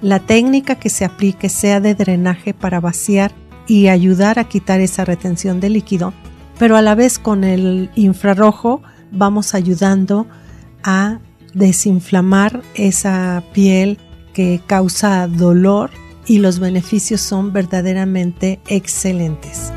la 0.00 0.20
técnica 0.20 0.76
que 0.76 0.90
se 0.90 1.04
aplique 1.04 1.48
sea 1.48 1.80
de 1.80 1.94
drenaje 1.94 2.54
para 2.54 2.80
vaciar 2.80 3.32
y 3.66 3.88
ayudar 3.88 4.38
a 4.38 4.44
quitar 4.44 4.80
esa 4.80 5.04
retención 5.04 5.60
de 5.60 5.70
líquido, 5.70 6.12
pero 6.58 6.76
a 6.76 6.82
la 6.82 6.94
vez 6.94 7.18
con 7.18 7.44
el 7.44 7.90
infrarrojo 7.94 8.82
vamos 9.12 9.54
ayudando 9.54 10.26
a 10.82 11.18
desinflamar 11.54 12.62
esa 12.74 13.42
piel 13.52 13.98
que 14.32 14.60
causa 14.66 15.26
dolor 15.26 15.90
y 16.26 16.38
los 16.38 16.58
beneficios 16.58 17.20
son 17.20 17.52
verdaderamente 17.52 18.60
excelentes. 18.68 19.72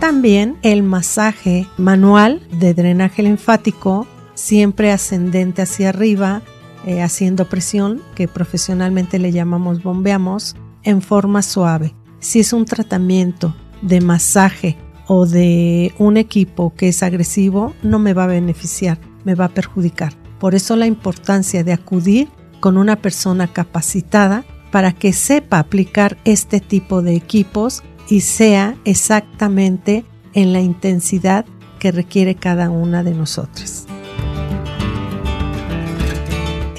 También 0.00 0.56
el 0.62 0.82
masaje 0.82 1.66
manual 1.76 2.42
de 2.50 2.74
drenaje 2.74 3.22
linfático, 3.22 4.06
siempre 4.34 4.90
ascendente 4.90 5.62
hacia 5.62 5.90
arriba, 5.90 6.42
eh, 6.86 7.02
haciendo 7.02 7.48
presión, 7.48 8.02
que 8.14 8.28
profesionalmente 8.28 9.18
le 9.18 9.32
llamamos 9.32 9.82
bombeamos, 9.82 10.56
en 10.82 11.02
forma 11.02 11.42
suave. 11.42 11.94
Si 12.20 12.40
es 12.40 12.52
un 12.52 12.64
tratamiento 12.64 13.54
de 13.82 14.00
masaje 14.00 14.76
o 15.06 15.26
de 15.26 15.94
un 15.98 16.16
equipo 16.16 16.74
que 16.74 16.88
es 16.88 17.02
agresivo, 17.02 17.74
no 17.82 17.98
me 17.98 18.14
va 18.14 18.24
a 18.24 18.28
beneficiar, 18.28 18.98
me 19.24 19.34
va 19.34 19.46
a 19.46 19.54
perjudicar. 19.54 20.14
Por 20.38 20.54
eso 20.54 20.76
la 20.76 20.86
importancia 20.86 21.62
de 21.64 21.72
acudir 21.72 22.28
con 22.60 22.76
una 22.76 22.96
persona 22.96 23.48
capacitada 23.48 24.44
para 24.70 24.92
que 24.92 25.12
sepa 25.12 25.58
aplicar 25.58 26.16
este 26.24 26.60
tipo 26.60 27.02
de 27.02 27.14
equipos 27.14 27.82
y 28.08 28.20
sea 28.20 28.76
exactamente 28.84 30.04
en 30.34 30.52
la 30.52 30.60
intensidad 30.60 31.44
que 31.78 31.92
requiere 31.92 32.34
cada 32.34 32.70
una 32.70 33.02
de 33.02 33.12
nosotras. 33.12 33.86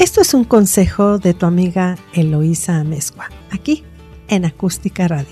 Esto 0.04 0.20
es 0.20 0.34
un 0.34 0.44
consejo 0.44 1.18
de 1.18 1.34
tu 1.34 1.46
amiga 1.46 1.98
Eloísa 2.12 2.78
Amezcua, 2.78 3.30
aquí 3.52 3.86
en 4.28 4.44
Acústica 4.44 5.08
Radio. 5.08 5.32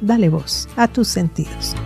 Dale 0.00 0.28
voz 0.28 0.68
a 0.74 0.88
tus 0.88 1.06
sentidos. 1.06 1.76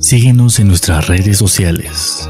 Síguenos 0.00 0.58
en 0.58 0.66
nuestras 0.66 1.06
redes 1.06 1.38
sociales. 1.38 2.28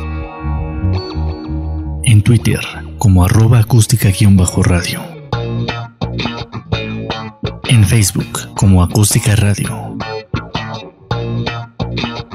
En 2.04 2.20
Twitter 2.22 2.60
como 2.98 3.24
arroba 3.24 3.60
acústica-radio. 3.60 5.00
En 7.66 7.84
Facebook 7.86 8.54
como 8.54 8.82
acústica 8.82 9.34
radio. 9.36 9.96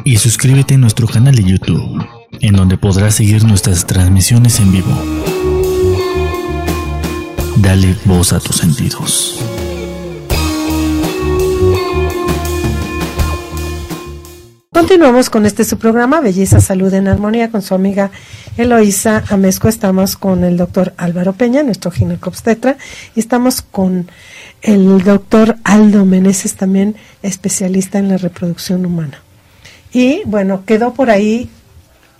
Y 0.05 0.17
suscríbete 0.17 0.75
a 0.75 0.77
nuestro 0.77 1.07
canal 1.07 1.35
de 1.35 1.43
YouTube, 1.43 2.05
en 2.39 2.55
donde 2.55 2.77
podrás 2.77 3.15
seguir 3.15 3.43
nuestras 3.43 3.85
transmisiones 3.85 4.59
en 4.59 4.71
vivo. 4.71 5.03
Dale 7.57 7.95
voz 8.05 8.33
a 8.33 8.39
tus 8.39 8.57
sentidos. 8.57 9.43
Continuamos 14.71 15.29
con 15.29 15.45
este 15.45 15.65
su 15.65 15.77
programa, 15.77 16.21
Belleza, 16.21 16.61
Salud 16.61 16.93
en 16.93 17.07
Armonía, 17.07 17.51
con 17.51 17.61
su 17.61 17.75
amiga 17.75 18.11
Eloísa 18.57 19.23
Amezco. 19.29 19.67
Estamos 19.67 20.15
con 20.15 20.43
el 20.43 20.57
doctor 20.57 20.93
Álvaro 20.97 21.33
Peña, 21.33 21.63
nuestro 21.63 21.91
ginecobstetra, 21.91 22.77
y 23.15 23.19
estamos 23.19 23.61
con 23.61 24.09
el 24.61 25.03
doctor 25.03 25.57
Aldo 25.63 26.05
Meneses, 26.05 26.55
también 26.55 26.95
especialista 27.21 27.99
en 27.99 28.09
la 28.09 28.17
reproducción 28.17 28.85
humana. 28.85 29.21
Y 29.91 30.21
bueno, 30.25 30.63
quedó 30.65 30.93
por 30.93 31.09
ahí 31.09 31.49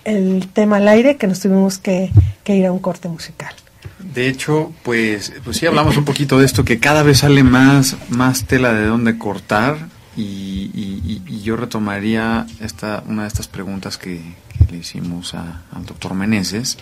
el 0.04 0.48
tema 0.52 0.78
al 0.78 0.88
aire 0.88 1.16
que 1.16 1.26
nos 1.26 1.40
tuvimos 1.40 1.78
que, 1.78 2.10
que 2.44 2.56
ir 2.56 2.66
a 2.66 2.72
un 2.72 2.78
corte 2.78 3.08
musical. 3.08 3.54
De 3.98 4.28
hecho, 4.28 4.72
pues, 4.82 5.32
pues 5.44 5.58
sí 5.58 5.66
hablamos 5.66 5.96
un 5.96 6.04
poquito 6.04 6.38
de 6.38 6.46
esto, 6.46 6.64
que 6.64 6.78
cada 6.80 7.02
vez 7.02 7.18
sale 7.18 7.42
más, 7.44 7.96
más 8.08 8.44
tela 8.44 8.72
de 8.72 8.86
dónde 8.86 9.18
cortar 9.18 9.76
y, 10.16 10.70
y- 10.74 11.42
yo 11.42 11.56
retomaría 11.56 12.46
esta, 12.60 13.02
una 13.06 13.22
de 13.22 13.28
estas 13.28 13.46
preguntas 13.48 13.96
que, 13.98 14.20
que 14.58 14.72
le 14.72 14.78
hicimos 14.78 15.34
a- 15.34 15.62
al 15.72 15.86
doctor 15.86 16.14
Meneses, 16.14 16.78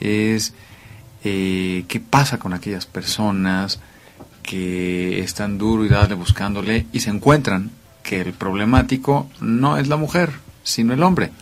es 0.00 0.54
eh, 1.24 1.84
qué 1.88 2.00
pasa 2.00 2.38
con 2.38 2.52
aquellas 2.54 2.86
personas 2.86 3.80
que 4.42 5.20
están 5.20 5.58
duro 5.58 5.84
y 5.84 5.88
dale 5.88 6.14
buscándole 6.14 6.86
y 6.92 7.00
se 7.00 7.10
encuentran 7.10 7.70
que 8.04 8.20
el 8.20 8.32
problemático 8.32 9.28
no 9.40 9.76
es 9.78 9.88
la 9.88 9.96
mujer, 9.96 10.30
sino 10.62 10.94
el 10.94 11.02
hombre. 11.02 11.32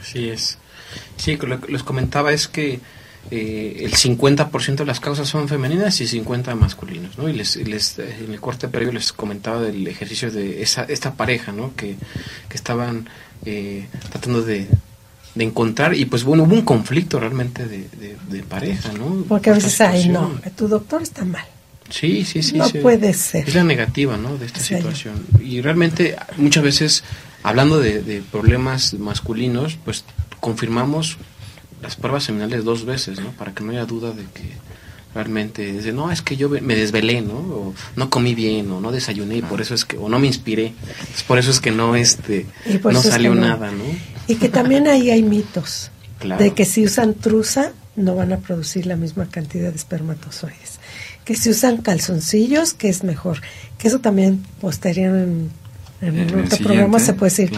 Así 0.00 0.30
es. 0.30 0.56
Sí, 1.16 1.36
lo 1.36 1.60
que 1.60 1.70
les 1.70 1.82
comentaba 1.82 2.32
es 2.32 2.48
que 2.48 2.80
eh, 3.30 3.82
el 3.84 3.92
50% 3.92 4.76
de 4.76 4.86
las 4.86 5.00
causas 5.00 5.28
son 5.28 5.48
femeninas 5.48 6.00
y 6.00 6.08
50 6.08 6.54
masculinos, 6.54 7.18
¿no? 7.18 7.28
Y 7.28 7.34
les, 7.34 7.56
y 7.56 7.64
les, 7.64 7.98
eh, 7.98 8.24
en 8.24 8.32
el 8.32 8.40
corte 8.40 8.68
previo 8.68 8.92
les 8.92 9.12
comentaba 9.12 9.60
del 9.60 9.86
ejercicio 9.86 10.30
de 10.30 10.62
esa, 10.62 10.84
esta 10.84 11.12
pareja, 11.12 11.52
¿no? 11.52 11.74
Que, 11.76 11.96
que 12.48 12.56
estaban 12.56 13.08
eh, 13.44 13.86
tratando 14.10 14.40
de 14.42 14.68
de 15.34 15.44
encontrar, 15.44 15.94
y 15.94 16.06
pues 16.06 16.24
bueno, 16.24 16.44
hubo 16.44 16.54
un 16.54 16.62
conflicto 16.62 17.20
realmente 17.20 17.66
de, 17.66 17.86
de, 18.28 18.42
pareja, 18.42 18.92
¿no? 18.92 19.24
Porque 19.28 19.50
a 19.50 19.52
veces, 19.52 19.80
ay, 19.80 20.08
no, 20.08 20.32
tu 20.56 20.66
doctor 20.66 21.02
está 21.02 21.24
mal. 21.24 21.44
Sí, 21.90 22.24
sí, 22.24 22.42
sí. 22.42 22.56
No 22.56 22.68
puede 22.68 23.12
ser. 23.12 23.48
Es 23.48 23.54
la 23.54 23.64
negativa, 23.64 24.16
¿no? 24.16 24.36
De 24.36 24.46
esta 24.46 24.60
situación. 24.60 25.26
Y 25.42 25.60
realmente, 25.60 26.16
muchas 26.36 26.64
veces, 26.64 27.04
hablando 27.42 27.78
de, 27.78 28.02
de, 28.02 28.22
problemas 28.22 28.94
masculinos, 28.94 29.78
pues 29.84 30.04
confirmamos 30.40 31.18
las 31.82 31.96
pruebas 31.96 32.24
seminales 32.24 32.64
dos 32.64 32.84
veces, 32.84 33.20
¿no? 33.20 33.30
Para 33.32 33.52
que 33.52 33.64
no 33.64 33.72
haya 33.72 33.84
duda 33.84 34.12
de 34.12 34.24
que 34.24 34.52
realmente 35.14 35.72
dice 35.72 35.92
no 35.92 36.12
es 36.12 36.22
que 36.22 36.36
yo 36.36 36.48
me 36.48 36.76
desvelé 36.76 37.20
no 37.20 37.34
o 37.34 37.74
no 37.96 38.10
comí 38.10 38.34
bien 38.34 38.70
o 38.70 38.80
no 38.80 38.92
desayuné 38.92 39.38
y 39.38 39.42
por 39.42 39.60
eso 39.60 39.74
es 39.74 39.84
que 39.84 39.98
o 39.98 40.08
no 40.08 40.20
me 40.20 40.28
inspiré 40.28 40.72
por 41.26 41.38
eso 41.38 41.50
es 41.50 41.60
que 41.60 41.70
no 41.70 41.96
este 41.96 42.46
no 42.84 43.02
salió 43.02 43.34
nada 43.34 43.72
no 43.72 43.84
y 44.28 44.36
que 44.36 44.48
también 44.48 44.86
ahí 44.86 45.10
hay 45.10 45.22
mitos 45.22 45.90
de 46.38 46.54
que 46.54 46.64
si 46.64 46.84
usan 46.84 47.14
truza 47.14 47.72
no 47.96 48.14
van 48.14 48.32
a 48.32 48.38
producir 48.38 48.86
la 48.86 48.94
misma 48.94 49.26
cantidad 49.26 49.70
de 49.70 49.76
espermatozoides 49.76 50.78
que 51.24 51.36
si 51.36 51.50
usan 51.50 51.78
calzoncillos 51.78 52.74
que 52.74 52.88
es 52.88 53.04
mejor 53.04 53.40
que 53.78 53.88
eso 53.88 54.00
también 54.00 54.44
posterior 54.60 55.16
en 55.16 55.50
en, 56.00 56.44
otro 56.44 56.58
programa 56.58 56.98
se 56.98 57.12
puede 57.12 57.30
decir 57.30 57.52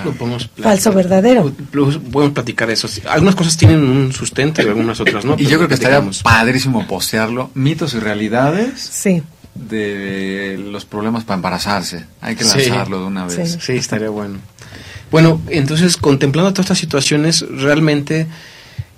falso 0.60 0.92
verdadero. 0.92 1.52
Podemos 1.70 2.32
platicar 2.32 2.70
eso. 2.70 2.88
Algunas 3.08 3.36
cosas 3.36 3.56
tienen 3.56 3.78
un 3.78 4.12
sustento 4.12 4.62
y 4.62 4.66
algunas 4.66 4.98
otras 5.00 5.24
no. 5.24 5.36
Y 5.38 5.46
yo 5.46 5.58
creo 5.58 5.68
que 5.68 5.74
estaría 5.74 6.02
padrísimo 6.22 6.86
postearlo. 6.86 7.50
Mitos 7.54 7.94
y 7.94 8.00
realidades. 8.00 8.80
Sí. 8.80 9.22
De 9.54 10.58
los 10.70 10.84
problemas 10.84 11.24
para 11.24 11.36
embarazarse. 11.36 12.06
Hay 12.20 12.34
que 12.34 12.44
lanzarlo 12.44 13.00
de 13.00 13.04
una 13.04 13.26
vez. 13.26 13.58
Sí. 13.60 13.72
estaría 13.74 14.08
bueno. 14.08 14.38
Bueno, 15.10 15.40
entonces 15.48 15.96
contemplando 15.96 16.52
todas 16.52 16.64
estas 16.64 16.78
situaciones, 16.78 17.44
realmente 17.48 18.26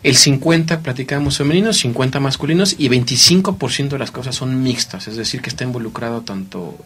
el 0.04 0.16
50 0.16 0.80
platicamos 0.80 1.38
femeninos, 1.38 1.78
50 1.78 2.20
masculinos 2.20 2.76
y 2.76 2.90
25% 2.90 3.88
de 3.88 3.98
las 3.98 4.10
cosas 4.10 4.36
son 4.36 4.62
mixtas, 4.62 5.08
es 5.08 5.16
decir, 5.16 5.40
que 5.40 5.48
está 5.48 5.64
involucrado 5.64 6.20
tanto 6.20 6.76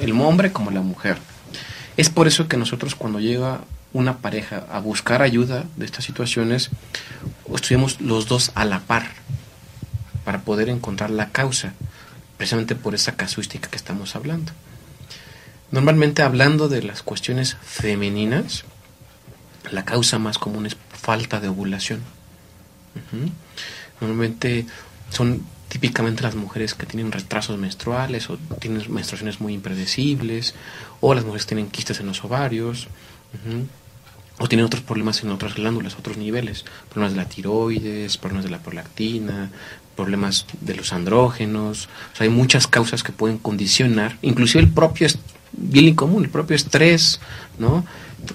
el 0.00 0.12
hombre 0.12 0.50
como 0.50 0.70
la 0.70 0.80
mujer. 0.80 1.18
Es 1.98 2.08
por 2.08 2.26
eso 2.26 2.48
que 2.48 2.56
nosotros 2.56 2.94
cuando 2.94 3.20
llega 3.20 3.60
una 3.92 4.16
pareja 4.16 4.64
a 4.72 4.80
buscar 4.80 5.20
ayuda 5.20 5.66
de 5.76 5.84
estas 5.84 6.06
situaciones, 6.06 6.70
estudiamos 7.54 8.00
los 8.00 8.28
dos 8.28 8.50
a 8.54 8.64
la 8.64 8.80
par 8.80 9.10
para 10.24 10.40
poder 10.40 10.70
encontrar 10.70 11.10
la 11.10 11.28
causa, 11.28 11.74
precisamente 12.38 12.74
por 12.74 12.94
esa 12.94 13.14
casuística 13.14 13.68
que 13.68 13.76
estamos 13.76 14.16
hablando. 14.16 14.52
Normalmente 15.70 16.22
hablando 16.22 16.70
de 16.70 16.82
las 16.82 17.02
cuestiones 17.02 17.58
femeninas, 17.60 18.64
la 19.70 19.84
causa 19.84 20.18
más 20.18 20.38
común 20.38 20.64
es 20.64 20.78
falta 20.90 21.40
de 21.40 21.48
ovulación. 21.48 22.00
Normalmente 24.00 24.66
son 25.10 25.42
típicamente 25.68 26.22
las 26.22 26.34
mujeres 26.34 26.74
que 26.74 26.86
tienen 26.86 27.12
retrasos 27.12 27.58
menstruales 27.58 28.30
o 28.30 28.38
tienen 28.58 28.82
menstruaciones 28.92 29.40
muy 29.40 29.54
impredecibles, 29.54 30.54
o 31.00 31.14
las 31.14 31.24
mujeres 31.24 31.44
que 31.44 31.54
tienen 31.54 31.70
quistes 31.70 32.00
en 32.00 32.06
los 32.06 32.24
ovarios, 32.24 32.88
o 34.38 34.48
tienen 34.48 34.64
otros 34.64 34.82
problemas 34.82 35.22
en 35.22 35.30
otras 35.30 35.54
glándulas, 35.54 35.96
otros 35.96 36.16
niveles, 36.16 36.64
problemas 36.88 37.12
de 37.12 37.18
la 37.18 37.28
tiroides, 37.28 38.16
problemas 38.16 38.44
de 38.44 38.50
la 38.50 38.58
prolactina, 38.58 39.50
problemas 39.96 40.46
de 40.60 40.76
los 40.76 40.92
andrógenos, 40.92 41.88
hay 42.18 42.28
muchas 42.28 42.66
causas 42.66 43.02
que 43.02 43.12
pueden 43.12 43.38
condicionar, 43.38 44.16
inclusive 44.22 44.62
el 44.62 44.70
propio 44.70 45.08
bien 45.52 45.94
común, 45.94 46.22
el 46.24 46.30
propio 46.30 46.54
estrés, 46.54 47.20
¿no? 47.58 47.84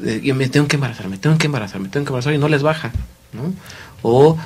Eh, 0.03 0.21
yo 0.23 0.35
me 0.35 0.49
tengo 0.49 0.67
que 0.67 0.75
embarazar, 0.75 1.07
me 1.07 1.17
tengo 1.17 1.37
que 1.37 1.45
embarazar, 1.45 1.79
me 1.79 1.87
tengo 1.87 2.05
que 2.05 2.09
embarazar 2.09 2.33
y 2.33 2.37
no 2.37 2.49
les 2.49 2.63
baja, 2.63 2.91
¿no? 3.31 3.53
O 4.03 4.37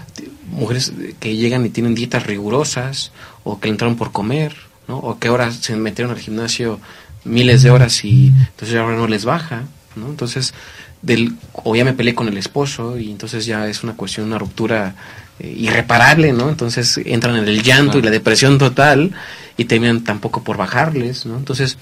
mujeres 0.49 0.93
que 1.19 1.35
llegan 1.35 1.65
y 1.65 1.69
tienen 1.69 1.93
dietas 1.93 2.25
rigurosas, 2.25 3.11
o 3.43 3.59
que 3.59 3.67
entraron 3.67 3.97
por 3.97 4.13
comer, 4.13 4.55
¿no? 4.87 4.97
o 4.97 5.19
que 5.19 5.27
ahora 5.27 5.51
se 5.51 5.75
metieron 5.75 6.13
al 6.13 6.19
gimnasio 6.19 6.79
miles 7.25 7.61
de 7.61 7.71
horas 7.71 8.03
y 8.05 8.27
entonces 8.27 8.77
ahora 8.77 8.95
no 8.95 9.07
les 9.07 9.25
baja, 9.25 9.63
¿no? 9.95 10.07
Entonces, 10.07 10.53
del, 11.01 11.33
o 11.51 11.75
ya 11.75 11.83
me 11.83 11.93
peleé 11.93 12.15
con 12.15 12.27
el 12.27 12.37
esposo 12.37 12.97
y 12.97 13.11
entonces 13.11 13.45
ya 13.45 13.67
es 13.67 13.83
una 13.83 13.93
cuestión, 13.93 14.27
una 14.27 14.37
ruptura 14.37 14.95
eh, 15.39 15.53
irreparable, 15.57 16.33
¿no? 16.33 16.49
Entonces 16.49 16.99
entran 17.05 17.35
en 17.35 17.47
el 17.47 17.61
llanto 17.63 17.99
y 17.99 18.01
la 18.01 18.11
depresión 18.11 18.57
total 18.57 19.11
y 19.57 19.65
terminan 19.65 20.03
tampoco 20.03 20.43
por 20.43 20.57
bajarles, 20.57 21.25
¿no? 21.25 21.37
Entonces, 21.37 21.77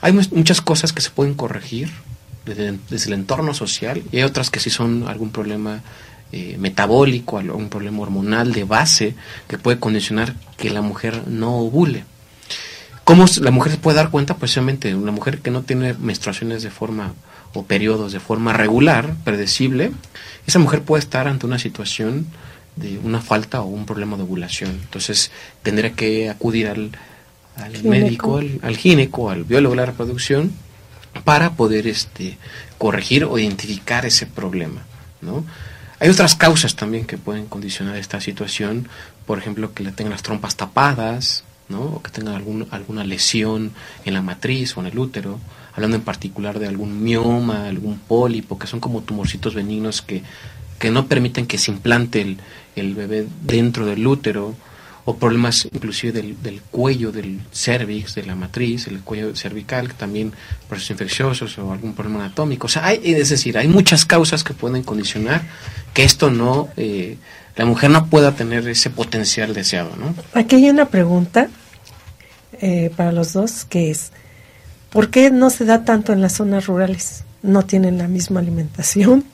hay 0.00 0.12
muchas 0.12 0.60
cosas 0.60 0.92
que 0.92 1.00
se 1.00 1.10
pueden 1.10 1.34
corregir 1.34 1.90
desde, 2.44 2.78
desde 2.90 3.06
el 3.08 3.14
entorno 3.14 3.54
social 3.54 4.02
y 4.12 4.18
hay 4.18 4.22
otras 4.22 4.50
que 4.50 4.60
sí 4.60 4.70
son 4.70 5.08
algún 5.08 5.30
problema 5.30 5.82
eh, 6.32 6.56
metabólico, 6.58 7.36
un 7.36 7.68
problema 7.68 8.00
hormonal 8.00 8.52
de 8.52 8.64
base 8.64 9.14
que 9.48 9.58
puede 9.58 9.78
condicionar 9.78 10.34
que 10.56 10.70
la 10.70 10.82
mujer 10.82 11.22
no 11.28 11.58
ovule. 11.58 12.04
¿Cómo 13.04 13.26
la 13.40 13.50
mujer 13.50 13.72
se 13.72 13.78
puede 13.78 13.96
dar 13.96 14.10
cuenta? 14.10 14.36
Pues 14.36 14.56
obviamente 14.56 14.94
una 14.94 15.12
mujer 15.12 15.40
que 15.40 15.50
no 15.50 15.62
tiene 15.62 15.94
menstruaciones 15.94 16.62
de 16.62 16.70
forma 16.70 17.12
o 17.52 17.64
periodos 17.64 18.12
de 18.12 18.20
forma 18.20 18.52
regular, 18.52 19.14
predecible, 19.24 19.92
esa 20.46 20.58
mujer 20.58 20.82
puede 20.82 21.00
estar 21.00 21.28
ante 21.28 21.46
una 21.46 21.58
situación 21.58 22.26
de 22.76 22.98
una 22.98 23.20
falta 23.20 23.60
o 23.60 23.66
un 23.66 23.86
problema 23.86 24.16
de 24.16 24.24
ovulación. 24.24 24.70
Entonces 24.70 25.30
tendría 25.62 25.92
que 25.92 26.30
acudir 26.30 26.66
al, 26.66 26.90
médico, 27.84 28.38
al, 28.38 28.58
al 28.62 28.76
gineco, 28.76 29.30
al 29.30 29.44
biólogo 29.44 29.74
de 29.74 29.80
la 29.82 29.86
reproducción, 29.86 30.52
para 31.22 31.52
poder 31.52 31.86
este, 31.86 32.38
corregir 32.78 33.24
o 33.24 33.38
identificar 33.38 34.04
ese 34.04 34.26
problema. 34.26 34.82
¿no? 35.20 35.44
Hay 36.00 36.08
otras 36.08 36.34
causas 36.34 36.74
también 36.76 37.06
que 37.06 37.18
pueden 37.18 37.46
condicionar 37.46 37.96
esta 37.96 38.20
situación, 38.20 38.88
por 39.26 39.38
ejemplo, 39.38 39.72
que 39.74 39.84
le 39.84 39.92
tengan 39.92 40.12
las 40.12 40.22
trompas 40.22 40.56
tapadas, 40.56 41.44
¿no? 41.68 41.82
o 41.82 42.02
que 42.02 42.10
tengan 42.10 42.34
algún, 42.34 42.66
alguna 42.70 43.04
lesión 43.04 43.72
en 44.04 44.14
la 44.14 44.22
matriz 44.22 44.76
o 44.76 44.80
en 44.80 44.86
el 44.86 44.98
útero, 44.98 45.38
hablando 45.74 45.96
en 45.96 46.02
particular 46.02 46.58
de 46.58 46.68
algún 46.68 47.02
mioma, 47.02 47.68
algún 47.68 47.98
pólipo, 47.98 48.58
que 48.58 48.66
son 48.66 48.80
como 48.80 49.02
tumorcitos 49.02 49.54
benignos 49.54 50.02
que, 50.02 50.22
que 50.78 50.90
no 50.90 51.06
permiten 51.06 51.46
que 51.46 51.58
se 51.58 51.70
implante 51.70 52.20
el, 52.20 52.38
el 52.76 52.94
bebé 52.94 53.26
dentro 53.42 53.86
del 53.86 54.06
útero, 54.06 54.54
o 55.04 55.16
problemas 55.16 55.66
inclusive 55.70 56.12
del, 56.12 56.42
del, 56.42 56.62
cuello, 56.62 57.12
del 57.12 57.40
cervix, 57.52 58.14
de 58.14 58.24
la 58.24 58.34
matriz, 58.34 58.86
el 58.86 59.00
cuello 59.00 59.36
cervical, 59.36 59.92
también 59.94 60.32
procesos 60.68 60.92
infecciosos 60.92 61.58
o 61.58 61.72
algún 61.72 61.94
problema 61.94 62.24
anatómico. 62.24 62.66
O 62.66 62.70
sea, 62.70 62.86
hay, 62.86 63.00
es 63.04 63.28
decir, 63.28 63.58
hay 63.58 63.68
muchas 63.68 64.06
causas 64.06 64.44
que 64.44 64.54
pueden 64.54 64.82
condicionar 64.82 65.42
que 65.92 66.04
esto 66.04 66.30
no, 66.30 66.68
eh, 66.76 67.18
la 67.56 67.66
mujer 67.66 67.90
no 67.90 68.06
pueda 68.06 68.32
tener 68.32 68.66
ese 68.66 68.88
potencial 68.88 69.52
deseado, 69.52 69.94
¿no? 69.96 70.14
Aquí 70.32 70.56
hay 70.56 70.70
una 70.70 70.86
pregunta 70.86 71.48
eh, 72.60 72.90
para 72.96 73.12
los 73.12 73.34
dos 73.34 73.66
que 73.66 73.90
es, 73.90 74.10
¿por 74.90 75.10
qué 75.10 75.30
no 75.30 75.50
se 75.50 75.66
da 75.66 75.84
tanto 75.84 76.14
en 76.14 76.22
las 76.22 76.32
zonas 76.32 76.66
rurales? 76.66 77.24
No 77.42 77.62
tienen 77.66 77.98
la 77.98 78.08
misma 78.08 78.40
alimentación, 78.40 79.24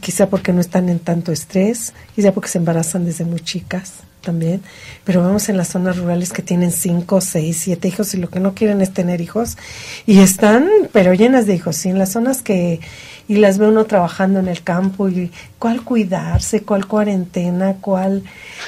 quizá 0.00 0.28
porque 0.30 0.52
no 0.52 0.60
están 0.60 0.88
en 0.88 1.00
tanto 1.00 1.32
estrés, 1.32 1.92
quizá 2.14 2.30
porque 2.30 2.48
se 2.48 2.58
embarazan 2.58 3.04
desde 3.04 3.24
muy 3.24 3.40
chicas 3.40 3.94
también, 4.22 4.62
pero 5.04 5.22
vamos 5.22 5.48
en 5.48 5.56
las 5.56 5.68
zonas 5.68 5.98
rurales 5.98 6.32
que 6.32 6.42
tienen 6.42 6.72
cinco, 6.72 7.20
seis, 7.20 7.58
siete 7.60 7.88
hijos 7.88 8.14
y 8.14 8.18
lo 8.18 8.30
que 8.30 8.40
no 8.40 8.54
quieren 8.54 8.80
es 8.80 8.92
tener 8.92 9.20
hijos. 9.20 9.58
Y 10.06 10.20
están 10.20 10.68
pero 10.92 11.12
llenas 11.12 11.46
de 11.46 11.54
hijos. 11.54 11.84
Y 11.84 11.90
en 11.90 11.98
las 11.98 12.12
zonas 12.12 12.42
que 12.42 12.80
y 13.28 13.36
las 13.36 13.58
ve 13.58 13.68
uno 13.68 13.84
trabajando 13.84 14.40
en 14.40 14.48
el 14.48 14.62
campo 14.62 15.08
y 15.08 15.30
cuál 15.58 15.82
cuidarse, 15.82 16.62
cuál 16.62 16.86
cuarentena, 16.86 17.76
cuál 17.80 18.24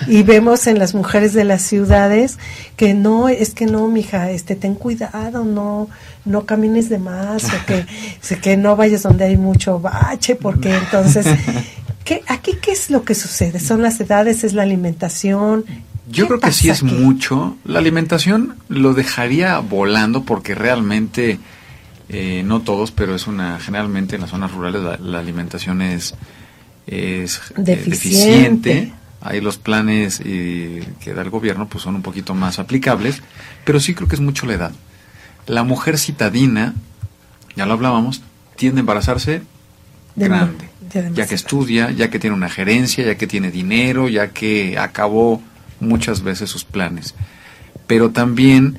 y 0.07 0.23
vemos 0.33 0.67
en 0.67 0.79
las 0.79 0.95
mujeres 0.95 1.33
de 1.33 1.45
las 1.45 1.63
ciudades 1.63 2.39
que 2.77 2.95
no 2.95 3.29
es 3.29 3.55
que 3.55 3.67
no, 3.67 3.89
mija, 3.89 4.31
este 4.31 4.57
ten 4.57 4.75
cuidado, 4.75 5.45
no 5.45 5.89
no 6.25 6.47
camines 6.47 6.89
de 6.89 6.99
más 6.99 7.45
o 7.45 7.67
que 7.67 7.85
que 8.43 8.57
no 8.57 8.77
vayas 8.77 9.03
donde 9.03 9.25
hay 9.25 9.37
mucho 9.37 9.81
bache 9.81 10.37
porque 10.37 10.75
entonces 10.85 11.27
¿Qué, 12.05 12.23
¿Aquí 12.29 12.53
qué 12.61 12.73
es 12.73 12.91
lo 12.91 13.05
que 13.05 13.15
sucede? 13.15 13.59
¿Son 13.59 13.81
las 13.81 13.99
edades? 13.99 14.45
¿Es 14.45 14.53
la 14.53 14.63
alimentación? 14.63 15.65
Yo 16.07 16.27
creo 16.27 16.39
que 16.39 16.53
sí 16.53 16.69
es 16.69 16.83
mucho. 16.83 17.57
La 17.65 17.79
alimentación 17.79 18.57
lo 18.69 18.93
dejaría 18.93 19.59
volando 19.59 20.25
porque 20.25 20.55
realmente, 20.55 21.39
eh, 22.11 22.43
no 22.45 22.61
todos, 22.61 22.91
pero 22.91 23.15
es 23.15 23.27
una, 23.27 23.59
generalmente 23.59 24.17
en 24.17 24.21
las 24.21 24.31
zonas 24.31 24.53
rurales 24.53 25.01
la, 25.01 25.19
alimentación 25.19 25.81
es, 25.81 26.15
es 26.87 27.41
eh, 27.57 27.63
deficiente. 27.63 28.93
Ahí 29.23 29.41
los 29.41 29.57
planes 29.57 30.21
eh, 30.23 30.87
que 31.01 31.15
da 31.15 31.23
el 31.23 31.31
gobierno 31.31 31.69
pues 31.69 31.83
son 31.83 31.95
un 31.95 32.03
poquito 32.03 32.35
más 32.35 32.59
aplicables, 32.59 33.23
pero 33.65 33.81
sí 33.81 33.95
creo 33.95 34.07
que 34.07 34.17
es 34.17 34.21
mucho 34.21 34.45
la 34.45 34.53
edad. 34.53 34.73
La 35.47 35.63
mujer 35.63 35.99
citadina, 35.99 36.75
ya 37.57 37.65
lo 37.65 37.73
hablábamos, 37.73 38.21
tiende 38.57 38.81
a 38.81 38.83
embarazarse 38.83 39.41
grande 40.17 40.74
ya 41.15 41.27
que 41.27 41.35
estudia, 41.35 41.91
ya 41.91 42.11
que 42.11 42.19
tiene 42.19 42.37
una 42.37 42.49
gerencia, 42.49 43.05
ya 43.05 43.17
que 43.17 43.27
tiene 43.27 43.51
dinero, 43.51 44.09
ya 44.09 44.29
que 44.29 44.79
acabó 44.79 45.43
muchas 45.81 46.23
veces 46.23 46.51
sus 46.51 46.65
planes. 46.65 47.15
Pero 47.87 48.11
también 48.11 48.79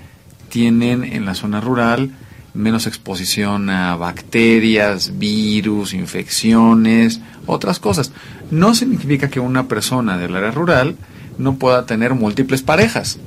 tienen 0.50 1.04
en 1.04 1.26
la 1.26 1.36
zona 1.36 1.62
rural 1.62 2.12
menos 2.56 2.88
exposición 2.88 3.70
a 3.70 3.96
bacterias, 3.98 5.20
virus, 5.20 5.94
infecciones, 5.94 7.20
otras 7.46 7.80
cosas. 7.80 8.12
No 8.50 8.74
significa 8.74 9.30
que 9.30 9.40
una 9.40 9.68
persona 9.68 10.18
del 10.18 10.36
área 10.36 10.52
rural 10.52 10.96
no 11.38 11.56
pueda 11.56 11.86
tener 11.86 12.14
múltiples 12.16 12.62
parejas, 12.62 13.20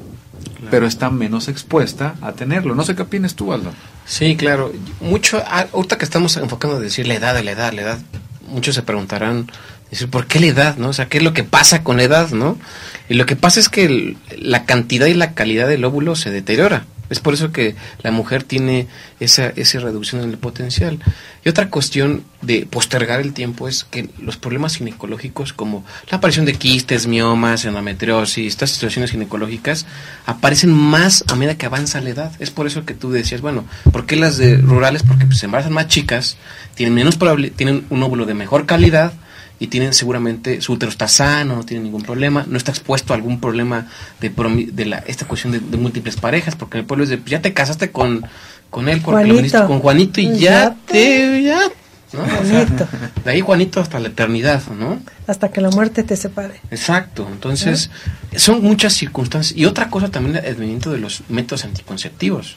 pero 0.70 0.86
está 0.86 1.10
menos 1.10 1.48
expuesta 1.48 2.14
a 2.22 2.32
tenerlo. 2.32 2.74
No 2.74 2.84
sé 2.84 2.96
qué 2.96 3.02
opinas 3.02 3.34
tú, 3.34 3.52
Aldo. 3.52 3.72
Sí, 4.06 4.34
claro. 4.36 4.72
Mucho, 5.00 5.42
ah, 5.46 5.66
ahorita 5.72 5.98
que 5.98 6.04
estamos 6.04 6.36
enfocando 6.38 6.76
en 6.78 6.82
decir 6.82 7.06
la 7.06 7.14
edad, 7.14 7.42
la 7.42 7.50
edad, 7.50 7.72
la 7.74 7.82
edad, 7.82 7.98
muchos 8.48 8.74
se 8.74 8.82
preguntarán, 8.82 9.50
¿por 10.10 10.26
qué 10.26 10.40
la 10.40 10.46
edad, 10.46 10.76
no? 10.76 10.88
O 10.88 10.92
sea, 10.92 11.06
¿qué 11.06 11.18
es 11.18 11.24
lo 11.24 11.32
que 11.32 11.44
pasa 11.44 11.82
con 11.82 11.96
la 11.96 12.02
edad, 12.04 12.30
no? 12.30 12.58
Y 13.08 13.14
lo 13.14 13.26
que 13.26 13.36
pasa 13.36 13.60
es 13.60 13.68
que 13.68 14.16
la 14.38 14.64
cantidad 14.64 15.06
y 15.06 15.14
la 15.14 15.34
calidad 15.34 15.68
del 15.68 15.84
óvulo 15.84 16.16
se 16.16 16.30
deteriora. 16.30 16.84
Es 17.10 17.20
por 17.20 17.34
eso 17.34 17.52
que 17.52 17.74
la 18.02 18.10
mujer 18.10 18.42
tiene 18.42 18.86
esa, 19.18 19.48
esa 19.56 19.80
reducción 19.80 20.22
en 20.22 20.30
el 20.30 20.38
potencial. 20.38 20.98
Y 21.48 21.50
otra 21.50 21.70
cuestión 21.70 22.24
de 22.42 22.66
postergar 22.66 23.20
el 23.20 23.32
tiempo 23.32 23.68
es 23.68 23.82
que 23.82 24.10
los 24.18 24.36
problemas 24.36 24.76
ginecológicos 24.76 25.54
como 25.54 25.82
la 26.10 26.18
aparición 26.18 26.44
de 26.44 26.52
quistes, 26.52 27.06
miomas, 27.06 27.64
endometriosis, 27.64 28.46
estas 28.46 28.68
situaciones 28.68 29.12
ginecológicas 29.12 29.86
aparecen 30.26 30.74
más 30.74 31.24
a 31.26 31.36
medida 31.36 31.56
que 31.56 31.64
avanza 31.64 32.02
la 32.02 32.10
edad. 32.10 32.32
Es 32.38 32.50
por 32.50 32.66
eso 32.66 32.84
que 32.84 32.92
tú 32.92 33.10
decías, 33.10 33.40
bueno, 33.40 33.64
¿por 33.90 34.04
qué 34.04 34.16
las 34.16 34.36
de 34.36 34.58
rurales? 34.58 35.02
Porque 35.02 35.24
pues, 35.24 35.38
se 35.38 35.46
embarazan 35.46 35.72
más 35.72 35.88
chicas, 35.88 36.36
tienen 36.74 36.94
menos 36.94 37.18
tienen 37.56 37.86
un 37.88 38.02
óvulo 38.02 38.26
de 38.26 38.34
mejor 38.34 38.66
calidad 38.66 39.14
y 39.60 39.66
tienen 39.68 39.92
seguramente 39.92 40.60
su 40.60 40.72
útero 40.74 40.90
está 40.90 41.08
sano, 41.08 41.56
no 41.56 41.64
tiene 41.64 41.82
ningún 41.84 42.02
problema, 42.02 42.44
no 42.48 42.56
está 42.56 42.70
expuesto 42.70 43.12
a 43.12 43.16
algún 43.16 43.40
problema 43.40 43.88
de, 44.20 44.34
promi- 44.34 44.70
de 44.70 44.84
la, 44.86 44.98
esta 44.98 45.26
cuestión 45.26 45.52
de, 45.52 45.60
de 45.60 45.76
múltiples 45.76 46.16
parejas, 46.16 46.54
porque 46.56 46.76
en 46.78 46.80
el 46.82 46.86
pueblo 46.86 47.04
es 47.04 47.10
de, 47.10 47.20
ya 47.26 47.42
te 47.42 47.52
casaste 47.52 47.90
con, 47.90 48.24
con 48.70 48.88
él, 48.88 49.00
porque 49.04 49.24
lo 49.26 49.34
Juanito. 49.34 49.66
con 49.66 49.80
Juanito 49.80 50.20
y 50.20 50.38
ya, 50.38 50.38
Ya 50.38 50.76
te, 50.86 51.42
ya, 51.42 51.60
¿no? 52.12 52.22
O 52.22 52.26
sea, 52.26 52.64
Juanito. 52.66 52.88
de 53.24 53.30
ahí 53.30 53.40
Juanito 53.40 53.80
hasta 53.80 53.98
la 53.98 54.08
eternidad, 54.08 54.62
¿no? 54.78 55.00
Hasta 55.26 55.48
que 55.50 55.60
la 55.60 55.70
muerte 55.70 56.02
te 56.04 56.16
separe. 56.16 56.60
Exacto, 56.70 57.28
entonces 57.30 57.90
son 58.36 58.62
muchas 58.62 58.92
circunstancias. 58.94 59.58
Y 59.58 59.64
otra 59.64 59.90
cosa 59.90 60.08
también 60.08 60.36
el 60.36 60.44
advenimiento 60.54 60.90
de 60.92 60.98
los 60.98 61.22
métodos 61.28 61.64
anticonceptivos. 61.64 62.56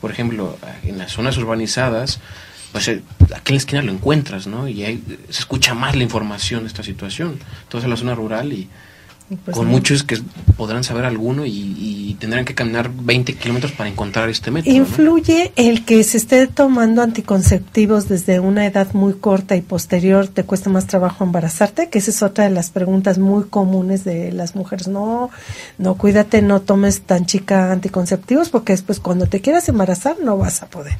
Por 0.00 0.10
ejemplo, 0.10 0.58
en 0.84 0.98
las 0.98 1.12
zonas 1.12 1.36
urbanizadas, 1.38 2.18
pues 2.72 2.88
eh, 2.88 3.02
aquí 3.34 3.52
en 3.52 3.54
la 3.54 3.58
esquina 3.58 3.82
lo 3.82 3.92
encuentras, 3.92 4.46
¿no? 4.46 4.66
Y 4.66 4.84
ahí 4.84 5.02
se 5.28 5.40
escucha 5.40 5.74
más 5.74 5.94
la 5.94 6.02
información 6.02 6.62
de 6.62 6.68
esta 6.68 6.82
situación. 6.82 7.38
Entonces 7.62 7.84
en 7.84 7.90
la 7.90 7.96
zona 7.96 8.14
rural 8.14 8.52
y 8.52 8.68
pues 9.44 9.56
con 9.56 9.66
no. 9.66 9.72
muchos 9.72 10.02
que 10.02 10.18
podrán 10.56 10.84
saber 10.84 11.04
alguno 11.04 11.46
y, 11.46 11.50
y 11.50 12.14
tendrán 12.18 12.44
que 12.44 12.54
caminar 12.54 12.90
20 12.92 13.34
kilómetros 13.34 13.72
para 13.72 13.88
encontrar 13.88 14.28
este 14.28 14.50
método. 14.50 14.72
¿no? 14.72 14.78
¿Influye 14.78 15.52
el 15.56 15.84
que 15.84 16.02
se 16.04 16.18
esté 16.18 16.46
tomando 16.46 17.02
anticonceptivos 17.02 18.08
desde 18.08 18.40
una 18.40 18.66
edad 18.66 18.92
muy 18.92 19.14
corta 19.14 19.56
y 19.56 19.60
posterior, 19.60 20.28
te 20.28 20.44
cuesta 20.44 20.70
más 20.70 20.86
trabajo 20.86 21.24
embarazarte? 21.24 21.88
Que 21.88 21.98
esa 21.98 22.10
es 22.10 22.22
otra 22.22 22.44
de 22.44 22.50
las 22.50 22.70
preguntas 22.70 23.18
muy 23.18 23.44
comunes 23.44 24.04
de 24.04 24.32
las 24.32 24.54
mujeres. 24.54 24.88
No, 24.88 25.30
no, 25.78 25.94
cuídate, 25.94 26.42
no 26.42 26.60
tomes 26.60 27.02
tan 27.02 27.26
chica 27.26 27.72
anticonceptivos 27.72 28.50
porque 28.50 28.72
después 28.72 29.00
cuando 29.00 29.26
te 29.26 29.40
quieras 29.40 29.68
embarazar 29.68 30.16
no 30.22 30.36
vas 30.36 30.62
a 30.62 30.66
poder. 30.66 30.98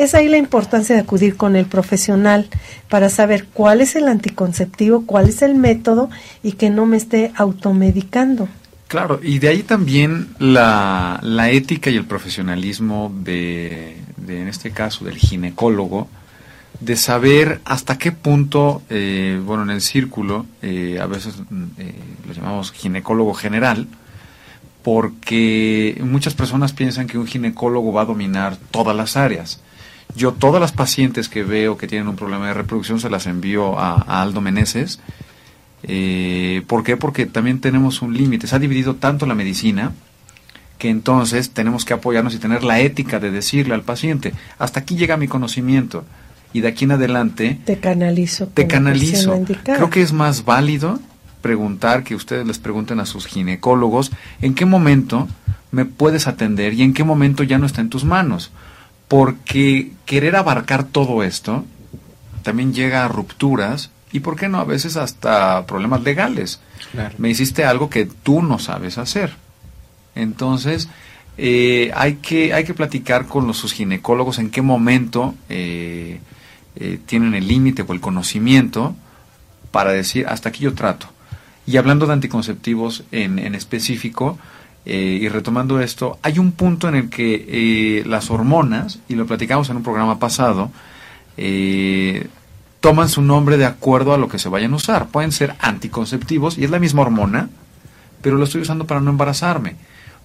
Es 0.00 0.14
ahí 0.14 0.28
la 0.28 0.38
importancia 0.38 0.94
de 0.94 1.02
acudir 1.02 1.36
con 1.36 1.56
el 1.56 1.66
profesional 1.66 2.48
para 2.88 3.10
saber 3.10 3.44
cuál 3.52 3.82
es 3.82 3.96
el 3.96 4.08
anticonceptivo, 4.08 5.04
cuál 5.04 5.28
es 5.28 5.42
el 5.42 5.56
método 5.56 6.08
y 6.42 6.52
que 6.52 6.70
no 6.70 6.86
me 6.86 6.96
esté 6.96 7.32
automedicando. 7.36 8.48
Claro, 8.88 9.20
y 9.22 9.40
de 9.40 9.48
ahí 9.48 9.62
también 9.62 10.28
la, 10.38 11.20
la 11.22 11.50
ética 11.50 11.90
y 11.90 11.96
el 11.96 12.06
profesionalismo 12.06 13.12
de, 13.14 13.98
en 14.26 14.48
este 14.48 14.70
caso, 14.70 15.04
del 15.04 15.18
ginecólogo, 15.18 16.08
de 16.80 16.96
saber 16.96 17.60
hasta 17.66 17.98
qué 17.98 18.10
punto, 18.10 18.80
eh, 18.88 19.38
bueno, 19.44 19.64
en 19.64 19.70
el 19.70 19.82
círculo, 19.82 20.46
eh, 20.62 20.98
a 20.98 21.04
veces 21.04 21.34
mm, 21.50 21.64
eh, 21.76 21.94
lo 22.26 22.32
llamamos 22.32 22.72
ginecólogo 22.72 23.34
general, 23.34 23.86
porque 24.82 26.00
muchas 26.02 26.32
personas 26.32 26.72
piensan 26.72 27.06
que 27.06 27.18
un 27.18 27.26
ginecólogo 27.26 27.92
va 27.92 28.00
a 28.00 28.06
dominar 28.06 28.56
todas 28.70 28.96
las 28.96 29.18
áreas. 29.18 29.60
Yo 30.16 30.32
todas 30.32 30.60
las 30.60 30.72
pacientes 30.72 31.28
que 31.28 31.42
veo 31.42 31.76
que 31.76 31.86
tienen 31.86 32.08
un 32.08 32.16
problema 32.16 32.48
de 32.48 32.54
reproducción 32.54 33.00
se 33.00 33.10
las 33.10 33.26
envío 33.26 33.78
a, 33.78 33.94
a 33.94 34.22
Aldo 34.22 34.40
Meneses. 34.40 35.00
Eh, 35.82 36.62
¿Por 36.66 36.82
qué? 36.82 36.96
Porque 36.96 37.26
también 37.26 37.60
tenemos 37.60 38.02
un 38.02 38.14
límite. 38.16 38.46
Se 38.46 38.56
ha 38.56 38.58
dividido 38.58 38.96
tanto 38.96 39.26
la 39.26 39.34
medicina 39.34 39.92
que 40.78 40.88
entonces 40.88 41.50
tenemos 41.50 41.84
que 41.84 41.94
apoyarnos 41.94 42.34
y 42.34 42.38
tener 42.38 42.64
la 42.64 42.80
ética 42.80 43.20
de 43.20 43.30
decirle 43.30 43.74
al 43.74 43.82
paciente, 43.82 44.32
hasta 44.58 44.80
aquí 44.80 44.96
llega 44.96 45.18
mi 45.18 45.28
conocimiento 45.28 46.04
y 46.54 46.62
de 46.62 46.68
aquí 46.68 46.84
en 46.84 46.92
adelante 46.92 47.60
Te 47.66 47.78
canalizo. 47.78 48.46
te 48.46 48.66
canalizo. 48.66 49.38
Creo 49.62 49.90
que 49.90 50.00
es 50.00 50.12
más 50.12 50.44
válido 50.46 50.98
preguntar, 51.42 52.02
que 52.02 52.14
ustedes 52.14 52.46
les 52.46 52.58
pregunten 52.58 52.98
a 52.98 53.06
sus 53.06 53.26
ginecólogos, 53.26 54.10
en 54.40 54.54
qué 54.54 54.64
momento 54.64 55.28
me 55.70 55.84
puedes 55.84 56.26
atender 56.26 56.74
y 56.74 56.82
en 56.82 56.92
qué 56.94 57.04
momento 57.04 57.42
ya 57.42 57.58
no 57.58 57.66
está 57.66 57.80
en 57.82 57.90
tus 57.90 58.04
manos. 58.04 58.50
Porque 59.10 59.90
querer 60.06 60.36
abarcar 60.36 60.84
todo 60.84 61.24
esto 61.24 61.64
también 62.44 62.72
llega 62.72 63.04
a 63.04 63.08
rupturas 63.08 63.90
y, 64.12 64.20
¿por 64.20 64.36
qué 64.36 64.48
no? 64.48 64.58
A 64.58 64.64
veces 64.64 64.96
hasta 64.96 65.66
problemas 65.66 66.04
legales. 66.04 66.60
Claro. 66.92 67.16
Me 67.18 67.28
hiciste 67.28 67.64
algo 67.64 67.90
que 67.90 68.06
tú 68.06 68.40
no 68.40 68.60
sabes 68.60 68.98
hacer. 68.98 69.34
Entonces, 70.14 70.88
eh, 71.38 71.90
hay, 71.94 72.18
que, 72.22 72.54
hay 72.54 72.62
que 72.62 72.72
platicar 72.72 73.26
con 73.26 73.48
los, 73.48 73.56
sus 73.56 73.72
ginecólogos 73.72 74.38
en 74.38 74.50
qué 74.50 74.62
momento 74.62 75.34
eh, 75.48 76.20
eh, 76.76 77.00
tienen 77.04 77.34
el 77.34 77.48
límite 77.48 77.82
o 77.82 77.92
el 77.92 78.00
conocimiento 78.00 78.94
para 79.72 79.90
decir, 79.90 80.28
hasta 80.28 80.50
aquí 80.50 80.60
yo 80.60 80.74
trato. 80.74 81.08
Y 81.66 81.78
hablando 81.78 82.06
de 82.06 82.12
anticonceptivos 82.12 83.02
en, 83.10 83.40
en 83.40 83.56
específico, 83.56 84.38
eh, 84.86 85.18
y 85.20 85.28
retomando 85.28 85.80
esto, 85.80 86.18
hay 86.22 86.38
un 86.38 86.52
punto 86.52 86.88
en 86.88 86.94
el 86.94 87.10
que 87.10 87.46
eh, 87.48 88.04
las 88.06 88.30
hormonas, 88.30 88.98
y 89.08 89.14
lo 89.14 89.26
platicamos 89.26 89.68
en 89.70 89.76
un 89.76 89.82
programa 89.82 90.18
pasado, 90.18 90.70
eh, 91.36 92.28
toman 92.80 93.08
su 93.08 93.22
nombre 93.22 93.56
de 93.56 93.66
acuerdo 93.66 94.14
a 94.14 94.18
lo 94.18 94.28
que 94.28 94.38
se 94.38 94.48
vayan 94.48 94.72
a 94.72 94.76
usar. 94.76 95.08
Pueden 95.08 95.32
ser 95.32 95.54
anticonceptivos, 95.60 96.56
y 96.58 96.64
es 96.64 96.70
la 96.70 96.78
misma 96.78 97.02
hormona, 97.02 97.50
pero 98.22 98.36
lo 98.36 98.44
estoy 98.44 98.62
usando 98.62 98.86
para 98.86 99.00
no 99.00 99.10
embarazarme. 99.10 99.76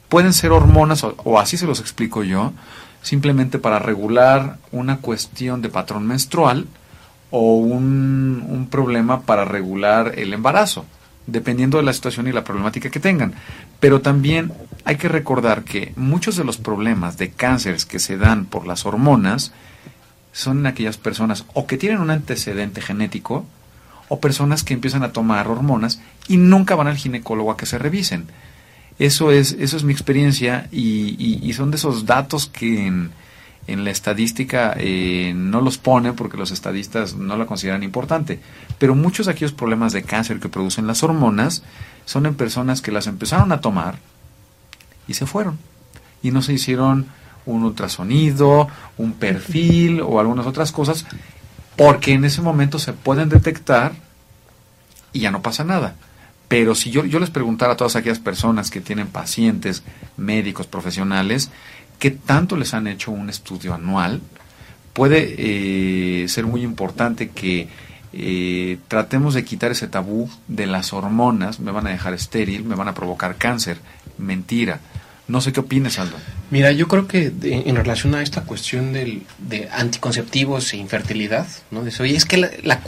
Pueden 0.09 0.33
ser 0.33 0.51
hormonas, 0.51 1.03
o, 1.03 1.15
o 1.23 1.39
así 1.39 1.57
se 1.57 1.67
los 1.67 1.79
explico 1.79 2.23
yo, 2.23 2.53
simplemente 3.01 3.59
para 3.59 3.79
regular 3.79 4.57
una 4.71 4.97
cuestión 4.97 5.61
de 5.61 5.69
patrón 5.69 6.07
menstrual 6.07 6.65
o 7.29 7.57
un, 7.57 8.45
un 8.47 8.67
problema 8.67 9.21
para 9.21 9.45
regular 9.45 10.13
el 10.17 10.33
embarazo, 10.33 10.85
dependiendo 11.27 11.77
de 11.77 11.83
la 11.83 11.93
situación 11.93 12.27
y 12.27 12.31
la 12.31 12.43
problemática 12.43 12.89
que 12.89 12.99
tengan. 12.99 13.33
Pero 13.79 14.01
también 14.01 14.51
hay 14.83 14.97
que 14.97 15.09
recordar 15.09 15.63
que 15.63 15.93
muchos 15.95 16.35
de 16.35 16.43
los 16.43 16.57
problemas 16.57 17.17
de 17.17 17.31
cánceres 17.31 17.85
que 17.85 17.99
se 17.99 18.17
dan 18.17 18.45
por 18.45 18.67
las 18.67 18.85
hormonas 18.85 19.51
son 20.31 20.59
en 20.59 20.67
aquellas 20.67 20.97
personas 20.97 21.45
o 21.53 21.65
que 21.65 21.77
tienen 21.77 22.01
un 22.01 22.11
antecedente 22.11 22.81
genético 22.81 23.45
o 24.09 24.19
personas 24.19 24.63
que 24.63 24.73
empiezan 24.73 25.03
a 25.03 25.13
tomar 25.13 25.47
hormonas 25.47 26.01
y 26.27 26.37
nunca 26.37 26.75
van 26.75 26.87
al 26.87 26.97
ginecólogo 26.97 27.51
a 27.51 27.57
que 27.57 27.65
se 27.65 27.77
revisen. 27.77 28.27
Eso 28.99 29.31
es, 29.31 29.53
eso 29.59 29.77
es 29.77 29.83
mi 29.83 29.93
experiencia 29.93 30.67
y, 30.71 31.51
son 31.53 31.71
de 31.71 31.77
esos 31.77 32.05
datos 32.05 32.47
que 32.47 33.09
en 33.67 33.83
la 33.83 33.91
estadística 33.91 34.75
eh, 34.77 35.33
no 35.35 35.61
los 35.61 35.77
pone 35.77 36.13
porque 36.13 36.37
los 36.37 36.51
estadistas 36.51 37.15
no 37.15 37.35
la 37.37 37.45
consideran 37.45 37.83
importante. 37.83 38.39
Pero 38.77 38.95
muchos 38.95 39.25
de 39.25 39.31
aquellos 39.31 39.53
problemas 39.53 39.93
de 39.93 40.03
cáncer 40.03 40.39
que 40.39 40.49
producen 40.49 40.87
las 40.87 41.03
hormonas 41.03 41.63
son 42.05 42.25
en 42.25 42.35
personas 42.35 42.81
que 42.81 42.91
las 42.91 43.07
empezaron 43.07 43.51
a 43.51 43.61
tomar 43.61 43.97
y 45.07 45.15
se 45.15 45.25
fueron. 45.25 45.57
Y 46.21 46.31
no 46.31 46.41
se 46.41 46.53
hicieron 46.53 47.07
un 47.45 47.63
ultrasonido, 47.63 48.67
un 48.97 49.13
perfil 49.13 50.01
o 50.01 50.19
algunas 50.19 50.45
otras 50.45 50.71
cosas, 50.71 51.05
porque 51.75 52.13
en 52.13 52.25
ese 52.25 52.41
momento 52.41 52.79
se 52.79 52.93
pueden 52.93 53.29
detectar 53.29 53.93
y 55.13 55.21
ya 55.21 55.31
no 55.31 55.41
pasa 55.41 55.63
nada. 55.63 55.95
Pero 56.47 56.75
si 56.75 56.91
yo, 56.91 57.05
yo 57.05 57.19
les 57.19 57.31
preguntara 57.31 57.73
a 57.73 57.77
todas 57.77 57.95
aquellas 57.95 58.19
personas 58.19 58.69
que 58.69 58.81
tienen 58.81 59.07
pacientes, 59.07 59.83
médicos, 60.17 60.67
profesionales, 60.67 61.49
¿qué 61.99 62.11
tanto 62.11 62.55
les 62.55 62.73
han 62.73 62.87
hecho 62.87 63.11
un 63.11 63.29
estudio 63.29 63.73
anual? 63.73 64.21
Puede 64.93 65.35
eh, 65.37 66.27
ser 66.27 66.45
muy 66.45 66.63
importante 66.63 67.29
que 67.29 67.67
eh, 68.13 68.77
tratemos 68.87 69.33
de 69.33 69.43
quitar 69.43 69.71
ese 69.71 69.87
tabú 69.87 70.29
de 70.47 70.67
las 70.67 70.93
hormonas, 70.93 71.59
me 71.59 71.71
van 71.71 71.87
a 71.87 71.89
dejar 71.89 72.13
estéril, 72.13 72.63
me 72.63 72.75
van 72.75 72.87
a 72.87 72.93
provocar 72.93 73.35
cáncer. 73.35 73.77
Mentira. 74.17 74.79
No 75.27 75.41
sé 75.41 75.51
qué 75.51 75.59
opinas, 75.59 75.97
Aldo. 75.97 76.15
Mira, 76.51 76.71
yo 76.71 76.87
creo 76.87 77.07
que 77.07 77.31
de- 77.31 77.63
en 77.67 77.75
relación 77.75 78.13
a 78.13 78.21
esta 78.21 78.41
cuestión 78.43 78.93
del, 78.93 79.23
de 79.39 79.67
anticonceptivos 79.71 80.71
e 80.73 80.77
infertilidad, 80.77 81.47
¿no? 81.71 81.83
Dice, 81.83 82.03
oye, 82.03 82.15
es 82.15 82.25
que 82.25 82.37
la, 82.37 82.51
la 82.61 82.79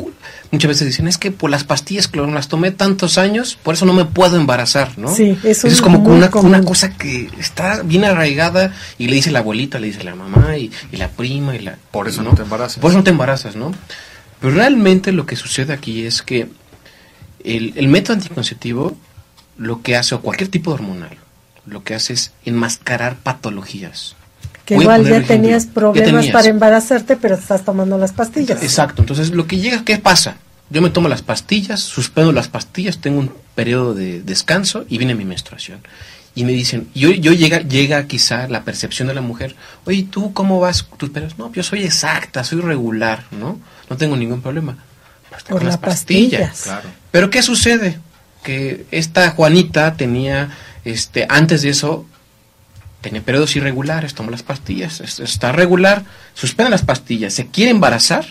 muchas 0.51 0.69
veces 0.69 0.85
dicen, 0.87 1.07
es 1.07 1.17
que 1.17 1.31
por 1.31 1.49
las 1.49 1.63
pastillas 1.63 2.07
que 2.07 2.19
las 2.19 2.47
tomé 2.47 2.69
tantos 2.69 3.17
años, 3.17 3.57
por 3.63 3.73
eso 3.73 3.87
no 3.87 3.93
me 3.93 4.05
puedo 4.05 4.37
embarazar, 4.37 4.99
¿no? 4.99 5.15
Sí, 5.15 5.35
eso 5.43 5.65
es 5.67 5.73
es 5.73 5.81
como 5.81 5.97
una, 5.97 6.29
común. 6.29 6.53
una 6.53 6.63
cosa 6.63 6.95
que 6.95 7.27
está 7.39 7.81
bien 7.81 8.05
arraigada 8.05 8.71
y 8.99 9.07
le 9.07 9.15
dice 9.15 9.31
la 9.31 9.39
abuelita, 9.39 9.79
le 9.79 9.87
dice 9.87 10.03
la 10.03 10.13
mamá 10.13 10.57
y, 10.57 10.71
y 10.91 10.97
la 10.97 11.09
prima 11.09 11.55
y 11.55 11.59
la... 11.59 11.77
Por 11.91 12.07
eso 12.07 12.21
no 12.21 12.35
te 12.35 12.43
embarazas. 12.43 12.77
Por 12.77 12.91
eso 12.91 12.99
no 12.99 13.03
te 13.03 13.09
embarazas, 13.09 13.55
¿no? 13.55 13.71
Pero 14.39 14.53
realmente 14.53 15.11
lo 15.11 15.25
que 15.25 15.35
sucede 15.35 15.73
aquí 15.73 16.05
es 16.05 16.21
que 16.21 16.47
el, 17.43 17.73
el 17.75 17.87
método 17.87 18.13
anticonceptivo 18.13 18.95
lo 19.57 19.81
que 19.81 19.95
hace, 19.95 20.13
o 20.13 20.21
cualquier 20.21 20.49
tipo 20.51 20.69
de 20.69 20.75
hormonal, 20.75 21.17
lo 21.67 21.83
que 21.83 21.93
hace 21.95 22.13
es 22.13 22.31
enmascarar 22.45 23.15
patologías. 23.17 24.15
Que 24.65 24.75
Voy 24.75 24.83
igual 24.83 25.03
ya 25.03 25.09
ejemplo. 25.11 25.27
tenías 25.27 25.65
Ya 25.67 25.73
problemas 25.73 26.11
tenías. 26.25 26.33
para 26.33 26.47
embarazarte, 26.49 27.15
pero 27.15 27.35
estás 27.35 27.63
tomando 27.63 27.97
las 27.97 28.11
pastillas. 28.11 28.61
Exacto, 28.61 29.01
entonces 29.01 29.29
lo 29.31 29.47
que 29.47 29.57
llega, 29.57 29.83
¿qué 29.85 29.97
pasa? 29.97 30.37
Yo 30.69 30.81
me 30.81 30.89
tomo 30.89 31.07
las 31.07 31.21
pastillas, 31.21 31.79
suspendo 31.79 32.33
las 32.33 32.49
pastillas, 32.49 32.97
tengo 32.97 33.19
un 33.19 33.31
periodo 33.55 33.93
de 33.93 34.21
descanso 34.21 34.85
y 34.89 34.97
viene 34.97 35.15
mi 35.15 35.23
menstruación. 35.23 35.79
Y 36.35 36.43
me 36.43 36.51
dicen, 36.51 36.89
yo, 36.93 37.09
yo 37.11 37.31
llega, 37.31 37.61
llega 37.61 38.05
quizá 38.07 38.47
la 38.49 38.63
percepción 38.63 39.07
de 39.07 39.13
la 39.15 39.21
mujer, 39.21 39.55
oye, 39.85 40.05
¿tú 40.11 40.33
cómo 40.33 40.59
vas 40.59 40.85
tus 40.97 41.09
periodos? 41.09 41.37
No, 41.39 41.51
yo 41.53 41.63
soy 41.63 41.83
exacta, 41.83 42.43
soy 42.43 42.59
regular, 42.59 43.23
¿no? 43.31 43.59
No 43.89 43.95
tengo 43.97 44.17
ningún 44.17 44.41
problema. 44.41 44.77
Pues 45.29 45.43
Por 45.43 45.63
las 45.63 45.73
las 45.73 45.77
pastillas. 45.77 46.61
Claro. 46.63 46.89
Pero 47.11 47.29
¿qué 47.29 47.41
sucede? 47.41 47.99
Que 48.43 48.85
esta 48.91 49.31
Juanita 49.31 49.95
tenía, 49.95 50.49
este, 50.91 51.25
antes 51.29 51.61
de 51.61 51.69
eso, 51.69 52.05
tenía 53.01 53.21
periodos 53.21 53.55
irregulares, 53.55 54.13
toma 54.13 54.31
las 54.31 54.43
pastillas, 54.43 55.01
es- 55.01 55.19
está 55.19 55.51
regular, 55.51 56.03
suspende 56.33 56.69
las 56.71 56.81
pastillas, 56.83 57.33
se 57.33 57.47
quiere 57.47 57.71
embarazar 57.71 58.25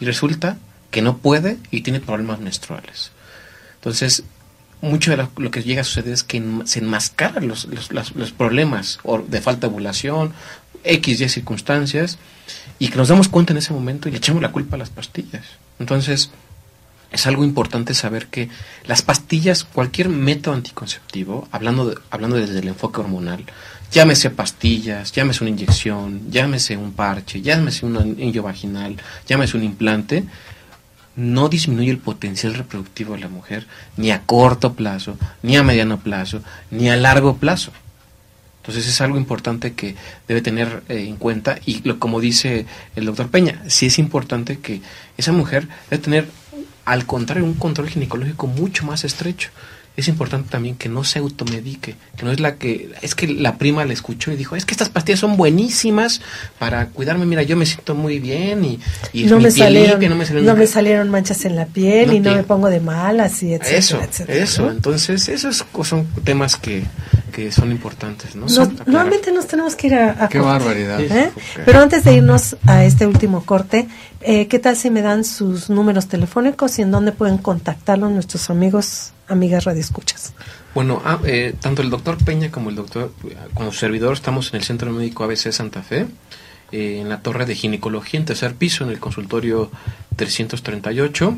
y 0.00 0.04
resulta 0.04 0.56
que 0.90 1.02
no 1.02 1.18
puede 1.18 1.58
y 1.70 1.80
tiene 1.82 2.00
problemas 2.00 2.38
menstruales. 2.40 3.10
Entonces, 3.76 4.24
mucho 4.80 5.10
de 5.10 5.16
lo, 5.36 5.50
que 5.50 5.62
llega 5.62 5.80
a 5.80 5.84
suceder 5.84 6.12
es 6.12 6.24
que 6.24 6.42
se 6.64 6.80
enmascaran 6.80 7.48
los, 7.48 7.66
los, 7.66 8.14
los 8.14 8.32
problemas 8.32 8.98
de 9.28 9.40
falta 9.40 9.66
de 9.66 9.72
ovulación, 9.72 10.32
X, 10.84 11.20
Y 11.20 11.28
circunstancias, 11.28 12.18
y 12.78 12.88
que 12.88 12.96
nos 12.96 13.08
damos 13.08 13.28
cuenta 13.28 13.52
en 13.52 13.58
ese 13.58 13.72
momento 13.72 14.08
y 14.08 14.16
echamos 14.16 14.42
la 14.42 14.50
culpa 14.50 14.74
a 14.76 14.78
las 14.78 14.90
pastillas. 14.90 15.44
Entonces, 15.78 16.30
es 17.12 17.26
algo 17.26 17.44
importante 17.44 17.94
saber 17.94 18.26
que 18.26 18.48
las 18.86 19.02
pastillas, 19.02 19.64
cualquier 19.64 20.08
método 20.08 20.54
anticonceptivo, 20.54 21.46
hablando, 21.52 21.94
hablando 22.10 22.36
desde 22.36 22.58
el 22.58 22.68
enfoque 22.68 23.00
hormonal, 23.00 23.44
llámese 23.90 24.30
pastillas, 24.30 25.12
llámese 25.12 25.44
una 25.44 25.50
inyección, 25.50 26.30
llámese 26.30 26.76
un 26.76 26.92
parche, 26.92 27.42
llámese 27.42 27.86
un 27.86 27.96
anillo 27.98 28.42
vaginal, 28.42 28.96
llámese 29.26 29.56
un 29.56 29.64
implante, 29.64 30.24
no 31.14 31.48
disminuye 31.48 31.90
el 31.90 31.98
potencial 31.98 32.54
reproductivo 32.54 33.14
de 33.14 33.20
la 33.20 33.28
mujer 33.28 33.66
ni 33.96 34.10
a 34.10 34.22
corto 34.22 34.72
plazo, 34.72 35.18
ni 35.42 35.56
a 35.56 35.62
mediano 35.62 36.00
plazo, 36.00 36.40
ni 36.70 36.88
a 36.88 36.96
largo 36.96 37.36
plazo. 37.36 37.72
Entonces 38.62 38.86
es 38.86 39.00
algo 39.00 39.16
importante 39.16 39.72
que 39.72 39.96
debe 40.28 40.40
tener 40.40 40.84
eh, 40.88 41.04
en 41.08 41.16
cuenta 41.16 41.58
y 41.66 41.82
lo, 41.82 41.98
como 41.98 42.20
dice 42.20 42.64
el 42.94 43.06
doctor 43.06 43.28
Peña, 43.28 43.60
sí 43.66 43.86
es 43.86 43.98
importante 43.98 44.60
que 44.60 44.80
esa 45.18 45.32
mujer 45.32 45.66
debe 45.90 46.02
tener, 46.02 46.28
al 46.84 47.06
contrario, 47.06 47.44
un 47.44 47.54
control 47.54 47.88
ginecológico 47.88 48.46
mucho 48.46 48.84
más 48.84 49.04
estrecho. 49.04 49.50
Es 49.94 50.08
importante 50.08 50.48
también 50.48 50.74
que 50.76 50.88
no 50.88 51.04
se 51.04 51.18
automedique, 51.18 51.96
que 52.16 52.24
no 52.24 52.32
es 52.32 52.40
la 52.40 52.54
que, 52.54 52.92
es 53.02 53.14
que 53.14 53.28
la 53.28 53.58
prima 53.58 53.84
le 53.84 53.92
escuchó 53.92 54.32
y 54.32 54.36
dijo, 54.36 54.56
es 54.56 54.64
que 54.64 54.72
estas 54.72 54.88
pastillas 54.88 55.20
son 55.20 55.36
buenísimas 55.36 56.22
para 56.58 56.86
cuidarme, 56.86 57.26
mira, 57.26 57.42
yo 57.42 57.58
me 57.58 57.66
siento 57.66 57.94
muy 57.94 58.18
bien 58.18 58.64
y, 58.64 58.80
y 59.12 59.24
no, 59.24 59.38
me 59.38 59.50
salieron, 59.50 59.90
limpia, 59.90 60.08
no 60.08 60.16
me 60.16 60.24
salieron 60.24 60.46
no 60.46 60.56
me 60.56 60.66
salieron 60.66 61.10
manchas 61.10 61.44
en 61.44 61.56
la 61.56 61.66
piel 61.66 62.06
No 62.06 62.14
y 62.14 62.20
no 62.20 62.34
me 62.34 62.42
pongo 62.42 62.70
de 62.70 62.80
malas 62.80 63.42
y 63.42 63.52
etcétera, 63.52 63.78
eso, 63.78 64.02
etcétera, 64.02 64.42
eso. 64.42 64.70
Entonces, 64.70 65.28
esos 65.28 65.66
son 65.84 66.06
temas 66.24 66.56
que, 66.56 66.84
que 67.32 67.50
son 67.50 67.72
importantes, 67.72 68.36
¿no? 68.36 68.42
Nos- 68.42 68.86
nuevamente 68.86 69.32
nos 69.32 69.46
tenemos 69.48 69.74
que 69.74 69.88
ir 69.88 69.94
a, 69.94 70.24
a 70.24 70.28
Qué 70.28 70.38
corte, 70.38 70.64
barbaridad. 70.64 71.00
¿eh? 71.00 71.32
Pero 71.64 71.80
antes 71.80 72.04
de 72.04 72.14
irnos 72.14 72.56
a 72.66 72.84
este 72.84 73.06
último 73.06 73.44
corte, 73.44 73.88
eh, 74.20 74.46
¿qué 74.46 74.58
tal 74.60 74.76
si 74.76 74.90
me 74.90 75.02
dan 75.02 75.24
sus 75.24 75.68
números 75.70 76.06
telefónicos 76.06 76.78
y 76.78 76.82
en 76.82 76.90
dónde 76.92 77.10
pueden 77.12 77.38
contactarlos 77.38 78.10
nuestros 78.12 78.48
amigos, 78.50 79.12
amigas 79.26 79.64
radioescuchas? 79.64 80.34
Bueno, 80.74 81.02
ah, 81.04 81.18
eh, 81.24 81.54
tanto 81.60 81.82
el 81.82 81.90
doctor 81.90 82.16
Peña 82.24 82.50
como 82.50 82.70
el 82.70 82.76
doctor, 82.76 83.12
como 83.54 83.72
su 83.72 83.78
servidor, 83.80 84.12
estamos 84.12 84.50
en 84.50 84.56
el 84.60 84.62
Centro 84.64 84.90
Médico 84.92 85.24
ABC 85.24 85.50
Santa 85.52 85.82
Fe, 85.82 86.06
eh, 86.70 87.00
en 87.00 87.08
la 87.08 87.20
torre 87.20 87.44
de 87.46 87.54
ginecología, 87.54 88.20
en 88.20 88.26
tercer 88.26 88.54
piso, 88.54 88.84
en 88.84 88.90
el 88.90 88.98
consultorio 89.00 89.70
338. 90.16 91.36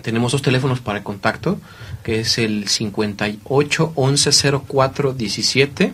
Tenemos 0.00 0.32
dos 0.32 0.42
teléfonos 0.42 0.80
para 0.80 1.02
contacto, 1.02 1.60
que 2.02 2.20
es 2.20 2.38
el 2.38 2.68
58 2.68 3.92
11 3.94 4.30
04 4.66 5.12
17 5.12 5.92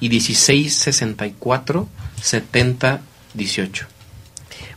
y 0.00 0.08
16 0.08 0.74
64 0.74 1.88
70 2.20 3.00
18. 3.34 3.86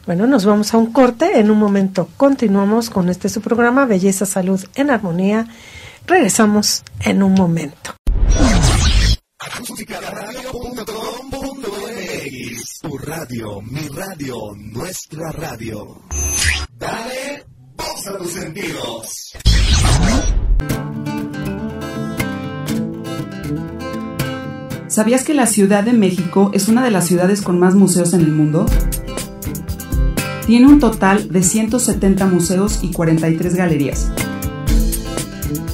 Bueno, 0.06 0.28
nos 0.28 0.46
vamos 0.46 0.74
a 0.74 0.78
un 0.78 0.92
corte. 0.92 1.40
En 1.40 1.50
un 1.50 1.58
momento 1.58 2.10
continuamos 2.18 2.90
con 2.90 3.10
este 3.10 3.28
su 3.30 3.42
programa, 3.42 3.86
Belleza, 3.86 4.26
Salud 4.26 4.64
en 4.76 4.92
Armonía. 4.92 5.48
Regresamos 6.06 6.84
en 7.02 7.24
un 7.24 7.34
momento. 7.34 7.96
Tu 12.82 12.98
radio, 13.00 13.62
mi 13.62 13.88
radio, 13.88 14.36
nuestra 14.56 15.32
radio. 15.32 16.02
Dale 16.78 17.55
voz 17.94 18.08
a 18.08 18.18
tus 18.18 18.32
sentidos. 18.32 19.34
¿Sabías 24.88 25.24
que 25.24 25.34
la 25.34 25.46
Ciudad 25.46 25.84
de 25.84 25.94
México 25.94 26.52
es 26.54 26.70
una 26.70 26.84
de 26.84 26.92
las 26.92 27.06
ciudades 27.06 27.42
con 27.42 27.60
más 27.60 27.76
museos 27.76 28.14
en 28.14 28.22
el 28.22 28.32
mundo? 28.32 28.66
Tiene 30.46 30.68
un 30.68 30.80
total 30.80 31.30
de 31.30 31.44
170 31.44 32.26
museos 32.28 32.80
y 32.82 32.92
43 32.92 33.56
galerías. 33.56 34.12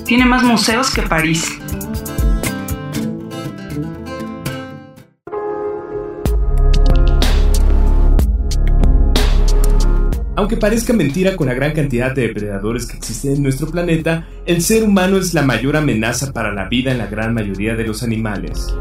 Tiene 0.06 0.26
más 0.26 0.44
museos 0.44 0.90
que 0.92 1.04
París. 1.04 1.61
Aunque 10.42 10.58
parezca 10.58 10.92
mentira 10.92 11.36
con 11.36 11.46
la 11.46 11.54
gran 11.54 11.72
cantidad 11.72 12.16
de 12.16 12.24
depredadores 12.24 12.88
que 12.88 12.98
existen 12.98 13.36
en 13.36 13.44
nuestro 13.44 13.70
planeta, 13.70 14.28
el 14.48 14.64
ser 14.64 14.84
humano 14.84 15.18
es 15.18 15.36
la 15.36 15.44
mayor 15.44 15.78
amenaza 15.78 16.34
para 16.34 16.52
la 16.52 16.68
vida 16.68 16.92
en 16.92 16.98
la 16.98 17.06
gran 17.06 17.36
mayoría 17.36 17.76
de 17.76 17.86
los 17.86 18.02
animales. 18.02 18.74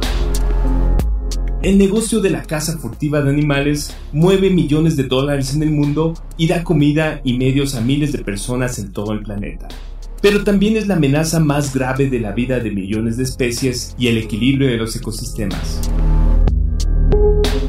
El 1.63 1.77
negocio 1.77 2.21
de 2.21 2.31
la 2.31 2.45
caza 2.45 2.79
furtiva 2.79 3.21
de 3.21 3.29
animales 3.29 3.95
mueve 4.11 4.49
millones 4.49 4.97
de 4.97 5.03
dólares 5.03 5.55
en 5.55 5.63
el 5.63 5.71
mundo 5.71 6.15
y 6.39 6.49
da 6.49 6.65
comida 6.65 7.21
y 7.25 7.37
medios 7.37 7.75
a 7.75 7.83
miles 7.83 8.13
de 8.13 8.25
personas 8.25 8.79
en 8.79 8.95
todo 8.95 9.13
el 9.13 9.21
planeta. 9.21 9.69
Pero 10.23 10.43
también 10.45 10.79
es 10.79 10.87
la 10.87 10.95
amenaza 10.95 11.41
más 11.41 11.75
grave 11.75 12.09
de 12.09 12.21
la 12.21 12.33
vida 12.33 12.59
de 12.59 12.71
millones 12.71 13.19
de 13.19 13.25
especies 13.25 13.95
y 13.99 14.09
el 14.09 14.17
equilibrio 14.17 14.67
de 14.67 14.79
los 14.79 14.97
ecosistemas. 14.97 15.91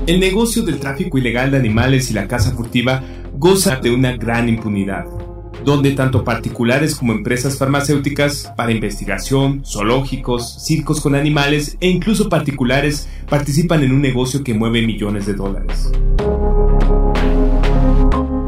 El 0.08 0.20
negocio 0.20 0.64
del 0.64 0.80
tráfico 0.80 1.18
ilegal 1.18 1.52
de 1.52 1.58
animales 1.58 2.10
y 2.10 2.14
la 2.14 2.28
caza 2.28 2.52
furtiva 2.52 3.04
goza 3.42 3.78
de 3.78 3.90
una 3.90 4.16
gran 4.18 4.48
impunidad, 4.50 5.08
donde 5.66 5.94
tanto 5.94 6.24
particulares 6.24 6.94
como 6.94 7.14
empresas 7.14 7.58
farmacéuticas 7.58 8.54
para 8.56 8.72
investigación, 8.72 9.64
zoológicos, 9.66 10.64
circos 10.64 11.02
con 11.02 11.16
animales 11.16 11.76
e 11.80 11.90
incluso 11.90 12.30
particulares 12.30 13.10
participan 13.28 13.82
en 13.82 13.94
un 13.94 14.02
negocio 14.04 14.44
que 14.44 14.54
mueve 14.54 14.84
millones 14.84 15.26
de 15.26 15.34
dólares. 15.34 15.92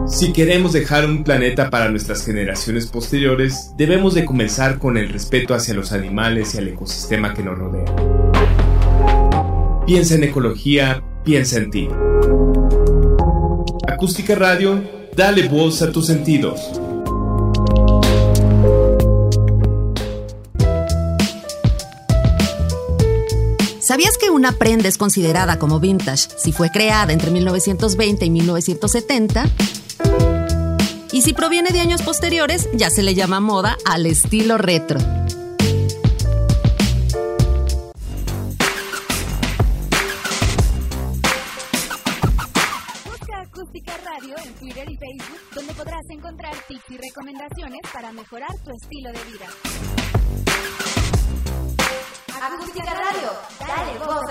Si 0.05 0.31
queremos 0.31 0.73
dejar 0.73 1.07
un 1.07 1.23
planeta 1.23 1.71
para 1.71 1.89
nuestras 1.89 2.23
generaciones 2.23 2.85
posteriores, 2.85 3.71
debemos 3.75 4.13
de 4.13 4.25
comenzar 4.25 4.77
con 4.77 4.97
el 4.97 5.09
respeto 5.09 5.55
hacia 5.55 5.73
los 5.73 5.91
animales 5.91 6.53
y 6.53 6.59
al 6.59 6.67
ecosistema 6.67 7.33
que 7.33 7.41
nos 7.41 7.57
rodea. 7.57 7.95
Piensa 9.87 10.13
en 10.13 10.25
ecología, 10.25 11.01
piensa 11.23 11.57
en 11.57 11.71
ti. 11.71 11.89
Acústica 14.03 14.35
Radio, 14.35 14.83
dale 15.15 15.47
voz 15.47 15.81
a 15.81 15.89
tus 15.89 16.07
sentidos. 16.07 16.59
¿Sabías 23.79 24.17
que 24.17 24.29
una 24.29 24.51
prenda 24.51 24.89
es 24.89 24.97
considerada 24.97 25.57
como 25.57 25.79
vintage 25.79 26.27
si 26.35 26.51
fue 26.51 26.69
creada 26.69 27.13
entre 27.13 27.31
1920 27.31 28.25
y 28.25 28.29
1970? 28.29 29.45
Y 31.13 31.21
si 31.21 31.31
proviene 31.31 31.71
de 31.71 31.79
años 31.79 32.01
posteriores, 32.01 32.67
ya 32.73 32.89
se 32.89 33.03
le 33.03 33.15
llama 33.15 33.39
moda 33.39 33.77
al 33.85 34.05
estilo 34.05 34.57
retro. 34.57 34.99
Encontrar 46.23 46.55
tips 46.69 46.89
y 46.89 46.97
recomendaciones 46.97 47.81
para 47.93 48.13
mejorar 48.13 48.47
tu 48.63 48.71
estilo 48.71 49.11
de 49.11 49.19
vida. 49.29 49.45
Acústica 52.41 52.93
Radio, 52.93 53.29
dale 53.59 53.99
voz. 53.99 54.23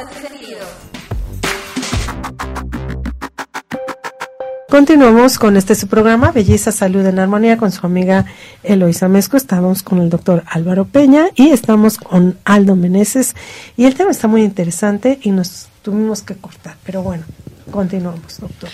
Continuamos 4.70 5.38
con 5.38 5.58
este 5.58 5.74
su 5.74 5.86
programa, 5.86 6.32
Belleza, 6.32 6.72
Salud 6.72 7.04
en 7.04 7.18
Armonía, 7.18 7.58
con 7.58 7.70
su 7.70 7.84
amiga 7.84 8.24
Eloisa 8.62 9.08
Mezco. 9.08 9.36
Estamos 9.36 9.82
con 9.82 10.00
el 10.00 10.08
doctor 10.08 10.44
Álvaro 10.46 10.86
Peña 10.86 11.26
y 11.34 11.50
estamos 11.50 11.98
con 11.98 12.38
Aldo 12.46 12.74
Meneses. 12.74 13.36
Y 13.76 13.84
el 13.84 13.96
tema 13.96 14.12
está 14.12 14.28
muy 14.28 14.44
interesante 14.44 15.18
y 15.20 15.30
nos 15.30 15.68
tuvimos 15.82 16.22
que 16.22 16.36
cortar. 16.36 16.76
Pero 16.84 17.02
bueno, 17.02 17.24
continuamos, 17.70 18.38
doctor. 18.40 18.70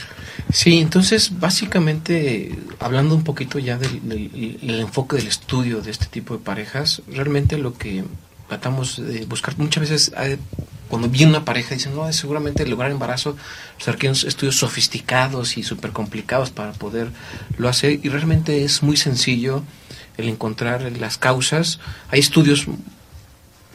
Sí, 0.53 0.78
entonces 0.78 1.39
básicamente 1.39 2.59
hablando 2.80 3.14
un 3.14 3.24
poquito 3.24 3.59
ya 3.59 3.76
del, 3.78 4.09
del- 4.09 4.59
del 4.61 4.80
enfoque 4.80 5.16
del 5.16 5.26
estudio 5.26 5.80
de 5.80 5.91
este 5.91 6.07
tipo 6.07 6.34
de 6.36 6.41
parejas, 6.45 7.03
realmente 7.12 7.59
lo 7.59 7.74
que 7.74 8.05
tratamos 8.49 8.97
de 8.97 9.26
buscar 9.26 9.57
muchas 9.59 9.82
veces 9.82 10.12
eh, 10.18 10.39
cuando 10.89 11.09
viene 11.11 11.30
una 11.32 11.45
pareja 11.45 11.74
dicen 11.74 11.95
no 11.95 12.11
seguramente 12.14 12.66
lograr 12.66 12.91
embarazo 12.91 13.36
se 13.78 13.93
requieren 13.93 14.16
estudios 14.26 14.57
sofisticados 14.57 15.59
y 15.59 15.62
súper 15.62 15.91
complicados 15.93 16.49
para 16.51 16.72
poderlo 16.72 17.68
hacer 17.68 18.01
y 18.03 18.09
realmente 18.09 18.64
es 18.64 18.82
muy 18.82 18.97
sencillo 18.97 19.62
el 20.16 20.30
encontrar 20.30 20.80
las 20.99 21.18
causas 21.18 21.78
hay 22.11 22.20
estudios 22.20 22.64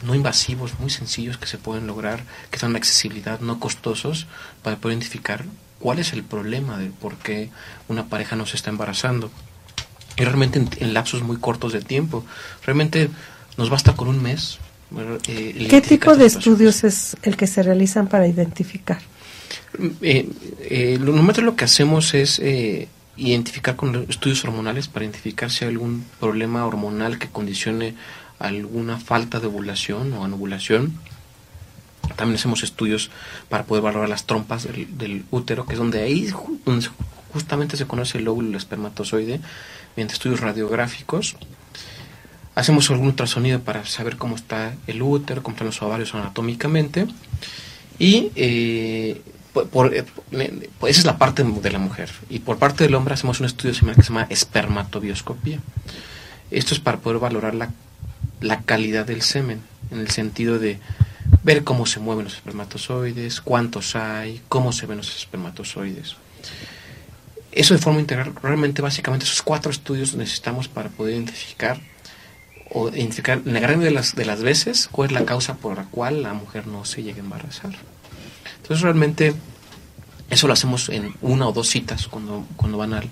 no 0.04 0.14
invasivos, 0.14 0.78
muy 0.78 0.90
sencillos 0.90 1.38
que 1.38 1.46
se 1.46 1.58
pueden 1.58 1.86
lograr, 1.86 2.22
que 2.50 2.58
son 2.58 2.72
de 2.72 2.78
accesibilidad, 2.78 3.40
no 3.40 3.58
costosos, 3.60 4.26
para 4.62 4.76
poder 4.76 4.96
identificar 4.98 5.44
cuál 5.78 5.98
es 5.98 6.12
el 6.12 6.22
problema 6.22 6.78
de 6.78 6.86
por 6.90 7.16
qué 7.16 7.50
una 7.88 8.06
pareja 8.06 8.36
no 8.36 8.46
se 8.46 8.56
está 8.56 8.70
embarazando. 8.70 9.30
Y 10.16 10.22
realmente 10.24 10.58
en, 10.58 10.68
en 10.78 10.94
lapsos 10.94 11.22
muy 11.22 11.38
cortos 11.38 11.72
de 11.72 11.80
tiempo, 11.82 12.24
realmente 12.64 13.10
nos 13.56 13.70
basta 13.70 13.94
con 13.94 14.08
un 14.08 14.22
mes. 14.22 14.58
eh, 15.26 15.66
¿Qué 15.68 15.80
tipo 15.80 16.14
de 16.16 16.26
estudios 16.26 16.84
es 16.84 17.16
el 17.22 17.36
que 17.36 17.46
se 17.46 17.62
realizan 17.62 18.06
para 18.08 18.26
identificar? 18.28 19.00
Eh, 20.02 20.28
eh, 20.60 20.96
lo- 21.00 21.06
normalmente 21.06 21.42
lo 21.42 21.56
que 21.56 21.64
hacemos 21.64 22.14
es 22.14 22.38
eh, 22.38 22.88
identificar 23.16 23.74
con 23.76 24.06
estudios 24.08 24.44
hormonales 24.44 24.88
para 24.88 25.04
identificar 25.04 25.50
si 25.50 25.64
hay 25.64 25.70
algún 25.70 26.04
problema 26.20 26.64
hormonal 26.66 27.18
que 27.18 27.28
condicione 27.28 27.94
alguna 28.38 28.98
falta 28.98 29.40
de 29.40 29.46
ovulación 29.46 30.12
o 30.12 30.24
anovulación. 30.24 30.98
También 32.16 32.38
hacemos 32.38 32.62
estudios 32.62 33.10
para 33.48 33.64
poder 33.64 33.82
valorar 33.82 34.08
las 34.08 34.24
trompas 34.24 34.64
del, 34.64 35.24
útero, 35.30 35.66
que 35.66 35.72
es 35.72 35.78
donde 35.78 36.02
ahí 36.02 36.30
donde 36.64 36.88
justamente 37.32 37.76
se 37.76 37.86
conoce 37.86 38.18
el 38.18 38.28
óvulo 38.28 38.48
y 38.48 38.50
el 38.50 38.56
espermatozoide, 38.56 39.40
mediante 39.96 40.14
estudios 40.14 40.40
radiográficos. 40.40 41.36
Hacemos 42.54 42.88
algún 42.90 43.08
ultrasonido 43.08 43.60
para 43.60 43.84
saber 43.84 44.16
cómo 44.16 44.36
está 44.36 44.74
el 44.86 45.02
útero, 45.02 45.42
cómo 45.42 45.54
están 45.54 45.66
los 45.66 45.82
ovarios 45.82 46.14
anatómicamente. 46.14 47.06
Y 47.98 48.30
eh, 48.36 49.22
por, 49.70 49.94
eh, 49.94 50.04
pues 50.78 50.92
esa 50.92 51.00
es 51.00 51.06
la 51.06 51.18
parte 51.18 51.42
de 51.42 51.70
la 51.70 51.78
mujer. 51.78 52.10
Y 52.28 52.40
por 52.40 52.58
parte 52.58 52.84
del 52.84 52.94
hombre 52.94 53.14
hacemos 53.14 53.40
un 53.40 53.46
estudio 53.46 53.72
que 53.72 54.02
se 54.02 54.08
llama 54.08 54.26
espermatobioscopía. 54.30 55.58
Esto 56.50 56.74
es 56.74 56.80
para 56.80 56.98
poder 56.98 57.18
valorar 57.18 57.54
la, 57.54 57.70
la 58.44 58.62
calidad 58.62 59.06
del 59.06 59.22
semen, 59.22 59.62
en 59.90 60.00
el 60.00 60.10
sentido 60.10 60.58
de 60.58 60.78
ver 61.42 61.64
cómo 61.64 61.86
se 61.86 62.00
mueven 62.00 62.24
los 62.24 62.34
espermatozoides, 62.34 63.40
cuántos 63.40 63.96
hay, 63.96 64.42
cómo 64.48 64.72
se 64.72 64.86
ven 64.86 64.98
los 64.98 65.16
espermatozoides. 65.16 66.16
Eso 67.52 67.74
de 67.74 67.80
forma 67.80 68.00
integral, 68.00 68.34
realmente 68.42 68.82
básicamente 68.82 69.24
esos 69.24 69.42
cuatro 69.42 69.70
estudios 69.70 70.14
necesitamos 70.14 70.68
para 70.68 70.88
poder 70.88 71.14
identificar 71.14 71.80
o 72.70 72.88
identificar 72.88 73.40
en 73.44 73.54
la 73.54 73.60
gran 73.60 73.76
mayoría 73.76 73.90
de 73.90 73.94
las, 73.94 74.16
de 74.16 74.24
las 74.24 74.42
veces 74.42 74.88
cuál 74.90 75.10
es 75.10 75.12
la 75.12 75.24
causa 75.24 75.54
por 75.54 75.76
la 75.76 75.84
cual 75.84 76.22
la 76.22 76.34
mujer 76.34 76.66
no 76.66 76.84
se 76.84 77.02
llega 77.02 77.18
a 77.18 77.20
embarazar. 77.20 77.72
Entonces 78.56 78.82
realmente 78.82 79.34
eso 80.30 80.46
lo 80.46 80.52
hacemos 80.52 80.88
en 80.88 81.14
una 81.20 81.46
o 81.46 81.52
dos 81.52 81.68
citas 81.68 82.08
cuando, 82.08 82.46
cuando 82.56 82.78
van 82.78 82.94
al, 82.94 83.08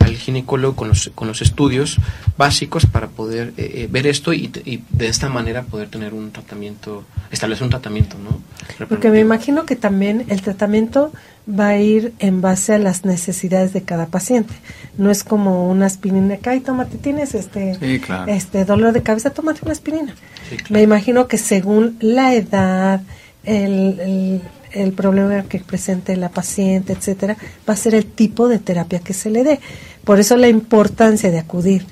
al 0.00 0.16
ginecólogo 0.16 0.76
con 0.76 0.88
los, 0.88 1.10
con 1.14 1.28
los 1.28 1.40
estudios 1.42 1.96
básicos 2.36 2.86
para 2.86 3.08
poder 3.08 3.52
eh, 3.56 3.72
eh, 3.74 3.88
ver 3.90 4.06
esto 4.06 4.32
y, 4.32 4.50
y 4.64 4.82
de 4.90 5.08
esta 5.08 5.28
manera 5.28 5.62
poder 5.62 5.88
tener 5.88 6.12
un 6.12 6.32
tratamiento, 6.32 7.04
establecer 7.30 7.64
un 7.64 7.70
tratamiento, 7.70 8.16
¿no? 8.18 8.40
Porque 8.88 9.10
me 9.10 9.20
imagino 9.20 9.64
que 9.64 9.76
también 9.76 10.24
el 10.28 10.42
tratamiento 10.42 11.12
va 11.48 11.68
a 11.68 11.78
ir 11.78 12.12
en 12.18 12.40
base 12.40 12.74
a 12.74 12.78
las 12.78 13.04
necesidades 13.04 13.72
de 13.72 13.82
cada 13.82 14.06
paciente. 14.06 14.52
No 14.98 15.10
es 15.10 15.22
como 15.22 15.70
una 15.70 15.86
aspirina 15.86 16.36
que, 16.38 16.50
ay, 16.50 16.60
tómate, 16.60 16.98
tienes 16.98 17.34
este, 17.34 17.76
Sí, 17.78 18.00
claro. 18.00 18.30
este 18.32 18.64
dolor 18.64 18.92
de 18.92 19.02
cabeza, 19.02 19.30
tómate 19.30 19.60
una 19.62 19.72
aspirina. 19.72 20.14
Sí, 20.50 20.56
claro. 20.56 20.72
Me 20.72 20.82
imagino 20.82 21.28
que 21.28 21.38
según 21.38 21.96
la 22.00 22.34
edad, 22.34 23.02
el, 23.44 24.00
el, 24.00 24.42
el 24.72 24.92
problema 24.92 25.42
que 25.44 25.60
presente 25.60 26.16
la 26.16 26.28
paciente, 26.28 26.92
etcétera, 26.92 27.36
va 27.68 27.74
a 27.74 27.76
ser 27.76 27.94
el 27.94 28.06
tipo 28.06 28.48
de 28.48 28.58
terapia 28.58 29.00
que 29.00 29.14
se 29.14 29.30
le 29.30 29.44
dé. 29.44 29.60
Por 30.04 30.20
eso 30.20 30.36
la 30.36 30.48
importancia 30.48 31.30
de 31.30 31.38
acudir 31.38 31.86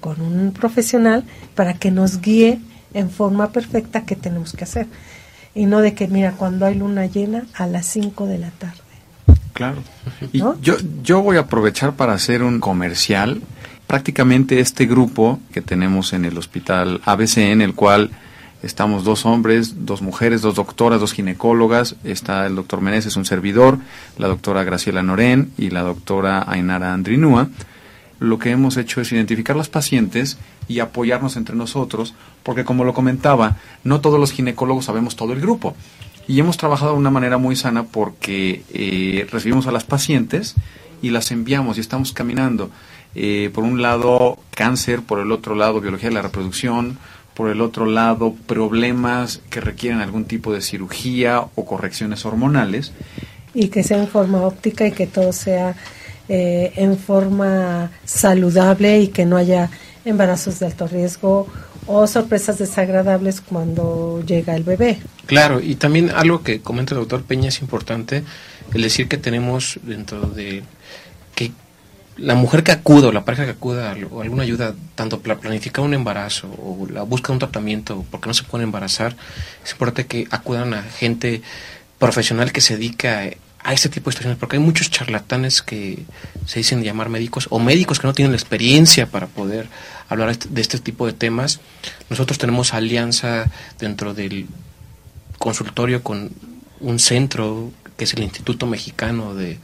con 0.00 0.20
un 0.20 0.52
profesional 0.52 1.24
para 1.54 1.74
que 1.74 1.90
nos 1.90 2.20
guíe 2.20 2.60
en 2.94 3.10
forma 3.10 3.50
perfecta 3.52 4.04
qué 4.04 4.16
tenemos 4.16 4.52
que 4.52 4.64
hacer. 4.64 4.86
Y 5.54 5.66
no 5.66 5.80
de 5.80 5.94
que, 5.94 6.06
mira, 6.06 6.32
cuando 6.32 6.66
hay 6.66 6.74
luna 6.74 7.06
llena, 7.06 7.46
a 7.54 7.66
las 7.66 7.86
5 7.86 8.26
de 8.26 8.38
la 8.38 8.50
tarde. 8.50 8.76
Claro. 9.52 9.82
Y 10.32 10.38
¿No? 10.38 10.60
yo, 10.60 10.76
yo 11.02 11.22
voy 11.22 11.38
a 11.38 11.40
aprovechar 11.40 11.94
para 11.94 12.12
hacer 12.12 12.42
un 12.42 12.60
comercial. 12.60 13.40
Prácticamente 13.86 14.60
este 14.60 14.84
grupo 14.86 15.40
que 15.52 15.62
tenemos 15.62 16.12
en 16.12 16.24
el 16.24 16.36
hospital 16.36 17.00
ABC, 17.04 17.38
en 17.38 17.62
el 17.62 17.74
cual 17.74 18.10
estamos 18.66 19.04
dos 19.04 19.24
hombres, 19.24 19.86
dos 19.86 20.02
mujeres, 20.02 20.42
dos 20.42 20.56
doctoras, 20.56 21.00
dos 21.00 21.12
ginecólogas, 21.12 21.96
está 22.04 22.46
el 22.46 22.56
doctor 22.56 22.80
Meneses, 22.80 23.16
un 23.16 23.24
servidor, 23.24 23.78
la 24.18 24.28
doctora 24.28 24.64
Graciela 24.64 25.02
Norén 25.02 25.52
y 25.56 25.70
la 25.70 25.82
doctora 25.82 26.44
Ainara 26.46 26.92
Andrinúa. 26.92 27.48
Lo 28.18 28.38
que 28.38 28.50
hemos 28.50 28.76
hecho 28.76 29.00
es 29.00 29.12
identificar 29.12 29.56
las 29.56 29.68
pacientes 29.68 30.38
y 30.68 30.80
apoyarnos 30.80 31.36
entre 31.36 31.54
nosotros, 31.54 32.14
porque 32.42 32.64
como 32.64 32.84
lo 32.84 32.92
comentaba, 32.92 33.56
no 33.84 34.00
todos 34.00 34.18
los 34.18 34.32
ginecólogos 34.32 34.86
sabemos 34.86 35.16
todo 35.16 35.32
el 35.32 35.40
grupo. 35.40 35.76
Y 36.26 36.40
hemos 36.40 36.56
trabajado 36.56 36.92
de 36.92 36.98
una 36.98 37.10
manera 37.10 37.38
muy 37.38 37.54
sana 37.54 37.84
porque 37.84 38.64
eh, 38.72 39.26
recibimos 39.30 39.66
a 39.68 39.72
las 39.72 39.84
pacientes 39.84 40.56
y 41.02 41.10
las 41.10 41.30
enviamos 41.30 41.76
y 41.76 41.80
estamos 41.80 42.12
caminando. 42.12 42.70
Eh, 43.14 43.50
por 43.54 43.64
un 43.64 43.80
lado, 43.80 44.38
cáncer, 44.54 45.02
por 45.02 45.20
el 45.20 45.30
otro 45.30 45.54
lado, 45.54 45.80
biología 45.80 46.08
de 46.08 46.16
la 46.16 46.22
reproducción, 46.22 46.98
por 47.36 47.50
el 47.50 47.60
otro 47.60 47.84
lado, 47.84 48.34
problemas 48.46 49.42
que 49.50 49.60
requieren 49.60 50.00
algún 50.00 50.24
tipo 50.24 50.54
de 50.54 50.62
cirugía 50.62 51.44
o 51.54 51.66
correcciones 51.66 52.24
hormonales. 52.24 52.92
Y 53.52 53.68
que 53.68 53.82
sea 53.82 53.98
en 53.98 54.08
forma 54.08 54.40
óptica 54.40 54.86
y 54.86 54.92
que 54.92 55.06
todo 55.06 55.34
sea 55.34 55.76
eh, 56.30 56.72
en 56.76 56.96
forma 56.96 57.90
saludable 58.06 59.00
y 59.00 59.08
que 59.08 59.26
no 59.26 59.36
haya 59.36 59.68
embarazos 60.06 60.58
de 60.60 60.66
alto 60.66 60.88
riesgo 60.88 61.46
o 61.86 62.06
sorpresas 62.06 62.58
desagradables 62.58 63.42
cuando 63.42 64.22
llega 64.26 64.56
el 64.56 64.64
bebé. 64.64 64.98
Claro, 65.26 65.60
y 65.60 65.74
también 65.74 66.10
algo 66.10 66.42
que 66.42 66.60
comenta 66.62 66.94
el 66.94 67.00
doctor 67.00 67.22
Peña 67.22 67.48
es 67.48 67.60
importante, 67.60 68.24
el 68.72 68.80
decir 68.80 69.08
que 69.08 69.18
tenemos 69.18 69.78
dentro 69.82 70.22
de 70.22 70.64
la 72.16 72.34
mujer 72.34 72.62
que 72.62 72.72
acuda 72.72 73.08
o 73.08 73.12
la 73.12 73.24
pareja 73.24 73.44
que 73.44 73.50
acuda 73.50 73.90
algo- 73.92 74.22
alguna 74.22 74.42
ayuda, 74.42 74.74
tanto 74.94 75.20
para 75.20 75.36
planificar 75.38 75.84
un 75.84 75.92
embarazo 75.94 76.48
o 76.48 76.86
la 76.90 77.02
busca 77.02 77.28
de 77.28 77.32
un 77.34 77.38
tratamiento 77.40 78.04
porque 78.10 78.28
no 78.28 78.34
se 78.34 78.44
pueden 78.44 78.64
embarazar, 78.68 79.16
es 79.64 79.72
importante 79.72 80.06
que 80.06 80.26
acudan 80.30 80.72
a 80.74 80.82
gente 80.82 81.42
profesional 81.98 82.52
que 82.52 82.60
se 82.62 82.74
dedica 82.76 83.30
a, 83.62 83.72
este 83.72 83.88
tipo 83.88 84.08
de 84.10 84.12
situaciones, 84.12 84.38
porque 84.38 84.56
hay 84.56 84.62
muchos 84.62 84.90
charlatanes 84.90 85.60
que 85.60 86.04
se 86.46 86.60
dicen 86.60 86.84
llamar 86.84 87.08
médicos 87.08 87.48
o 87.50 87.58
médicos 87.58 87.98
que 87.98 88.06
no 88.06 88.14
tienen 88.14 88.30
la 88.32 88.38
experiencia 88.38 89.06
para 89.06 89.26
poder 89.26 89.66
hablar 90.08 90.38
de 90.38 90.60
este 90.60 90.78
tipo 90.78 91.04
de 91.06 91.12
temas. 91.12 91.58
Nosotros 92.08 92.38
tenemos 92.38 92.74
alianza 92.74 93.50
dentro 93.80 94.14
del 94.14 94.46
consultorio 95.38 96.02
con 96.02 96.30
un 96.80 96.98
centro 96.98 97.70
que 97.96 98.04
es 98.04 98.14
el 98.14 98.22
Instituto 98.22 98.66
Mexicano 98.66 99.34
de 99.34 99.58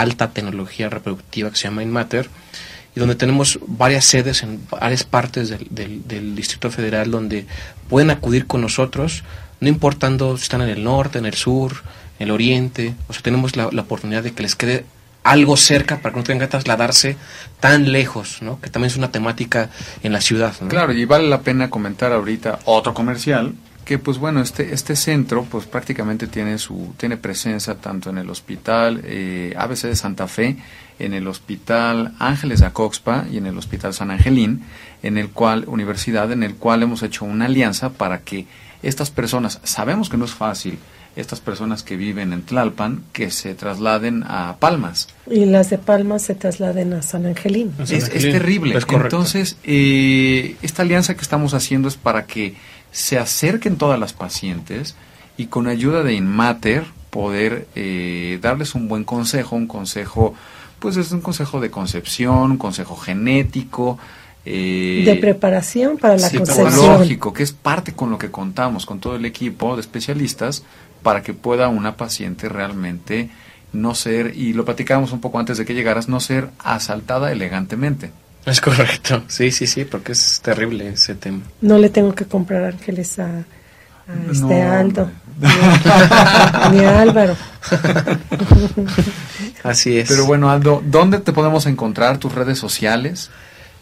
Alta 0.00 0.30
Tecnología 0.30 0.88
Reproductiva 0.88 1.50
que 1.50 1.56
se 1.56 1.64
llama 1.64 1.82
InMatter 1.82 2.28
y 2.96 3.00
donde 3.00 3.14
tenemos 3.14 3.58
varias 3.66 4.04
sedes 4.04 4.42
en 4.42 4.60
varias 4.70 5.04
partes 5.04 5.48
del, 5.48 5.66
del- 6.06 6.34
Distrito 6.34 6.70
Federal 6.70 7.10
donde 7.10 7.46
pueden 7.88 8.10
acudir 8.10 8.46
con 8.46 8.60
nosotros, 8.60 9.22
no 9.60 9.68
importando 9.68 10.36
si 10.36 10.42
están 10.44 10.60
en 10.62 10.68
el 10.68 10.84
norte, 10.84 11.18
en 11.18 11.26
el 11.26 11.34
sur, 11.34 11.82
en 12.18 12.26
el 12.28 12.30
oriente, 12.32 12.94
o 13.08 13.12
sea, 13.12 13.22
tenemos 13.22 13.56
la, 13.56 13.66
oportunidad 13.68 14.22
de 14.22 14.32
que 14.32 14.42
les 14.42 14.56
quede 14.56 14.84
algo 15.24 15.56
cerca 15.56 15.98
para 16.00 16.12
que 16.12 16.18
no 16.20 16.24
tengan 16.24 16.46
que 16.46 16.50
trasladarse 16.50 17.16
tan 17.60 17.92
lejos, 17.92 18.42
¿no? 18.42 18.60
que 18.60 18.68
también 18.70 18.90
es 18.90 18.96
una 18.96 19.10
temática 19.12 19.70
en 20.02 20.12
la 20.12 20.20
ciudad. 20.20 20.52
Claro, 20.68 20.92
y 20.92 21.04
vale 21.04 21.28
la 21.28 21.40
pena 21.42 21.70
comentar 21.70 22.12
ahorita 22.12 22.58
otro 22.64 22.92
comercial 22.92 23.54
que 23.84 23.98
pues 23.98 24.18
bueno, 24.18 24.40
este, 24.40 24.72
este 24.72 24.96
centro 24.96 25.44
pues 25.50 25.66
prácticamente 25.66 26.26
tiene 26.26 26.58
su, 26.58 26.94
tiene 26.96 27.16
presencia 27.16 27.74
tanto 27.74 28.10
en 28.10 28.18
el 28.18 28.30
hospital 28.30 29.00
eh, 29.04 29.54
ABC 29.56 29.82
de 29.82 29.96
Santa 29.96 30.28
Fe, 30.28 30.56
en 30.98 31.14
el 31.14 31.26
hospital 31.26 32.14
Ángeles 32.18 32.60
de 32.60 32.66
Acoxpa 32.66 33.26
y 33.30 33.38
en 33.38 33.46
el 33.46 33.58
hospital 33.58 33.92
San 33.94 34.10
Angelín, 34.10 34.62
en 35.02 35.18
el 35.18 35.30
cual, 35.30 35.64
universidad, 35.66 36.30
en 36.30 36.42
el 36.42 36.54
cual 36.54 36.82
hemos 36.82 37.02
hecho 37.02 37.24
una 37.24 37.46
alianza 37.46 37.90
para 37.90 38.20
que 38.20 38.46
estas 38.82 39.10
personas, 39.10 39.60
sabemos 39.64 40.08
que 40.08 40.16
no 40.16 40.24
es 40.24 40.32
fácil, 40.32 40.78
estas 41.14 41.40
personas 41.40 41.82
que 41.82 41.96
viven 41.96 42.32
en 42.32 42.42
Tlalpan, 42.42 43.02
que 43.12 43.30
se 43.30 43.54
trasladen 43.54 44.24
a 44.26 44.56
Palmas. 44.58 45.08
Y 45.30 45.44
las 45.44 45.68
de 45.70 45.78
Palmas 45.78 46.22
se 46.22 46.34
trasladen 46.34 46.94
a 46.94 47.02
San 47.02 47.26
Angelín. 47.26 47.72
Es, 47.80 47.92
es 47.92 48.10
terrible. 48.10 48.78
Entonces, 48.88 49.56
eh, 49.64 50.56
esta 50.62 50.82
alianza 50.82 51.14
que 51.14 51.20
estamos 51.20 51.52
haciendo 51.52 51.88
es 51.88 51.96
para 51.96 52.26
que 52.26 52.54
se 52.92 53.18
acerquen 53.18 53.76
todas 53.76 53.98
las 53.98 54.12
pacientes 54.12 54.94
y 55.36 55.46
con 55.46 55.66
ayuda 55.66 56.02
de 56.04 56.14
Inmater 56.14 56.84
poder 57.10 57.66
eh, 57.74 58.38
darles 58.40 58.74
un 58.74 58.88
buen 58.88 59.04
consejo, 59.04 59.56
un 59.56 59.66
consejo, 59.66 60.34
pues 60.78 60.96
es 60.96 61.12
un 61.12 61.20
consejo 61.20 61.60
de 61.60 61.70
concepción, 61.70 62.52
un 62.52 62.58
consejo 62.58 62.96
genético, 62.96 63.98
eh, 64.44 65.02
de 65.04 65.16
preparación 65.16 65.98
para 65.98 66.16
la 66.16 66.30
concepción. 66.30 67.32
que 67.34 67.42
es 67.42 67.52
parte 67.52 67.92
con 67.92 68.10
lo 68.10 68.18
que 68.18 68.30
contamos, 68.30 68.86
con 68.86 68.98
todo 68.98 69.16
el 69.16 69.24
equipo 69.24 69.76
de 69.76 69.82
especialistas, 69.82 70.64
para 71.02 71.22
que 71.22 71.32
pueda 71.32 71.68
una 71.68 71.96
paciente 71.96 72.48
realmente 72.48 73.30
no 73.72 73.94
ser, 73.94 74.36
y 74.36 74.52
lo 74.52 74.64
platicábamos 74.64 75.12
un 75.12 75.20
poco 75.20 75.38
antes 75.38 75.58
de 75.58 75.64
que 75.64 75.74
llegaras, 75.74 76.08
no 76.08 76.20
ser 76.20 76.50
asaltada 76.58 77.30
elegantemente. 77.30 78.10
Es 78.44 78.60
correcto, 78.60 79.22
sí, 79.28 79.52
sí, 79.52 79.66
sí, 79.66 79.84
porque 79.84 80.12
es 80.12 80.40
terrible 80.42 80.88
ese 80.88 81.14
tema. 81.14 81.42
No 81.60 81.78
le 81.78 81.90
tengo 81.90 82.12
que 82.14 82.24
comprar 82.24 82.64
ángeles 82.64 83.18
a, 83.20 83.44
este 84.30 84.62
Aldo, 84.62 85.10
ni 86.72 86.80
a 86.80 87.00
Álvaro. 87.02 87.36
Así 89.62 89.96
es. 89.96 90.08
Pero 90.08 90.26
bueno, 90.26 90.50
Aldo, 90.50 90.82
¿dónde 90.84 91.20
te 91.20 91.32
podemos 91.32 91.66
encontrar 91.66 92.18
tus 92.18 92.34
redes 92.34 92.58
sociales? 92.58 93.30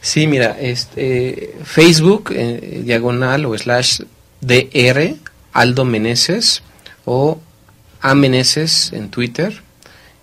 Sí, 0.02 0.26
mira, 0.26 0.56
este, 0.60 1.56
Facebook, 1.64 2.32
eh, 2.34 2.82
diagonal 2.84 3.46
o 3.46 3.56
slash 3.56 4.00
DR, 4.42 5.16
Aldo 5.54 5.84
Meneses, 5.86 6.62
o 7.06 7.40
A 8.02 8.14
Meneses 8.14 8.92
en 8.92 9.10
Twitter. 9.10 9.62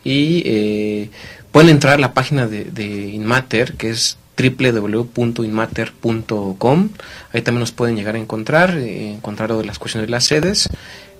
Y 0.03 0.43
eh, 0.45 1.09
pueden 1.51 1.69
entrar 1.71 1.95
a 1.95 1.97
la 1.97 2.13
página 2.13 2.45
de, 2.47 2.65
de 2.65 2.85
Inmater, 2.85 3.73
que 3.73 3.89
es 3.89 4.17
www.inmater.com. 4.37 6.89
Ahí 7.33 7.41
también 7.41 7.59
nos 7.59 7.71
pueden 7.71 7.95
llegar 7.95 8.13
a 8.15 8.19
encontrar, 8.19 8.77
eh, 8.77 9.13
encontrar 9.13 9.51
de 9.53 9.65
las 9.65 9.79
cuestiones 9.79 10.07
de 10.07 10.11
las 10.11 10.25
sedes, 10.25 10.69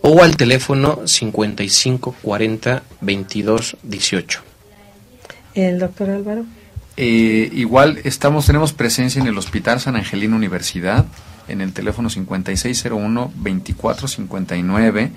o 0.02 0.22
al 0.22 0.38
teléfono 0.38 1.00
55 1.06 2.16
40 2.22 2.84
22 3.02 3.78
18. 3.84 4.42
¿El 5.56 5.80
doctor 5.80 6.12
Álvaro? 6.12 6.46
Eh, 6.96 7.50
igual 7.54 8.00
estamos, 8.04 8.46
tenemos 8.46 8.74
presencia 8.74 9.22
en 9.22 9.28
el 9.28 9.38
Hospital 9.38 9.80
San 9.80 9.96
Angelino 9.96 10.36
Universidad, 10.36 11.06
en 11.48 11.62
el 11.62 11.74
teléfono 11.74 12.10
5601 12.10 13.32
2459 13.36 15.12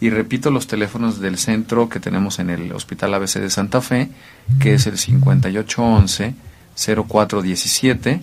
y 0.00 0.10
repito 0.10 0.50
los 0.50 0.66
teléfonos 0.66 1.20
del 1.20 1.38
centro 1.38 1.88
que 1.88 2.00
tenemos 2.00 2.38
en 2.38 2.50
el 2.50 2.72
Hospital 2.72 3.14
ABC 3.14 3.34
de 3.34 3.50
Santa 3.50 3.80
Fe, 3.80 4.08
que 4.60 4.74
es 4.74 4.86
el 4.86 4.98
5811 4.98 6.34
0417 6.76 8.22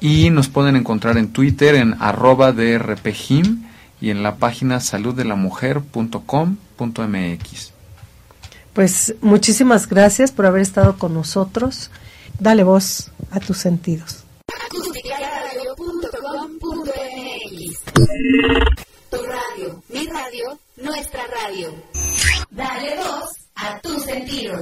y 0.00 0.30
nos 0.30 0.48
pueden 0.48 0.76
encontrar 0.76 1.18
en 1.18 1.32
Twitter 1.32 1.74
en 1.74 1.96
arroba 2.00 2.52
drpgim 2.52 3.64
y 4.00 4.10
en 4.10 4.22
la 4.22 4.36
página 4.36 4.78
saluddelamujer.com.mx. 4.80 7.72
Pues 8.72 9.16
muchísimas 9.20 9.88
gracias 9.88 10.30
por 10.32 10.46
haber 10.46 10.62
estado 10.62 10.96
con 10.96 11.12
nosotros. 11.12 11.90
Dale 12.38 12.64
voz 12.64 13.10
a 13.30 13.40
tus 13.40 13.58
sentidos. 13.58 14.24
Tu 19.10 19.16
radio, 19.16 19.82
mi 19.88 20.06
radio, 20.06 20.58
nuestra 20.76 21.26
radio. 21.26 21.74
Dale 22.50 22.96
voz 22.96 23.30
a 23.56 23.80
tus 23.80 24.04
sentidos. 24.04 24.60